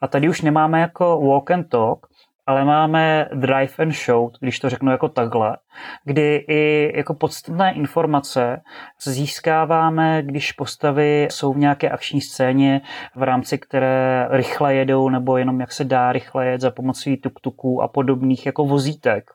A 0.00 0.08
tady 0.08 0.28
už 0.28 0.42
nemáme 0.42 0.80
jako 0.80 1.20
walk 1.20 1.50
and 1.50 1.68
talk, 1.68 2.06
ale 2.46 2.64
máme 2.64 3.28
drive 3.34 3.72
and 3.78 3.92
show, 3.92 4.30
když 4.40 4.58
to 4.58 4.70
řeknu 4.70 4.90
jako 4.90 5.08
takhle, 5.08 5.56
kdy 6.04 6.44
i 6.48 6.92
jako 6.96 7.14
podstatné 7.14 7.72
informace 7.74 8.60
získáváme, 9.04 10.22
když 10.22 10.52
postavy 10.52 11.28
jsou 11.30 11.52
v 11.52 11.58
nějaké 11.58 11.90
akční 11.90 12.20
scéně, 12.20 12.80
v 13.16 13.22
rámci 13.22 13.58
které 13.58 14.28
rychle 14.30 14.74
jedou, 14.74 15.08
nebo 15.08 15.36
jenom 15.36 15.60
jak 15.60 15.72
se 15.72 15.84
dá 15.84 16.12
rychle 16.12 16.46
jet 16.46 16.60
za 16.60 16.70
pomocí 16.70 17.16
tuk-tuků 17.16 17.82
a 17.82 17.88
podobných 17.88 18.46
jako 18.46 18.64
vozítek. 18.64 19.30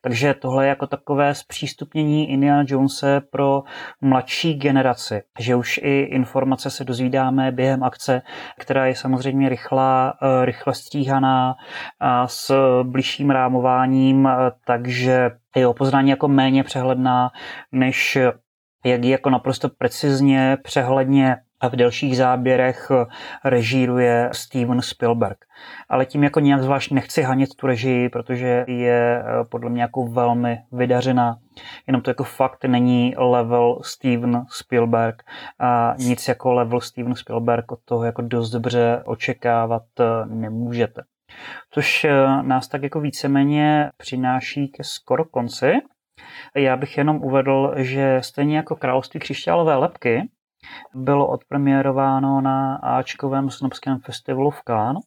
Takže 0.00 0.34
tohle 0.34 0.64
je 0.64 0.68
jako 0.68 0.86
takové 0.86 1.34
zpřístupnění 1.34 2.30
Indiana 2.30 2.64
Jonese 2.68 3.20
pro 3.20 3.62
mladší 4.00 4.54
generaci, 4.54 5.22
že 5.38 5.54
už 5.54 5.80
i 5.82 6.00
informace 6.00 6.70
se 6.70 6.84
dozvídáme 6.84 7.52
během 7.52 7.82
akce, 7.84 8.22
která 8.58 8.86
je 8.86 8.94
samozřejmě 8.94 9.48
rychlá, 9.48 10.14
eh, 10.22 10.44
rychle 10.44 10.74
stříhaná 10.74 11.54
a 12.00 12.28
s 12.28 12.54
bližším 12.82 13.30
rámováním, 13.30 14.26
eh, 14.26 14.50
takže 14.66 15.30
je 15.56 15.66
opoznání 15.66 16.10
jako 16.10 16.28
méně 16.28 16.64
přehledná, 16.64 17.30
než 17.72 18.18
jak 18.84 19.04
ji 19.04 19.10
jako 19.10 19.30
naprosto 19.30 19.68
precizně, 19.68 20.56
přehledně 20.62 21.36
a 21.60 21.68
v 21.68 21.76
dalších 21.76 22.16
záběrech 22.16 22.90
eh, 22.90 23.06
režíruje 23.44 24.30
Steven 24.32 24.82
Spielberg. 24.82 25.44
Ale 25.88 26.06
tím 26.06 26.24
jako 26.24 26.40
nějak 26.40 26.62
zvlášť 26.62 26.90
nechci 26.90 27.22
hanit 27.22 27.54
tu 27.56 27.66
režii, 27.66 28.08
protože 28.08 28.64
je 28.68 29.22
eh, 29.22 29.44
podle 29.44 29.70
mě 29.70 29.82
jako 29.82 30.06
velmi 30.06 30.58
vydařená. 30.72 31.38
Jenom 31.86 32.02
to 32.02 32.10
jako 32.10 32.24
fakt 32.24 32.64
není 32.64 33.14
level 33.16 33.78
Steven 33.82 34.44
Spielberg 34.50 35.22
a 35.58 35.94
nic 35.98 36.28
jako 36.28 36.52
level 36.52 36.80
Steven 36.80 37.14
Spielberg 37.14 37.72
od 37.72 37.80
toho 37.84 38.04
jako 38.04 38.22
dost 38.22 38.50
dobře 38.50 39.02
očekávat 39.04 39.82
eh, 40.00 40.04
nemůžete. 40.26 41.02
Což 41.70 42.06
nás 42.42 42.68
tak 42.68 42.82
jako 42.82 43.00
víceméně 43.00 43.90
přináší 43.96 44.68
ke 44.68 44.84
skoro 44.84 45.24
konci. 45.24 45.72
Já 46.54 46.76
bych 46.76 46.98
jenom 46.98 47.16
uvedl, 47.16 47.72
že 47.76 48.18
stejně 48.22 48.56
jako 48.56 48.76
Království 48.76 49.20
křišťálové 49.20 49.76
lepky, 49.76 50.28
bylo 50.94 51.28
odpremiérováno 51.28 52.40
na 52.40 52.76
Ačkovém 52.76 53.50
snobském 53.50 53.98
festivalu 53.98 54.50
v 54.50 54.62
Cannes, 54.62 55.04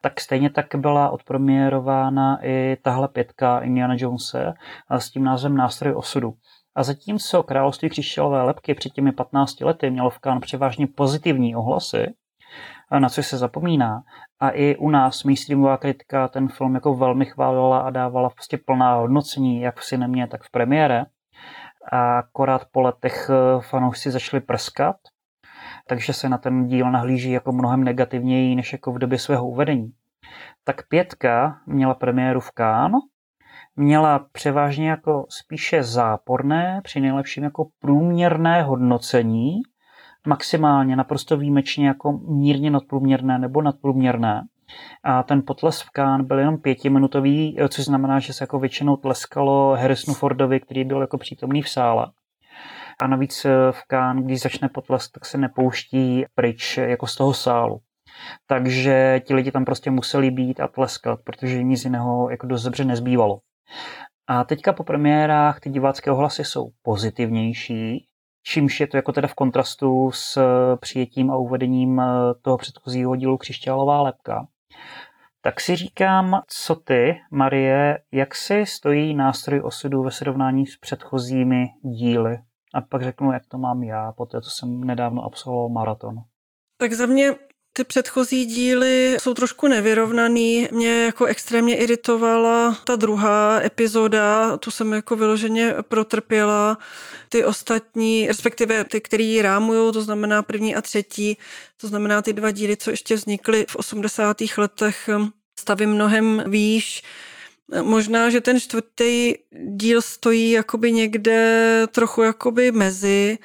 tak 0.00 0.20
stejně 0.20 0.50
tak 0.50 0.66
byla 0.76 1.10
odpremiérována 1.10 2.38
i 2.42 2.76
tahle 2.82 3.08
pětka 3.08 3.60
Indiana 3.60 3.94
Jonese 3.98 4.54
s 4.90 5.10
tím 5.10 5.24
názvem 5.24 5.56
Nástroj 5.56 5.94
osudu. 5.96 6.34
A 6.74 6.82
zatímco 6.82 7.42
Království 7.42 7.88
křišťálové 7.88 8.42
lepky 8.42 8.74
před 8.74 8.92
těmi 8.92 9.12
15 9.12 9.60
lety 9.60 9.90
mělo 9.90 10.10
v 10.10 10.18
Cannes 10.18 10.40
převážně 10.40 10.86
pozitivní 10.86 11.56
ohlasy, 11.56 12.06
na 12.98 13.08
co 13.08 13.22
se 13.22 13.38
zapomíná. 13.38 14.02
A 14.40 14.50
i 14.50 14.76
u 14.76 14.90
nás 14.90 15.24
mainstreamová 15.24 15.76
kritika 15.76 16.28
ten 16.28 16.48
film 16.48 16.74
jako 16.74 16.94
velmi 16.94 17.26
chválila 17.26 17.80
a 17.80 17.90
dávala 17.90 18.30
prostě 18.30 18.58
plná 18.66 18.94
hodnocení, 18.94 19.60
jak 19.60 19.80
v 19.80 19.84
cinemě, 19.84 20.26
tak 20.26 20.42
v 20.42 20.50
premiére 20.50 21.04
a 21.92 22.18
akorát 22.18 22.62
po 22.72 22.80
letech 22.80 23.30
eh, 23.30 23.60
fanoušci 23.60 24.10
začali 24.10 24.40
prskat, 24.40 24.96
takže 25.88 26.12
se 26.12 26.28
na 26.28 26.38
ten 26.38 26.66
díl 26.66 26.90
nahlíží 26.90 27.30
jako 27.30 27.52
mnohem 27.52 27.84
negativněji 27.84 28.56
než 28.56 28.72
jako 28.72 28.92
v 28.92 28.98
době 28.98 29.18
svého 29.18 29.48
uvedení. 29.48 29.92
Tak 30.64 30.88
pětka 30.88 31.60
měla 31.66 31.94
premiéru 31.94 32.40
v 32.40 32.50
Cannes, 32.50 33.02
měla 33.76 34.26
převážně 34.32 34.90
jako 34.90 35.26
spíše 35.28 35.82
záporné, 35.82 36.80
při 36.84 37.00
nejlepším 37.00 37.44
jako 37.44 37.68
průměrné 37.78 38.62
hodnocení, 38.62 39.60
maximálně 40.26 40.96
naprosto 40.96 41.36
výjimečně 41.36 41.88
jako 41.88 42.12
mírně 42.12 42.70
nadprůměrné 42.70 43.38
nebo 43.38 43.62
nadprůměrné. 43.62 44.42
A 45.04 45.22
ten 45.22 45.42
potlesk 45.46 45.86
v 45.86 45.90
Kán 45.90 46.24
byl 46.24 46.38
jenom 46.38 46.58
pětiminutový, 46.58 47.58
což 47.68 47.84
znamená, 47.84 48.18
že 48.18 48.32
se 48.32 48.44
jako 48.44 48.58
většinou 48.58 48.96
tleskalo 48.96 49.76
Harrisonu 49.76 50.14
Fordovi, 50.14 50.60
který 50.60 50.84
byl 50.84 51.00
jako 51.00 51.18
přítomný 51.18 51.62
v 51.62 51.68
sále. 51.68 52.06
A 53.02 53.06
navíc 53.06 53.46
v 53.70 53.84
Kán, 53.86 54.22
když 54.22 54.40
začne 54.40 54.68
potlesk, 54.68 55.10
tak 55.14 55.26
se 55.26 55.38
nepouští 55.38 56.24
pryč 56.34 56.76
jako 56.76 57.06
z 57.06 57.16
toho 57.16 57.34
sálu. 57.34 57.80
Takže 58.46 59.20
ti 59.26 59.34
lidi 59.34 59.52
tam 59.52 59.64
prostě 59.64 59.90
museli 59.90 60.30
být 60.30 60.60
a 60.60 60.68
tleskat, 60.68 61.20
protože 61.24 61.62
nic 61.62 61.84
jiného 61.84 62.30
jako 62.30 62.46
dost 62.46 62.62
dobře 62.62 62.84
nezbývalo. 62.84 63.38
A 64.26 64.44
teďka 64.44 64.72
po 64.72 64.84
premiérách 64.84 65.60
ty 65.60 65.70
divácké 65.70 66.10
ohlasy 66.10 66.44
jsou 66.44 66.70
pozitivnější, 66.82 68.06
čímž 68.42 68.80
je 68.80 68.86
to 68.86 68.96
jako 68.96 69.12
teda 69.12 69.28
v 69.28 69.34
kontrastu 69.34 70.10
s 70.10 70.38
přijetím 70.80 71.30
a 71.30 71.36
uvedením 71.36 72.02
toho 72.42 72.58
předchozího 72.58 73.16
dílu 73.16 73.38
Křišťálová 73.38 74.02
lepka 74.02 74.46
tak 75.42 75.60
si 75.60 75.76
říkám, 75.76 76.42
co 76.46 76.74
ty, 76.74 77.20
Marie, 77.30 77.98
jak 78.12 78.34
si 78.34 78.66
stojí 78.66 79.14
nástroj 79.14 79.60
osudu 79.64 80.02
ve 80.02 80.10
srovnání 80.10 80.66
s 80.66 80.76
předchozími 80.76 81.66
díly? 81.82 82.38
A 82.74 82.80
pak 82.80 83.02
řeknu, 83.02 83.32
jak 83.32 83.46
to 83.46 83.58
mám 83.58 83.82
já, 83.82 84.12
po 84.12 84.26
té, 84.26 84.40
co 84.40 84.50
jsem 84.50 84.84
nedávno 84.84 85.22
absolvoval 85.24 85.68
maraton. 85.68 86.16
Tak 86.78 86.92
za 86.92 87.06
mě 87.06 87.34
ty 87.72 87.84
předchozí 87.84 88.46
díly 88.46 89.16
jsou 89.20 89.34
trošku 89.34 89.68
nevyrovnaný. 89.68 90.68
Mě 90.72 91.04
jako 91.04 91.24
extrémně 91.24 91.76
iritovala 91.76 92.78
ta 92.84 92.96
druhá 92.96 93.60
epizoda, 93.64 94.56
tu 94.56 94.70
jsem 94.70 94.92
jako 94.92 95.16
vyloženě 95.16 95.74
protrpěla. 95.88 96.78
Ty 97.28 97.44
ostatní, 97.44 98.26
respektive 98.26 98.84
ty, 98.84 99.00
který 99.00 99.42
rámují, 99.42 99.92
to 99.92 100.02
znamená 100.02 100.42
první 100.42 100.76
a 100.76 100.82
třetí, 100.82 101.36
to 101.76 101.88
znamená 101.88 102.22
ty 102.22 102.32
dva 102.32 102.50
díly, 102.50 102.76
co 102.76 102.90
ještě 102.90 103.14
vznikly 103.14 103.66
v 103.68 103.76
80. 103.76 104.36
letech, 104.56 105.08
stavy 105.60 105.86
mnohem 105.86 106.44
výš. 106.46 107.02
Možná, 107.82 108.30
že 108.30 108.40
ten 108.40 108.60
čtvrtý 108.60 109.34
díl 109.52 110.02
stojí 110.02 110.50
jakoby 110.50 110.92
někde 110.92 111.86
trochu 111.92 112.22
jakoby 112.22 112.72
mezi, 112.72 113.38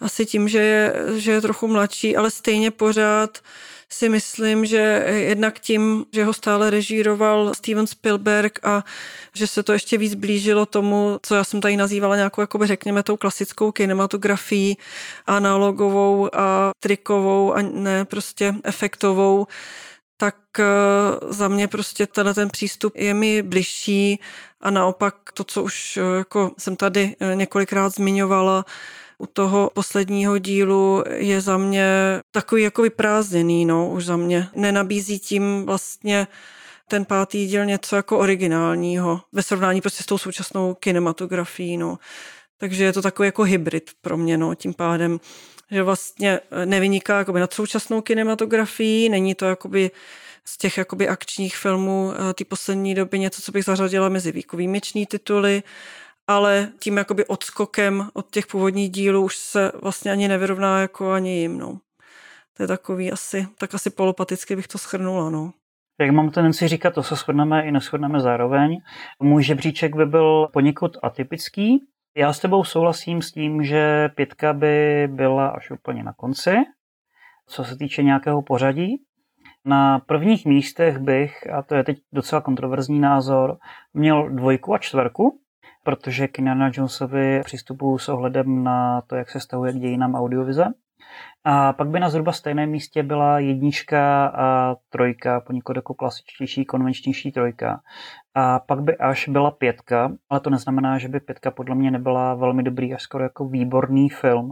asi 0.00 0.26
tím, 0.26 0.48
že 0.48 0.58
je, 0.58 0.94
že 1.16 1.32
je 1.32 1.40
trochu 1.40 1.68
mladší, 1.68 2.16
ale 2.16 2.30
stejně 2.30 2.70
pořád 2.70 3.38
si 3.92 4.08
myslím, 4.08 4.66
že 4.66 5.04
jednak 5.06 5.60
tím, 5.60 6.04
že 6.12 6.24
ho 6.24 6.32
stále 6.32 6.70
režíroval 6.70 7.54
Steven 7.54 7.86
Spielberg 7.86 8.66
a 8.66 8.84
že 9.34 9.46
se 9.46 9.62
to 9.62 9.72
ještě 9.72 9.98
víc 9.98 10.14
blížilo 10.14 10.66
tomu, 10.66 11.18
co 11.22 11.34
já 11.34 11.44
jsem 11.44 11.60
tady 11.60 11.76
nazývala 11.76 12.16
nějakou, 12.16 12.40
jakoby 12.40 12.66
řekněme, 12.66 13.02
tou 13.02 13.16
klasickou 13.16 13.72
kinematografií, 13.72 14.76
analogovou 15.26 16.36
a 16.36 16.70
trikovou 16.80 17.52
a 17.52 17.62
ne 17.62 18.04
prostě 18.04 18.54
efektovou, 18.64 19.46
tak 20.20 20.36
eh, 20.58 20.64
za 21.28 21.48
mě 21.48 21.68
prostě 21.68 22.06
tenhle 22.06 22.34
ten 22.34 22.50
přístup 22.50 22.96
je 22.96 23.14
mi 23.14 23.42
bližší 23.42 24.20
a 24.60 24.70
naopak 24.70 25.14
to, 25.34 25.44
co 25.44 25.62
už 25.62 25.96
eh, 25.96 26.18
jako 26.18 26.50
jsem 26.58 26.76
tady 26.76 27.16
eh, 27.20 27.36
několikrát 27.36 27.88
zmiňovala, 27.88 28.64
u 29.18 29.26
toho 29.26 29.70
posledního 29.74 30.38
dílu 30.38 31.04
je 31.14 31.40
za 31.40 31.56
mě 31.56 32.20
takový 32.30 32.62
jako 32.62 32.82
vyprázdněný, 32.82 33.64
no, 33.64 33.90
už 33.90 34.04
za 34.04 34.16
mě. 34.16 34.48
Nenabízí 34.54 35.18
tím 35.18 35.66
vlastně 35.66 36.26
ten 36.88 37.04
pátý 37.04 37.46
díl 37.46 37.64
něco 37.64 37.96
jako 37.96 38.18
originálního 38.18 39.20
ve 39.32 39.42
srovnání 39.42 39.80
prostě 39.80 40.02
s 40.02 40.06
tou 40.06 40.18
současnou 40.18 40.74
kinematografií, 40.74 41.76
no. 41.76 41.98
Takže 42.58 42.84
je 42.84 42.92
to 42.92 43.02
takový 43.02 43.26
jako 43.26 43.42
hybrid 43.42 43.90
pro 44.00 44.16
mě, 44.16 44.38
no, 44.38 44.54
tím 44.54 44.74
pádem, 44.74 45.20
že 45.70 45.82
vlastně 45.82 46.40
nevyniká 46.64 47.18
jakoby 47.18 47.40
nad 47.40 47.52
současnou 47.52 48.00
kinematografií, 48.00 49.08
není 49.08 49.34
to 49.34 49.44
jakoby 49.44 49.90
z 50.44 50.58
těch 50.58 50.78
jakoby 50.78 51.08
akčních 51.08 51.56
filmů 51.56 52.12
eh, 52.14 52.34
ty 52.34 52.44
poslední 52.44 52.94
doby 52.94 53.18
něco, 53.18 53.42
co 53.42 53.52
bych 53.52 53.64
zařadila 53.64 54.08
mezi 54.08 54.44
výjimečný 54.52 55.06
tituly, 55.06 55.62
ale 56.26 56.72
tím 56.78 56.96
jakoby 56.96 57.26
odskokem 57.26 58.08
od 58.12 58.30
těch 58.30 58.46
původních 58.46 58.90
dílů 58.90 59.24
už 59.24 59.36
se 59.36 59.72
vlastně 59.82 60.12
ani 60.12 60.28
nevyrovná 60.28 60.80
jako 60.80 61.12
ani 61.12 61.40
jim, 61.40 61.58
no. 61.58 61.78
To 62.56 62.62
je 62.62 62.66
takový 62.66 63.12
asi, 63.12 63.46
tak 63.58 63.74
asi 63.74 63.90
polopaticky 63.90 64.56
bych 64.56 64.68
to 64.68 64.78
schrnula, 64.78 65.30
no. 65.30 65.52
Jak 66.00 66.10
mám 66.10 66.30
tendenci 66.30 66.68
říkat, 66.68 66.94
to 66.94 67.02
se 67.02 67.16
shodneme 67.16 67.66
i 67.66 67.70
neschodneme 67.70 68.20
zároveň. 68.20 68.80
Můj 69.22 69.42
žebříček 69.42 69.96
by 69.96 70.06
byl 70.06 70.48
poněkud 70.52 70.96
atypický. 71.02 71.86
Já 72.16 72.32
s 72.32 72.40
tebou 72.40 72.64
souhlasím 72.64 73.22
s 73.22 73.32
tím, 73.32 73.64
že 73.64 74.08
pětka 74.08 74.52
by 74.52 75.08
byla 75.12 75.48
až 75.48 75.70
úplně 75.70 76.02
na 76.02 76.12
konci, 76.12 76.54
co 77.46 77.64
se 77.64 77.76
týče 77.76 78.02
nějakého 78.02 78.42
pořadí. 78.42 78.96
Na 79.64 79.98
prvních 79.98 80.46
místech 80.46 80.98
bych, 80.98 81.50
a 81.52 81.62
to 81.62 81.74
je 81.74 81.84
teď 81.84 81.98
docela 82.12 82.40
kontroverzní 82.40 83.00
názor, 83.00 83.58
měl 83.94 84.28
dvojku 84.28 84.74
a 84.74 84.78
čtvrku, 84.78 85.40
protože 85.84 86.28
k 86.28 86.38
Indiana 86.38 86.70
Jonesovi 86.74 87.40
přistupuju 87.44 87.98
s 87.98 88.08
ohledem 88.08 88.64
na 88.64 89.00
to, 89.00 89.16
jak 89.16 89.30
se 89.30 89.40
stavuje 89.40 89.72
k 89.72 89.76
dějinám 89.76 90.14
audiovize. 90.14 90.64
A 91.44 91.72
pak 91.72 91.88
by 91.88 92.00
na 92.00 92.10
zhruba 92.10 92.32
stejném 92.32 92.70
místě 92.70 93.02
byla 93.02 93.38
jednička 93.38 94.26
a 94.26 94.76
trojka, 94.88 95.40
poněkud 95.40 95.76
jako 95.76 95.94
klasičtější, 95.94 96.64
konvenčnější 96.64 97.32
trojka. 97.32 97.80
A 98.34 98.58
pak 98.58 98.82
by 98.82 98.96
až 98.96 99.28
byla 99.28 99.50
pětka, 99.50 100.12
ale 100.30 100.40
to 100.40 100.50
neznamená, 100.50 100.98
že 100.98 101.08
by 101.08 101.20
pětka 101.20 101.50
podle 101.50 101.74
mě 101.74 101.90
nebyla 101.90 102.34
velmi 102.34 102.62
dobrý, 102.62 102.94
až 102.94 103.02
skoro 103.02 103.24
jako 103.24 103.48
výborný 103.48 104.08
film. 104.08 104.50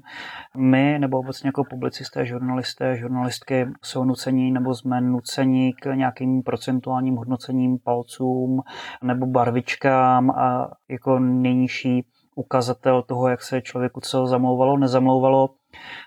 My, 0.56 0.98
nebo 0.98 1.18
obecně 1.18 1.48
jako 1.48 1.64
publicisté, 1.64 2.26
žurnalisté, 2.26 2.96
žurnalistky 2.96 3.66
jsou 3.82 4.04
nuceni 4.04 4.50
nebo 4.50 4.74
jsme 4.74 5.00
nuceni 5.00 5.72
k 5.72 5.94
nějakým 5.94 6.42
procentuálním 6.42 7.16
hodnocením 7.16 7.78
palcům 7.78 8.62
nebo 9.02 9.26
barvičkám 9.26 10.30
a 10.30 10.70
jako 10.88 11.18
nejnižší 11.18 12.06
ukazatel 12.34 13.02
toho, 13.02 13.28
jak 13.28 13.42
se 13.42 13.62
člověku 13.62 14.00
co 14.00 14.26
zamlouvalo, 14.26 14.78
nezamlouvalo, 14.78 15.48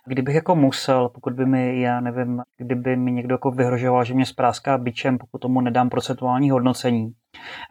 Kdybych 0.06 0.36
jako 0.36 0.56
musel, 0.56 1.10
pokud 1.10 1.34
by 1.34 1.46
mi, 1.46 1.82
já 1.82 2.00
nevím, 2.00 2.42
kdyby 2.58 2.96
mi 2.96 3.12
někdo 3.12 3.34
jako 3.34 3.52
vyhrožoval, 3.52 4.04
že 4.04 4.14
mě 4.14 4.26
spráská 4.26 4.78
bičem, 4.78 5.18
pokud 5.18 5.38
tomu 5.38 5.62
nedám 5.62 5.90
procentuální 5.90 6.50
hodnocení, 6.50 7.12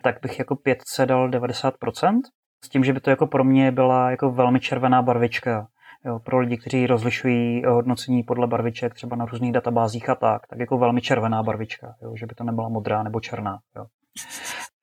tak 0.03 0.21
bych 0.23 0.39
jako 0.39 0.57
5 0.57 0.79
dal 1.05 1.31
90%, 1.31 2.21
s 2.65 2.69
tím, 2.69 2.85
že 2.85 2.93
by 2.93 3.01
to 3.01 3.11
jako 3.11 3.27
pro 3.27 3.45
mě 3.45 3.73
byla 3.73 4.11
jako 4.11 4.31
velmi 4.31 4.61
červená 4.61 5.03
barvička. 5.03 5.67
Jo, 6.05 6.19
pro 6.19 6.39
lidi, 6.39 6.57
kteří 6.57 6.87
rozlišují 6.87 7.63
hodnocení 7.65 8.23
podle 8.23 8.47
barviček, 8.47 8.95
třeba 8.95 9.17
na 9.17 9.25
různých 9.25 9.53
databázích 9.53 10.09
a 10.09 10.15
tak, 10.15 10.47
tak 10.47 10.59
jako 10.59 10.79
velmi 10.79 11.01
červená 11.01 11.43
barvička, 11.43 11.95
jo, 12.03 12.17
že 12.17 12.27
by 12.27 12.35
to 12.35 12.45
nebyla 12.45 12.69
modrá 12.69 13.03
nebo 13.03 13.21
černá. 13.21 13.59
Jo. 13.77 13.87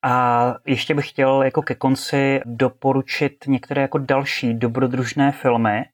A 0.09 0.55
ještě 0.65 0.95
bych 0.95 1.09
chtěl 1.09 1.43
jako 1.43 1.61
ke 1.61 1.75
konci 1.75 2.41
doporučit 2.45 3.35
některé 3.47 3.81
jako 3.81 3.97
další 3.97 4.53
dobrodružné 4.53 5.31
filmy, 5.31 5.85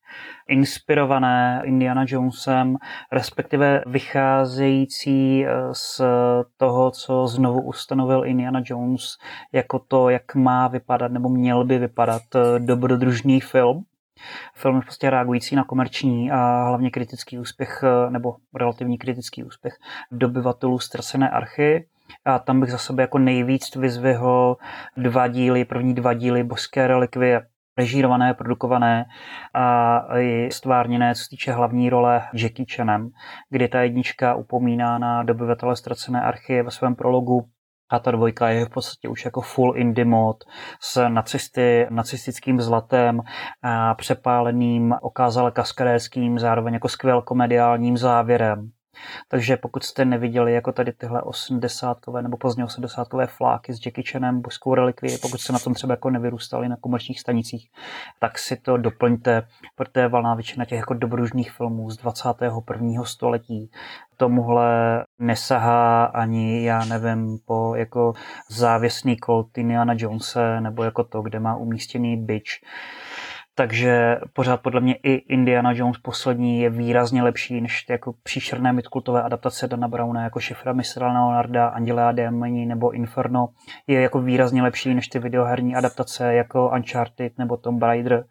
inspirované 0.47 1.61
Indiana 1.65 2.05
Jonesem, 2.07 2.75
respektive 3.11 3.83
vycházející 3.85 5.45
eh, 5.45 5.49
z 5.71 6.01
toho, 6.57 6.91
co 6.91 7.27
znovu 7.27 7.61
ustanovil 7.61 8.25
Indiana 8.25 8.61
Jones 8.65 9.17
jako 9.51 9.79
to, 9.79 10.09
jak 10.09 10.35
má 10.35 10.67
vypadat 10.67 11.11
nebo 11.11 11.29
měl 11.29 11.63
by 11.63 11.77
vypadat 11.77 12.21
eh, 12.35 12.59
dobrodružný 12.59 13.41
film. 13.41 13.83
Film 14.53 14.81
prostě 14.81 15.09
reagující 15.09 15.55
na 15.55 15.63
komerční 15.63 16.31
a 16.31 16.63
hlavně 16.67 16.91
kritický 16.91 17.39
úspěch 17.39 17.83
eh, 17.83 18.11
nebo 18.11 18.35
relativní 18.55 18.97
kritický 18.97 19.43
úspěch 19.43 19.73
dobyvatelů 20.11 20.79
ztracené 20.79 21.29
archy 21.29 21.85
a 22.25 22.39
tam 22.39 22.59
bych 22.59 22.71
za 22.71 22.77
sebe 22.77 23.03
jako 23.03 23.17
nejvíc 23.17 23.75
vyzvihl 23.75 24.57
dva 24.97 25.27
díly, 25.27 25.65
první 25.65 25.93
dva 25.93 26.13
díly 26.13 26.43
Božské 26.43 26.87
relikvie, 26.87 27.41
režírované, 27.77 28.33
produkované 28.33 29.05
a 29.53 29.99
i 30.19 30.49
stvárněné, 30.51 31.15
co 31.15 31.21
se 31.21 31.29
týče 31.29 31.51
hlavní 31.51 31.89
role 31.89 32.21
Jackie 32.33 32.65
Chanem, 32.75 33.09
kdy 33.49 33.67
ta 33.67 33.81
jednička 33.81 34.35
upomíná 34.35 34.97
na 34.97 35.23
dobyvatele 35.23 35.75
ztracené 35.75 36.21
archy 36.21 36.61
ve 36.61 36.71
svém 36.71 36.95
prologu 36.95 37.49
a 37.89 37.99
ta 37.99 38.11
dvojka 38.11 38.49
je 38.49 38.65
v 38.65 38.69
podstatě 38.69 39.09
už 39.09 39.25
jako 39.25 39.41
full 39.41 39.73
indie 39.77 40.05
mod 40.05 40.43
s 40.81 41.09
nacisty, 41.09 41.87
nacistickým 41.89 42.61
zlatem 42.61 43.21
a 43.61 43.95
přepáleným 43.95 44.95
okázale 45.01 45.51
kaskadérským, 45.51 46.39
zároveň 46.39 46.73
jako 46.73 46.89
skvěl 46.89 47.21
komediálním 47.21 47.97
závěrem. 47.97 48.71
Takže 49.27 49.57
pokud 49.57 49.83
jste 49.83 50.05
neviděli 50.05 50.53
jako 50.53 50.71
tady 50.71 50.91
tyhle 50.91 51.21
80 51.21 51.97
nebo 52.21 52.37
pozdně 52.37 52.65
80 52.65 53.07
fláky 53.27 53.73
s 53.73 53.85
Jackie 53.85 54.05
Chanem, 54.11 54.41
božskou 54.41 54.75
relikvii, 54.75 55.17
pokud 55.17 55.41
jste 55.41 55.53
na 55.53 55.59
tom 55.59 55.73
třeba 55.73 55.93
jako 55.93 56.09
nevyrůstali 56.09 56.69
na 56.69 56.75
komerčních 56.81 57.19
stanicích, 57.19 57.69
tak 58.19 58.39
si 58.39 58.55
to 58.55 58.77
doplňte, 58.77 59.47
protože 59.75 60.07
valná 60.07 60.35
většina 60.35 60.65
těch 60.65 60.79
jako 60.79 60.93
dobrodružných 60.93 61.51
filmů 61.51 61.91
z 61.91 61.97
21. 61.97 63.03
století 63.03 63.71
tomuhle 64.17 65.05
nesahá 65.19 66.05
ani, 66.05 66.63
já 66.63 66.85
nevím, 66.85 67.37
po 67.45 67.75
jako 67.75 68.13
závěsný 68.49 69.17
Colt 69.25 69.57
Indiana 69.57 69.93
Jonese, 69.97 70.61
nebo 70.61 70.83
jako 70.83 71.03
to, 71.03 71.21
kde 71.21 71.39
má 71.39 71.55
umístěný 71.55 72.17
bič 72.17 72.61
takže 73.55 74.17
pořád 74.33 74.61
podle 74.61 74.81
mě 74.81 74.93
i 74.93 75.13
Indiana 75.13 75.71
Jones 75.71 75.97
poslední 75.97 76.61
je 76.61 76.69
výrazně 76.69 77.23
lepší 77.23 77.61
než 77.61 77.83
ty 77.83 77.93
jako 77.93 78.13
příšerné 78.23 78.73
mitkultové 78.73 79.23
adaptace 79.23 79.67
Dana 79.67 79.87
Browna 79.87 80.23
jako 80.23 80.39
Šifra 80.39 80.73
Mistra 80.73 81.13
Leonarda, 81.13 81.67
Anděla 81.67 82.11
Démoni 82.11 82.65
nebo 82.65 82.91
Inferno 82.91 83.49
je 83.87 84.01
jako 84.01 84.21
výrazně 84.21 84.63
lepší 84.63 84.93
než 84.93 85.07
ty 85.07 85.19
videoherní 85.19 85.75
adaptace 85.75 86.33
jako 86.33 86.71
Uncharted 86.75 87.37
nebo 87.37 87.57
Tomb 87.57 87.83
Raider. 87.83 88.25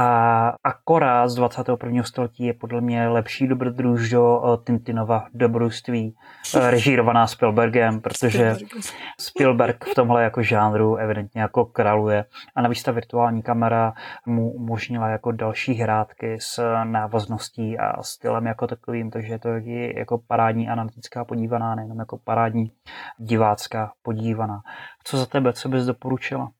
A 0.00 0.54
Akora 0.64 1.28
z 1.28 1.34
21. 1.34 2.02
století 2.02 2.44
je 2.44 2.54
podle 2.54 2.80
mě 2.80 3.08
lepší 3.08 3.48
dobrodružo 3.48 4.42
eh, 4.44 4.64
Tintinova 4.64 5.26
dobrodružství, 5.34 6.14
eh, 6.56 6.70
režírovaná 6.70 7.26
Spielbergem, 7.26 8.00
protože 8.00 8.56
Spielberg 9.20 9.84
v 9.84 9.94
tomhle 9.94 10.22
jako 10.22 10.42
žánru 10.42 10.96
evidentně 10.96 11.40
jako 11.40 11.64
kraluje. 11.64 12.24
A 12.56 12.62
navíc 12.62 12.82
ta 12.82 12.92
virtuální 12.92 13.42
kamera 13.42 13.92
mu 14.26 14.50
umožnila 14.50 15.08
jako 15.08 15.32
další 15.32 15.74
hrátky 15.74 16.36
s 16.40 16.82
návazností 16.84 17.78
a 17.78 18.02
stylem 18.02 18.46
jako 18.46 18.66
takovým, 18.66 19.10
takže 19.10 19.38
to 19.38 19.48
je 19.48 19.98
jako 19.98 20.18
parádní 20.26 20.68
analytická 20.68 21.24
podívaná, 21.24 21.74
nejenom 21.74 21.98
jako 21.98 22.18
parádní 22.24 22.72
divácká 23.18 23.92
podívaná. 24.02 24.60
Co 25.04 25.16
za 25.16 25.26
tebe, 25.26 25.52
co 25.52 25.68
bys 25.68 25.84
doporučila? 25.84 26.50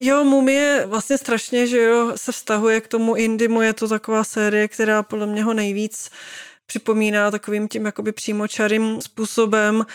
Jo, 0.00 0.24
Mumie 0.24 0.86
vlastně 0.86 1.18
strašně, 1.18 1.66
že 1.66 1.82
jo, 1.82 2.12
se 2.16 2.32
vztahuje 2.32 2.80
k 2.80 2.88
tomu 2.88 3.14
Indimu, 3.14 3.62
je 3.62 3.72
to 3.72 3.88
taková 3.88 4.24
série, 4.24 4.68
která 4.68 5.02
podle 5.02 5.26
mě 5.26 5.44
ho 5.44 5.54
nejvíc 5.54 6.10
připomíná 6.66 7.30
takovým 7.30 7.68
tím 7.68 7.86
jakoby 7.86 8.12
přímočarým 8.12 9.00
způsobem. 9.00 9.86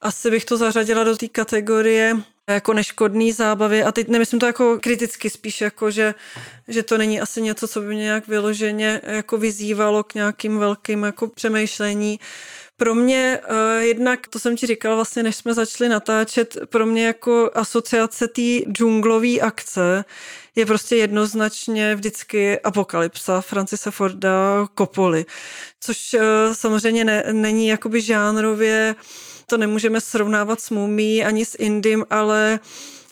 Asi 0.00 0.30
bych 0.30 0.44
to 0.44 0.56
zařadila 0.56 1.04
do 1.04 1.16
té 1.16 1.28
kategorie 1.28 2.16
jako 2.50 2.72
neškodný 2.72 3.32
zábavy 3.32 3.82
a 3.82 3.92
teď 3.92 4.08
nemyslím 4.08 4.40
to 4.40 4.46
jako 4.46 4.78
kriticky, 4.82 5.30
spíš 5.30 5.60
jako, 5.60 5.90
že, 5.90 6.14
že 6.68 6.82
to 6.82 6.98
není 6.98 7.20
asi 7.20 7.42
něco, 7.42 7.68
co 7.68 7.80
by 7.80 7.86
mě 7.86 8.02
nějak 8.02 8.28
vyloženě 8.28 9.00
jako 9.04 9.38
vyzývalo 9.38 10.02
k 10.04 10.14
nějakým 10.14 10.58
velkým 10.58 11.02
jako 11.02 11.28
přemýšlení. 11.28 12.20
Pro 12.76 12.94
mě 12.94 13.40
uh, 13.50 13.82
jednak, 13.82 14.26
to 14.26 14.38
jsem 14.38 14.56
ti 14.56 14.66
říkala 14.66 14.94
vlastně, 14.94 15.22
než 15.22 15.36
jsme 15.36 15.54
začali 15.54 15.90
natáčet, 15.90 16.56
pro 16.68 16.86
mě 16.86 17.06
jako 17.06 17.50
asociace 17.54 18.28
té 18.28 18.58
džunglové 18.72 19.40
akce 19.40 20.04
je 20.54 20.66
prostě 20.66 20.96
jednoznačně 20.96 21.94
vždycky 21.94 22.60
apokalypsa 22.60 23.40
Francisa 23.40 23.90
Forda 23.90 24.66
Coppoli, 24.78 25.26
což 25.80 26.14
uh, 26.14 26.20
samozřejmě 26.52 27.04
ne, 27.04 27.24
není 27.32 27.68
jakoby 27.68 28.00
žánrově, 28.00 28.94
to 29.46 29.56
nemůžeme 29.56 30.00
srovnávat 30.00 30.60
s 30.60 30.70
Mumí 30.70 31.24
ani 31.24 31.44
s 31.44 31.56
Indym, 31.58 32.04
ale 32.10 32.60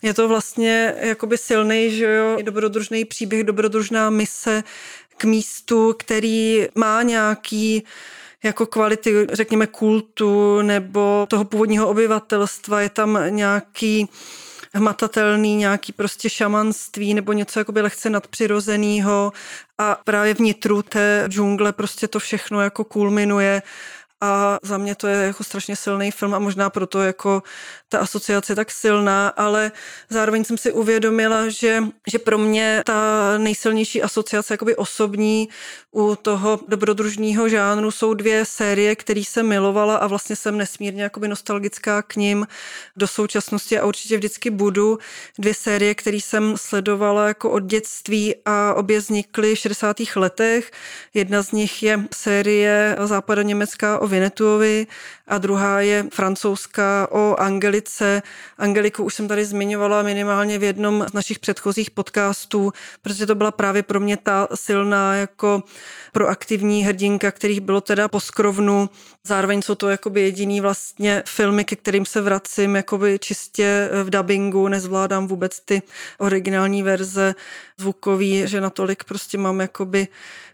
je 0.03 0.14
to 0.14 0.28
vlastně 0.28 0.95
jakoby 1.01 1.39
silný, 1.39 1.91
že 1.91 2.14
jo, 2.14 2.39
dobrodružný 2.43 3.05
příběh, 3.05 3.45
dobrodružná 3.45 4.11
mise 4.11 4.62
k 5.16 5.24
místu, 5.24 5.95
který 5.99 6.66
má 6.74 7.03
nějaký 7.03 7.85
jako 8.43 8.66
kvality, 8.66 9.26
řekněme, 9.32 9.66
kultu 9.66 10.62
nebo 10.62 11.26
toho 11.30 11.45
původního 11.45 11.89
obyvatelstva. 11.89 12.80
Je 12.80 12.89
tam 12.89 13.18
nějaký 13.28 14.09
hmatatelný 14.74 15.57
nějaký 15.57 15.93
prostě 15.93 16.30
šamanství 16.30 17.14
nebo 17.14 17.32
něco 17.32 17.59
jakoby 17.59 17.80
lehce 17.80 18.11
nadpřirozeného 18.11 19.32
a 19.78 20.01
právě 20.05 20.35
vnitru 20.35 20.82
té 20.82 21.24
džungle 21.28 21.72
prostě 21.72 22.09
to 22.09 22.18
všechno 22.18 22.61
jako 22.61 22.85
kulminuje 22.85 23.62
a 24.25 24.59
za 24.62 24.79
mě 24.79 24.95
to 24.95 25.07
je 25.07 25.27
jako 25.27 25.45
strašně 25.45 25.77
silný 25.77 26.11
film 26.11 26.35
a 26.35 26.39
možná 26.39 26.70
proto 26.70 27.03
jako 27.03 27.43
ta 27.89 27.99
asociace 27.99 28.53
je 28.53 28.57
tak 28.57 28.70
silná, 28.70 29.29
ale 29.29 29.72
zároveň 30.11 30.45
jsem 30.45 30.59
si 30.59 30.72
uvědomila, 30.72 31.49
že, 31.49 31.85
že 32.07 32.18
pro 32.18 32.39
mě 32.39 32.83
ta 32.87 33.39
nejsilnější 33.39 34.03
asociace 34.03 34.55
jakoby 34.55 34.77
osobní 34.77 35.49
u 35.93 36.16
toho 36.16 36.61
dobrodružného 36.68 37.49
žánru 37.49 37.91
jsou 37.91 38.14
dvě 38.14 38.45
série, 38.45 38.97
které 38.97 39.20
jsem 39.20 39.49
milovala 39.49 39.97
a 39.97 40.07
vlastně 40.07 40.37
jsem 40.37 40.59
nesmírně 40.59 41.03
jakoby 41.03 41.29
nostalgická 41.29 42.03
k 42.03 42.16
ním 42.16 42.47
do 42.97 43.07
současnosti 43.07 43.79
a 43.79 43.87
určitě 43.87 44.16
vždycky 44.16 44.51
budu. 44.51 44.99
Dvě 45.39 45.55
série, 45.55 45.95
které 45.95 46.16
jsem 46.16 46.55
sledovala 46.57 47.29
jako 47.29 47.51
od 47.51 47.62
dětství 47.62 48.35
a 48.45 48.75
obě 48.75 48.99
vznikly 48.99 49.55
v 49.55 49.59
60. 49.59 49.97
letech. 50.16 50.70
Jedna 51.14 51.43
z 51.43 51.53
nich 51.53 51.83
je 51.83 52.05
série 52.14 52.97
západo 53.05 53.43
německá 53.43 53.99
o 53.99 54.07
Vinetuovi 54.15 54.87
a 55.29 55.39
druhá 55.39 55.81
je 55.81 56.07
francouzská 56.12 57.09
o 57.11 57.37
Angelice. 57.39 58.23
Angeliku 58.59 59.05
už 59.05 59.15
jsem 59.15 59.29
tady 59.29 59.45
zmiňovala 59.45 60.03
minimálně 60.03 60.59
v 60.59 60.62
jednom 60.62 61.07
z 61.09 61.12
našich 61.12 61.39
předchozích 61.39 61.91
podcastů, 61.91 62.73
protože 63.03 63.27
to 63.27 63.35
byla 63.35 63.51
právě 63.51 63.83
pro 63.83 64.01
mě 64.01 64.17
ta 64.17 64.49
silná 64.55 65.15
jako 65.15 65.62
proaktivní 66.12 66.85
hrdinka, 66.85 67.31
kterých 67.31 67.61
bylo 67.61 67.81
teda 67.81 68.09
po 68.09 68.21
skrovnu. 68.21 68.91
Zároveň 69.25 69.62
jsou 69.62 69.75
to 69.75 69.89
jakoby 69.89 70.21
jediný 70.21 70.61
vlastně 70.61 71.23
filmy, 71.27 71.65
ke 71.65 71.77
kterým 71.77 72.07
se 72.07 72.21
vracím 72.21 72.77
jakoby 72.77 73.19
čistě 73.19 73.91
v 74.05 74.11
dubbingu, 74.11 74.69
nezvládám 74.69 75.27
vůbec 75.27 75.61
ty 75.61 75.83
originální 76.19 76.83
verze 76.83 77.35
zvukový, 77.79 78.43
že 78.47 78.61
natolik 78.61 79.05
prostě 79.05 79.39
mám 79.39 79.61
jakoby 79.61 80.09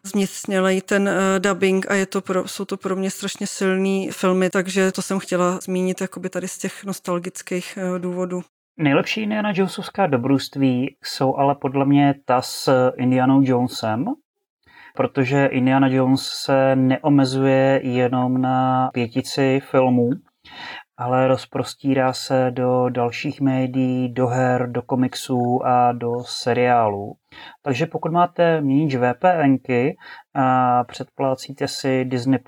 změsnělej 0.04 0.80
ten 0.80 1.02
uh, 1.02 1.14
dubbing 1.38 1.90
a 1.90 1.94
je 1.94 2.06
to 2.06 2.20
pro, 2.20 2.48
jsou 2.48 2.64
to 2.64 2.76
pro 2.76 2.96
mě 2.96 3.10
strašně 3.10 3.46
silný 3.46 4.10
filmy, 4.10 4.50
takže 4.50 4.92
to 4.92 5.02
jsem 5.02 5.18
chtěla 5.18 5.58
zmínit 5.62 6.00
jakoby 6.00 6.30
tady 6.30 6.48
z 6.48 6.58
těch 6.58 6.84
nostalgických 6.84 7.78
uh, 7.92 7.98
důvodů. 7.98 8.42
Nejlepší 8.76 9.20
Indiana 9.22 9.52
Jonesovská 9.54 10.06
dobrodružství 10.06 10.96
jsou 11.04 11.36
ale 11.36 11.54
podle 11.54 11.86
mě 11.86 12.14
ta 12.24 12.42
s 12.42 12.90
Indianou 12.96 13.40
Jonesem, 13.44 14.04
protože 14.94 15.46
Indiana 15.46 15.88
Jones 15.88 16.20
se 16.22 16.76
neomezuje 16.76 17.80
jenom 17.84 18.40
na 18.40 18.90
pětici 18.92 19.60
filmů, 19.70 20.10
ale 21.00 21.28
rozprostírá 21.28 22.12
se 22.12 22.50
do 22.50 22.88
dalších 22.88 23.40
médií, 23.40 24.12
do 24.12 24.26
her, 24.26 24.70
do 24.70 24.82
komiksů 24.82 25.60
a 25.64 25.92
do 25.92 26.10
seriálů. 26.24 27.14
Takže 27.62 27.86
pokud 27.86 28.12
máte 28.12 28.60
míč 28.60 28.96
VPNky 28.96 29.96
a 30.34 30.84
předplácíte 30.84 31.68
si 31.68 32.04
Disney+, 32.04 32.38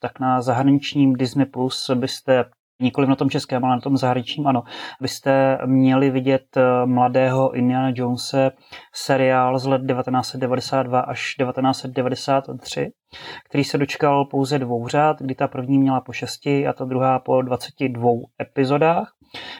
tak 0.00 0.20
na 0.20 0.42
zahraničním 0.42 1.12
Disney 1.12 1.46
Plus 1.46 1.90
byste 1.94 2.44
nikoli 2.80 3.06
na 3.06 3.16
tom 3.16 3.30
českém, 3.30 3.64
ale 3.64 3.76
na 3.76 3.80
tom 3.80 3.96
zahraničním, 3.96 4.46
ano, 4.46 4.62
byste 5.00 5.58
měli 5.66 6.10
vidět 6.10 6.56
eh, 6.56 6.86
mladého 6.86 7.52
Indiana 7.52 7.92
Jonese 7.94 8.50
seriál 8.94 9.58
z 9.58 9.66
let 9.66 9.82
1992 9.86 11.00
až 11.00 11.34
1993, 11.34 12.92
který 13.48 13.64
se 13.64 13.78
dočkal 13.78 14.24
pouze 14.24 14.58
dvou 14.58 14.88
řád, 14.88 15.22
kdy 15.22 15.34
ta 15.34 15.48
první 15.48 15.78
měla 15.78 16.00
po 16.00 16.12
šesti 16.12 16.66
a 16.66 16.72
ta 16.72 16.84
druhá 16.84 17.18
po 17.18 17.42
22 17.42 18.10
epizodách. 18.40 19.12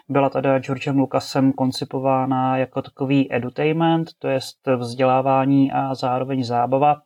Byla 0.08 0.30
teda 0.30 0.58
Georgem 0.58 0.98
Lucasem 0.98 1.52
koncipována 1.52 2.56
jako 2.56 2.82
takový 2.82 3.34
edutainment, 3.34 4.10
to 4.18 4.28
je 4.28 4.38
vzdělávání 4.76 5.72
a 5.72 5.94
zároveň 5.94 6.44
zábava, 6.44 6.96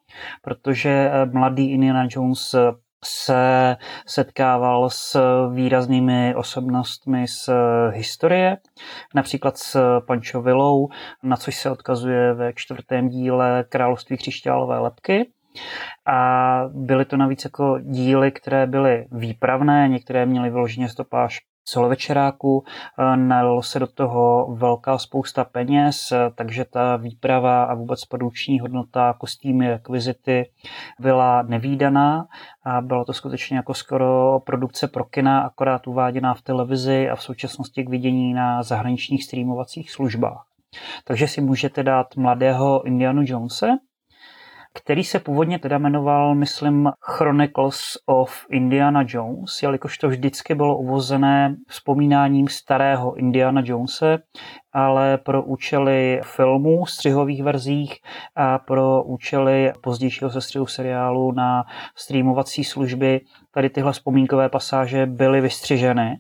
protože 0.43 0.91
eh, 0.91 1.27
mladý 1.27 1.71
Indiana 1.71 2.07
Jones 2.11 2.55
se 3.05 3.77
setkával 4.07 4.91
s 4.91 5.21
výraznými 5.55 6.35
osobnostmi 6.35 7.29
z 7.29 7.51
historie, 7.91 8.57
například 9.15 9.59
s 9.59 10.01
Pancho 10.07 10.43
Villou, 10.43 10.89
na 11.23 11.37
což 11.37 11.57
se 11.57 11.71
odkazuje 11.71 12.35
ve 12.35 12.53
čtvrtém 12.53 13.09
díle 13.09 13.65
Království 13.69 14.17
křišťálové 14.17 14.79
lepky. 14.79 15.31
A 16.07 16.61
byly 16.69 17.05
to 17.05 17.17
navíc 17.17 17.45
jako 17.45 17.79
díly, 17.83 18.33
které 18.33 18.67
byly 18.67 19.07
výpravné, 19.13 19.89
některé 19.89 20.27
měly 20.27 20.51
vyloženě 20.51 20.89
stopáž 20.89 21.41
celovečeráku, 21.65 22.65
eh, 22.67 23.17
nalilo 23.17 23.63
se 23.63 23.79
do 23.79 23.87
toho 23.87 24.55
velká 24.55 24.99
spousta 24.99 25.45
peněz, 25.45 26.13
eh, 26.13 26.31
takže 26.35 26.65
ta 26.65 26.97
výprava 26.97 27.65
a 27.65 27.75
vůbec 27.75 28.05
produkční 28.05 28.61
hodnota, 28.61 29.15
kostýmy, 29.19 29.69
rekvizity 29.69 30.51
byla 31.01 31.43
nevýdaná 31.43 32.27
a 32.65 32.81
bylo 32.81 33.05
to 33.05 33.13
skutečně 33.13 33.57
jako 33.57 33.75
skoro 33.75 34.41
produkce 34.41 34.89
pro 34.89 35.05
kina, 35.05 35.41
akorát 35.41 35.87
uváděná 35.87 36.35
v 36.35 36.43
televizi 36.43 37.11
a 37.11 37.17
v 37.17 37.23
současnosti 37.23 37.85
k 37.85 37.89
vidění 37.89 38.35
na 38.35 38.63
zahraničních 38.63 39.25
streamovacích 39.25 39.91
službách. 39.91 40.45
Takže 41.05 41.29
si 41.29 41.41
můžete 41.41 41.83
dát 41.83 42.17
mladého 42.17 42.87
Indiana 42.87 43.23
Jonese, 43.25 43.69
který 44.75 45.05
se 45.05 45.19
původně 45.19 45.59
teda 45.59 45.79
jmenoval, 45.79 46.35
myslím, 46.35 46.91
Chronicles 47.01 47.83
of 48.07 48.47
Indiana 48.51 49.05
Jones, 49.07 49.63
jelikož 49.63 49.99
to 49.99 50.09
vždycky 50.09 50.55
bylo 50.55 50.79
uvozené 50.79 51.57
vzpomínáním 51.69 52.49
starého 52.49 53.15
Indiana 53.15 53.63
Jonese, 53.65 54.19
ale 54.73 55.19
pro 55.19 55.43
účely 55.43 56.21
filmů, 56.25 56.87
střihových 56.87 57.43
verzích 57.43 57.95
a 58.37 58.59
pro 58.59 59.03
účely 59.03 59.73
pozdějšího 59.81 60.31
sestřihu 60.31 60.67
seriálu 60.67 61.33
na 61.33 61.65
streamovací 61.97 62.65
služby 62.65 63.21
tady 63.51 63.71
tyhle 63.71 63.93
vzpomínkové 63.93 64.49
pasáže 64.49 65.07
byly 65.07 65.41
vystřiženy 65.41 66.19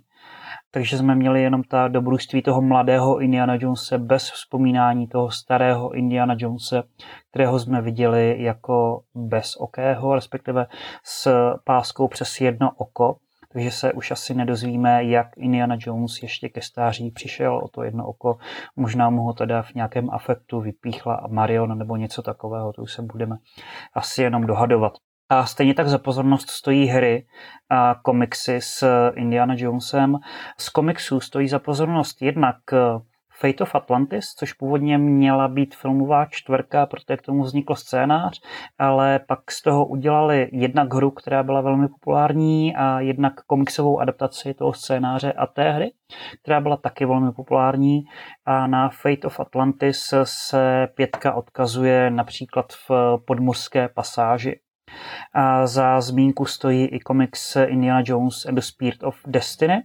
takže 0.74 0.98
jsme 0.98 1.14
měli 1.14 1.42
jenom 1.42 1.62
ta 1.62 1.88
dobrodružství 1.88 2.42
toho 2.42 2.62
mladého 2.62 3.18
Indiana 3.20 3.54
Jonese 3.60 3.98
bez 3.98 4.30
vzpomínání 4.30 5.08
toho 5.08 5.30
starého 5.30 5.92
Indiana 5.92 6.34
Jonese, 6.38 6.82
kterého 7.30 7.58
jsme 7.58 7.82
viděli 7.82 8.42
jako 8.42 9.02
bez 9.14 9.56
okého, 9.56 10.14
respektive 10.14 10.66
s 11.04 11.52
páskou 11.64 12.08
přes 12.08 12.40
jedno 12.40 12.70
oko, 12.76 13.16
takže 13.52 13.70
se 13.70 13.92
už 13.92 14.10
asi 14.10 14.34
nedozvíme, 14.34 15.04
jak 15.04 15.26
Indiana 15.36 15.76
Jones 15.78 16.22
ještě 16.22 16.48
ke 16.48 16.62
stáří 16.62 17.10
přišel 17.10 17.56
o 17.56 17.68
to 17.68 17.82
jedno 17.82 18.06
oko. 18.06 18.38
Možná 18.76 19.10
mu 19.10 19.22
ho 19.22 19.32
teda 19.32 19.62
v 19.62 19.74
nějakém 19.74 20.10
afektu 20.10 20.60
vypíchla 20.60 21.26
Marion 21.28 21.78
nebo 21.78 21.96
něco 21.96 22.22
takového, 22.22 22.72
to 22.72 22.82
už 22.82 22.92
se 22.92 23.02
budeme 23.02 23.36
asi 23.94 24.22
jenom 24.22 24.46
dohadovat. 24.46 24.92
A 25.28 25.46
stejně 25.46 25.74
tak 25.74 25.88
za 25.88 25.98
pozornost 25.98 26.50
stojí 26.50 26.86
hry 26.86 27.26
a 27.70 27.94
komiksy 28.02 28.60
s 28.60 29.10
Indiana 29.14 29.54
Jonesem. 29.58 30.16
Z 30.58 30.68
komiksů 30.68 31.20
stojí 31.20 31.48
za 31.48 31.58
pozornost 31.58 32.22
jednak 32.22 32.56
Fate 33.40 33.62
of 33.62 33.74
Atlantis, 33.74 34.34
což 34.38 34.52
původně 34.52 34.98
měla 34.98 35.48
být 35.48 35.74
filmová 35.74 36.26
čtvrka, 36.26 36.86
protože 36.86 37.16
k 37.16 37.22
tomu 37.22 37.42
vznikl 37.42 37.74
scénář, 37.74 38.40
ale 38.78 39.18
pak 39.18 39.50
z 39.50 39.62
toho 39.62 39.86
udělali 39.86 40.48
jednak 40.52 40.94
hru, 40.94 41.10
která 41.10 41.42
byla 41.42 41.60
velmi 41.60 41.88
populární 41.88 42.76
a 42.76 43.00
jednak 43.00 43.32
komiksovou 43.46 44.00
adaptaci 44.00 44.54
toho 44.54 44.72
scénáře 44.72 45.32
a 45.32 45.46
té 45.46 45.72
hry, 45.72 45.92
která 46.42 46.60
byla 46.60 46.76
taky 46.76 47.06
velmi 47.06 47.32
populární 47.32 48.04
a 48.46 48.66
na 48.66 48.88
Fate 48.88 49.26
of 49.26 49.40
Atlantis 49.40 50.14
se 50.24 50.88
pětka 50.94 51.34
odkazuje 51.34 52.10
například 52.10 52.66
v 52.88 52.90
podmořské 53.26 53.88
pasáži. 53.88 54.60
A 55.32 55.66
za 55.66 56.00
zmínku 56.00 56.44
stojí 56.44 56.86
i 56.86 57.00
komiks 57.00 57.56
Indiana 57.56 58.02
Jones 58.06 58.46
and 58.46 58.54
the 58.54 58.60
Spirit 58.60 59.02
of 59.02 59.16
Destiny, 59.26 59.82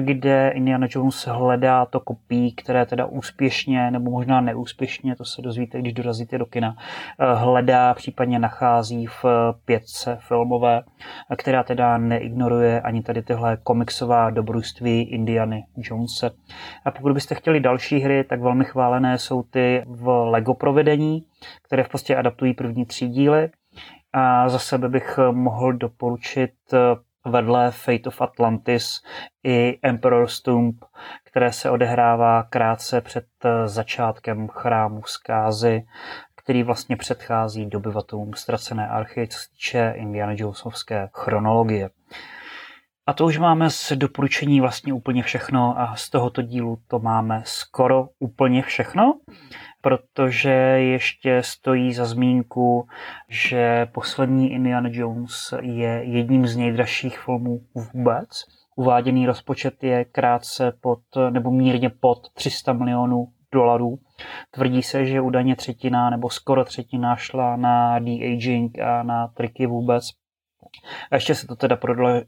kde 0.00 0.50
Indiana 0.54 0.86
Jones 0.90 1.26
hledá 1.26 1.86
to 1.86 2.00
kopí, 2.00 2.54
které 2.54 2.86
teda 2.86 3.06
úspěšně, 3.06 3.90
nebo 3.90 4.10
možná 4.10 4.40
neúspěšně, 4.40 5.16
to 5.16 5.24
se 5.24 5.42
dozvíte, 5.42 5.78
když 5.78 5.92
dorazíte 5.92 6.38
do 6.38 6.46
kina, 6.46 6.76
hledá, 7.34 7.94
případně 7.94 8.38
nachází 8.38 9.06
v 9.06 9.24
pětce 9.64 10.18
filmové, 10.20 10.82
která 11.38 11.62
teda 11.62 11.98
neignoruje 11.98 12.80
ani 12.80 13.02
tady 13.02 13.22
tyhle 13.22 13.56
komiksová 13.56 14.30
dobrodružství 14.30 15.02
Indiany 15.02 15.64
Jonese. 15.76 16.30
A 16.84 16.90
pokud 16.90 17.12
byste 17.12 17.34
chtěli 17.34 17.60
další 17.60 17.98
hry, 17.98 18.24
tak 18.24 18.40
velmi 18.40 18.64
chválené 18.64 19.18
jsou 19.18 19.42
ty 19.42 19.84
v 19.86 20.08
Lego 20.08 20.54
provedení, 20.54 21.22
které 21.62 21.82
v 21.82 21.88
podstatě 21.88 22.16
adaptují 22.16 22.54
první 22.54 22.86
tři 22.86 23.08
díly. 23.08 23.50
A 24.12 24.48
za 24.48 24.58
sebe 24.58 24.88
bych 24.88 25.18
mohl 25.30 25.72
doporučit 25.72 26.54
eh, 26.72 26.78
vedle 27.30 27.70
Fate 27.70 28.08
of 28.08 28.20
Atlantis 28.20 29.02
i 29.42 29.78
Emperor's 29.82 30.42
Tomb, 30.42 30.84
které 31.24 31.52
se 31.52 31.70
odehrává 31.70 32.42
krátce 32.42 33.00
před 33.00 33.26
eh, 33.44 33.68
začátkem 33.68 34.48
chrámu 34.48 35.02
zkázy, 35.04 35.86
který 36.36 36.62
vlastně 36.62 36.96
předchází 36.96 37.66
dobyvatelům 37.66 38.34
ztracené 38.34 38.88
archy, 38.88 39.28
co 39.28 39.38
se 39.38 39.50
týče 39.50 39.94
Indiana 39.96 40.32
Jonesovské 40.36 41.08
chronologie. 41.14 41.90
A 43.06 43.12
to 43.12 43.24
už 43.24 43.38
máme 43.38 43.70
z 43.70 43.92
doporučení 43.92 44.60
vlastně 44.60 44.92
úplně 44.92 45.22
všechno 45.22 45.80
a 45.80 45.96
z 45.96 46.10
tohoto 46.10 46.42
dílu 46.42 46.78
to 46.88 46.98
máme 46.98 47.42
skoro 47.44 48.08
úplně 48.18 48.62
všechno 48.62 49.20
protože 49.80 50.50
ještě 50.78 51.42
stojí 51.42 51.92
za 51.92 52.04
zmínku, 52.04 52.88
že 53.28 53.86
poslední 53.92 54.52
Indiana 54.52 54.88
Jones 54.92 55.54
je 55.60 56.02
jedním 56.04 56.46
z 56.46 56.56
nejdražších 56.56 57.18
filmů 57.18 57.60
vůbec. 57.74 58.28
Uváděný 58.76 59.26
rozpočet 59.26 59.84
je 59.84 60.04
krátce 60.04 60.72
pod, 60.80 61.00
nebo 61.30 61.50
mírně 61.50 61.90
pod 61.90 62.18
300 62.34 62.72
milionů 62.72 63.26
dolarů. 63.52 63.98
Tvrdí 64.50 64.82
se, 64.82 65.06
že 65.06 65.20
údajně 65.20 65.56
třetina 65.56 66.10
nebo 66.10 66.30
skoro 66.30 66.64
třetina 66.64 67.16
šla 67.16 67.56
na 67.56 67.98
de-aging 67.98 68.78
a 68.78 69.02
na 69.02 69.28
triky 69.28 69.66
vůbec. 69.66 70.19
A 71.10 71.14
ještě 71.14 71.34
se 71.34 71.46
to 71.46 71.56
teda 71.56 71.78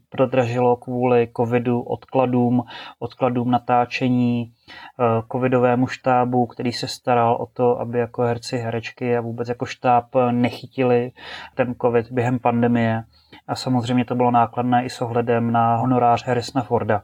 prodražilo 0.09 0.75
kvůli 0.75 1.27
covidu, 1.37 1.81
odkladům, 1.81 2.63
odkladům 2.99 3.51
natáčení, 3.51 4.53
eh, 4.99 5.03
covidovému 5.31 5.87
štábu, 5.87 6.45
který 6.45 6.71
se 6.71 6.87
staral 6.87 7.35
o 7.35 7.45
to, 7.45 7.79
aby 7.79 7.99
jako 7.99 8.21
herci, 8.21 8.57
herečky 8.57 9.17
a 9.17 9.21
vůbec 9.21 9.49
jako 9.49 9.65
štáb 9.65 10.05
nechytili 10.31 11.11
ten 11.55 11.75
covid 11.81 12.11
během 12.11 12.39
pandemie. 12.39 13.03
A 13.47 13.55
samozřejmě 13.55 14.05
to 14.05 14.15
bylo 14.15 14.31
nákladné 14.31 14.85
i 14.85 14.89
s 14.89 15.01
ohledem 15.01 15.51
na 15.51 15.75
honorář 15.75 16.25
Harrisona 16.25 16.63
Forda, 16.63 17.03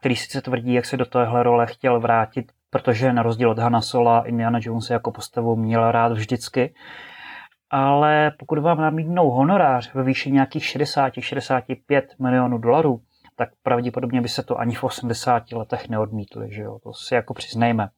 který 0.00 0.16
sice 0.16 0.42
tvrdí, 0.42 0.72
jak 0.72 0.84
se 0.84 0.96
do 0.96 1.04
téhle 1.04 1.42
role 1.42 1.66
chtěl 1.66 2.00
vrátit, 2.00 2.52
protože 2.70 3.12
na 3.12 3.22
rozdíl 3.22 3.50
od 3.50 3.58
Hanna 3.58 3.80
Sola 3.80 4.22
Indiana 4.26 4.58
Jones 4.62 4.90
jako 4.90 5.10
postavu 5.10 5.56
měl 5.56 5.92
rád 5.92 6.12
vždycky, 6.12 6.74
ale 7.70 8.32
pokud 8.38 8.58
vám 8.58 8.80
nabídnou 8.80 9.30
honorář 9.30 9.94
ve 9.94 10.02
výši 10.02 10.32
nějakých 10.32 10.64
60-65 10.64 12.02
milionů 12.18 12.58
dolarů, 12.58 13.00
tak 13.36 13.48
pravděpodobně 13.62 14.20
by 14.20 14.28
se 14.28 14.42
to 14.42 14.58
ani 14.58 14.74
v 14.74 14.84
80 14.84 15.52
letech 15.52 15.88
neodmítli, 15.88 16.52
že 16.52 16.62
jo? 16.62 16.78
to 16.82 16.92
si 16.94 17.14
jako 17.14 17.34
přiznejme. 17.34 17.88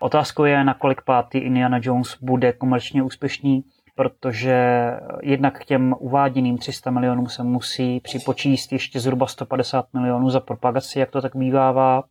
Otázkou 0.00 0.44
je, 0.44 0.64
nakolik 0.64 1.02
pátý 1.02 1.38
Indiana 1.38 1.78
Jones 1.82 2.18
bude 2.22 2.52
komerčně 2.52 3.02
úspěšný, 3.02 3.64
protože 3.94 4.90
jednak 5.22 5.58
k 5.58 5.64
těm 5.64 5.94
uváděným 5.98 6.58
300 6.58 6.90
milionům 6.90 7.26
se 7.26 7.42
musí 7.42 8.00
připočíst 8.00 8.72
ještě 8.72 9.00
zhruba 9.00 9.26
150 9.26 9.86
milionů 9.92 10.30
za 10.30 10.40
propagaci, 10.40 10.98
jak 10.98 11.10
to 11.10 11.22
tak 11.22 11.36
bývává. 11.36 12.04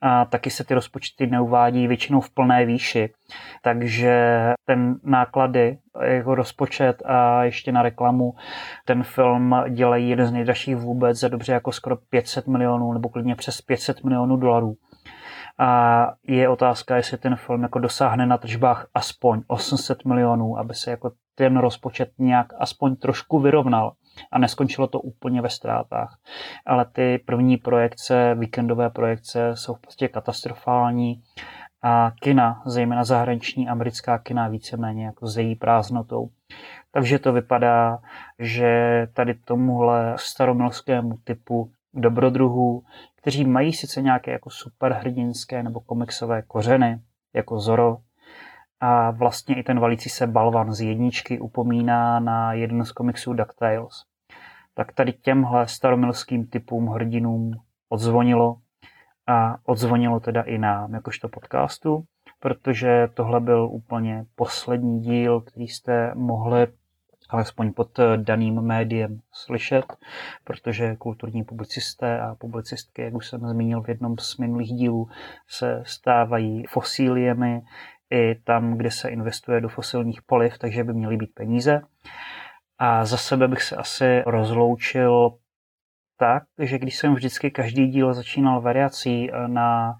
A 0.00 0.24
taky 0.24 0.50
se 0.50 0.64
ty 0.64 0.74
rozpočty 0.74 1.26
neuvádí 1.26 1.86
většinou 1.86 2.20
v 2.20 2.30
plné 2.30 2.66
výši. 2.66 3.12
Takže 3.62 4.14
ten 4.64 4.96
náklady, 5.04 5.78
jako 6.02 6.34
rozpočet 6.34 7.02
a 7.04 7.44
ještě 7.44 7.72
na 7.72 7.82
reklamu, 7.82 8.34
ten 8.84 9.02
film 9.02 9.56
dělají 9.70 10.08
jeden 10.08 10.26
z 10.26 10.32
nejdražších 10.32 10.76
vůbec 10.76 11.18
za 11.18 11.28
dobře 11.28 11.52
jako 11.52 11.72
skoro 11.72 11.96
500 11.96 12.46
milionů 12.46 12.92
nebo 12.92 13.08
klidně 13.08 13.34
přes 13.34 13.60
500 13.60 14.04
milionů 14.04 14.36
dolarů. 14.36 14.76
A 15.58 16.12
je 16.26 16.48
otázka, 16.48 16.96
jestli 16.96 17.18
ten 17.18 17.36
film 17.36 17.62
jako 17.62 17.78
dosáhne 17.78 18.26
na 18.26 18.38
tržbách 18.38 18.86
aspoň 18.94 19.42
800 19.46 20.04
milionů, 20.04 20.58
aby 20.58 20.74
se 20.74 20.90
jako 20.90 21.10
ten 21.34 21.56
rozpočet 21.56 22.10
nějak 22.18 22.46
aspoň 22.58 22.96
trošku 22.96 23.38
vyrovnal 23.40 23.92
a 24.32 24.38
neskončilo 24.38 24.86
to 24.86 25.00
úplně 25.00 25.42
ve 25.42 25.50
ztrátách. 25.50 26.18
Ale 26.66 26.84
ty 26.84 27.18
první 27.26 27.56
projekce, 27.56 28.34
víkendové 28.38 28.90
projekce 28.90 29.56
jsou 29.56 29.74
v 29.74 29.80
podstatě 29.80 30.08
katastrofální 30.08 31.22
a 31.82 32.12
kina, 32.20 32.62
zejména 32.66 33.04
zahraniční 33.04 33.68
americká 33.68 34.18
kina, 34.18 34.48
víceméně 34.48 35.06
jako 35.06 35.26
zejí 35.26 35.54
prázdnotou. 35.54 36.28
Takže 36.90 37.18
to 37.18 37.32
vypadá, 37.32 37.98
že 38.38 39.06
tady 39.14 39.34
tomuhle 39.34 40.14
staromilskému 40.18 41.14
typu 41.24 41.70
dobrodruhů, 41.94 42.82
kteří 43.16 43.44
mají 43.44 43.72
sice 43.72 44.02
nějaké 44.02 44.30
jako 44.30 44.50
superhrdinské 44.50 45.62
nebo 45.62 45.80
komiksové 45.80 46.42
kořeny, 46.42 47.00
jako 47.34 47.58
Zoro, 47.58 47.96
a 48.84 49.10
vlastně 49.10 49.54
i 49.54 49.62
ten 49.62 49.80
valící 49.80 50.08
se 50.10 50.26
balvan 50.26 50.72
z 50.72 50.80
jedničky 50.80 51.38
upomíná 51.38 52.20
na 52.20 52.52
jeden 52.52 52.84
z 52.84 52.92
komiksů 52.92 53.32
DuckTales. 53.32 54.04
Tak 54.74 54.92
tady 54.92 55.12
těmhle 55.12 55.68
staromilským 55.68 56.46
typům 56.46 56.86
hrdinům 56.86 57.52
odzvonilo 57.88 58.56
a 59.26 59.56
odzvonilo 59.64 60.20
teda 60.20 60.42
i 60.42 60.58
nám, 60.58 60.94
jakožto 60.94 61.28
podcastu, 61.28 62.04
protože 62.40 63.08
tohle 63.14 63.40
byl 63.40 63.68
úplně 63.72 64.24
poslední 64.34 65.00
díl, 65.00 65.40
který 65.40 65.68
jste 65.68 66.12
mohli 66.14 66.66
alespoň 67.30 67.72
pod 67.72 67.98
daným 68.16 68.60
médiem 68.60 69.20
slyšet, 69.32 69.84
protože 70.44 70.96
kulturní 70.96 71.44
publicisté 71.44 72.20
a 72.20 72.34
publicistky, 72.34 73.02
jak 73.02 73.14
už 73.14 73.28
jsem 73.28 73.48
zmínil 73.48 73.82
v 73.82 73.88
jednom 73.88 74.18
z 74.18 74.36
minulých 74.38 74.72
dílů, 74.72 75.08
se 75.48 75.82
stávají 75.86 76.66
fosíliemi 76.66 77.62
i 78.12 78.34
tam, 78.44 78.74
kde 78.74 78.90
se 78.90 79.08
investuje 79.08 79.60
do 79.60 79.68
fosilních 79.68 80.22
poliv, 80.22 80.58
takže 80.58 80.84
by 80.84 80.94
měly 80.94 81.16
být 81.16 81.34
peníze. 81.34 81.80
A 82.78 83.04
za 83.04 83.16
sebe 83.16 83.48
bych 83.48 83.62
se 83.62 83.76
asi 83.76 84.22
rozloučil 84.26 85.30
tak, 86.18 86.42
že 86.58 86.78
když 86.78 86.96
jsem 86.96 87.14
vždycky 87.14 87.50
každý 87.50 87.86
díl 87.86 88.14
začínal 88.14 88.60
variací 88.60 89.30
na 89.46 89.94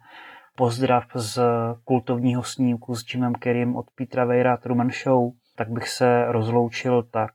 pozdrav 0.57 1.05
z 1.15 1.43
kultovního 1.85 2.43
snímku 2.43 2.95
s 2.95 3.15
Jimem 3.15 3.35
Kerrym 3.35 3.77
od 3.77 3.87
Petra 3.95 4.25
Vejra 4.25 4.57
Truman 4.57 4.91
Show, 4.91 5.33
tak 5.57 5.71
bych 5.71 5.89
se 5.89 6.25
rozloučil 6.29 7.03
tak, 7.03 7.31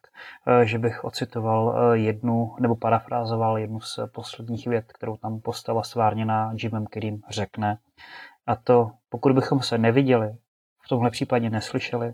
že 0.63 0.79
bych 0.79 1.03
ocitoval 1.03 1.93
jednu 1.93 2.55
nebo 2.59 2.75
parafrázoval 2.75 3.57
jednu 3.57 3.79
z 3.79 3.99
posledních 4.13 4.67
vět, 4.67 4.85
kterou 4.93 5.17
tam 5.17 5.39
postava 5.39 5.83
stvárněná 5.83 6.53
Jimem 6.63 6.85
Kerrym 6.85 7.21
řekne. 7.29 7.77
A 8.47 8.55
to, 8.55 8.91
pokud 9.09 9.31
bychom 9.31 9.59
se 9.59 9.77
neviděli, 9.77 10.35
v 10.87 10.89
tomhle 10.89 11.11
případě 11.11 11.49
neslyšeli, 11.49 12.13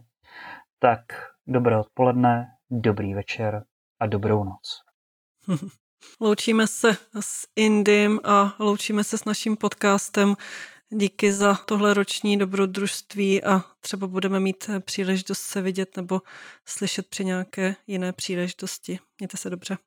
tak 0.79 0.99
dobré 1.47 1.79
odpoledne, 1.79 2.47
dobrý 2.69 3.13
večer 3.13 3.63
a 3.99 4.07
dobrou 4.07 4.43
noc. 4.43 4.81
Loučíme 6.19 6.67
se 6.67 6.97
s 7.19 7.47
Indym 7.55 8.19
a 8.23 8.55
loučíme 8.59 9.03
se 9.03 9.17
s 9.17 9.25
naším 9.25 9.57
podcastem. 9.57 10.35
Díky 10.89 11.33
za 11.33 11.55
tohle 11.55 11.93
roční 11.93 12.37
dobrodružství 12.37 13.43
a 13.43 13.61
třeba 13.79 14.07
budeme 14.07 14.39
mít 14.39 14.69
příležitost 14.79 15.39
se 15.39 15.61
vidět 15.61 15.97
nebo 15.97 16.21
slyšet 16.65 17.07
při 17.07 17.25
nějaké 17.25 17.75
jiné 17.87 18.13
příležitosti. 18.13 18.99
Mějte 19.19 19.37
se 19.37 19.49
dobře. 19.49 19.77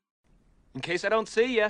In 0.75 0.81
case 0.81 1.07
I 1.07 1.09
don't 1.09 1.29
see 1.29 1.61
you. 1.61 1.69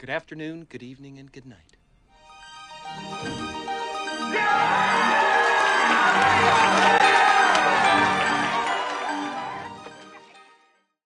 Good 0.00 0.10
afternoon, 0.10 0.60
good 0.60 0.82
evening 0.82 1.18
and 1.18 1.34
good 1.34 1.44
night. 1.44 1.76
Yeah! 4.34 4.83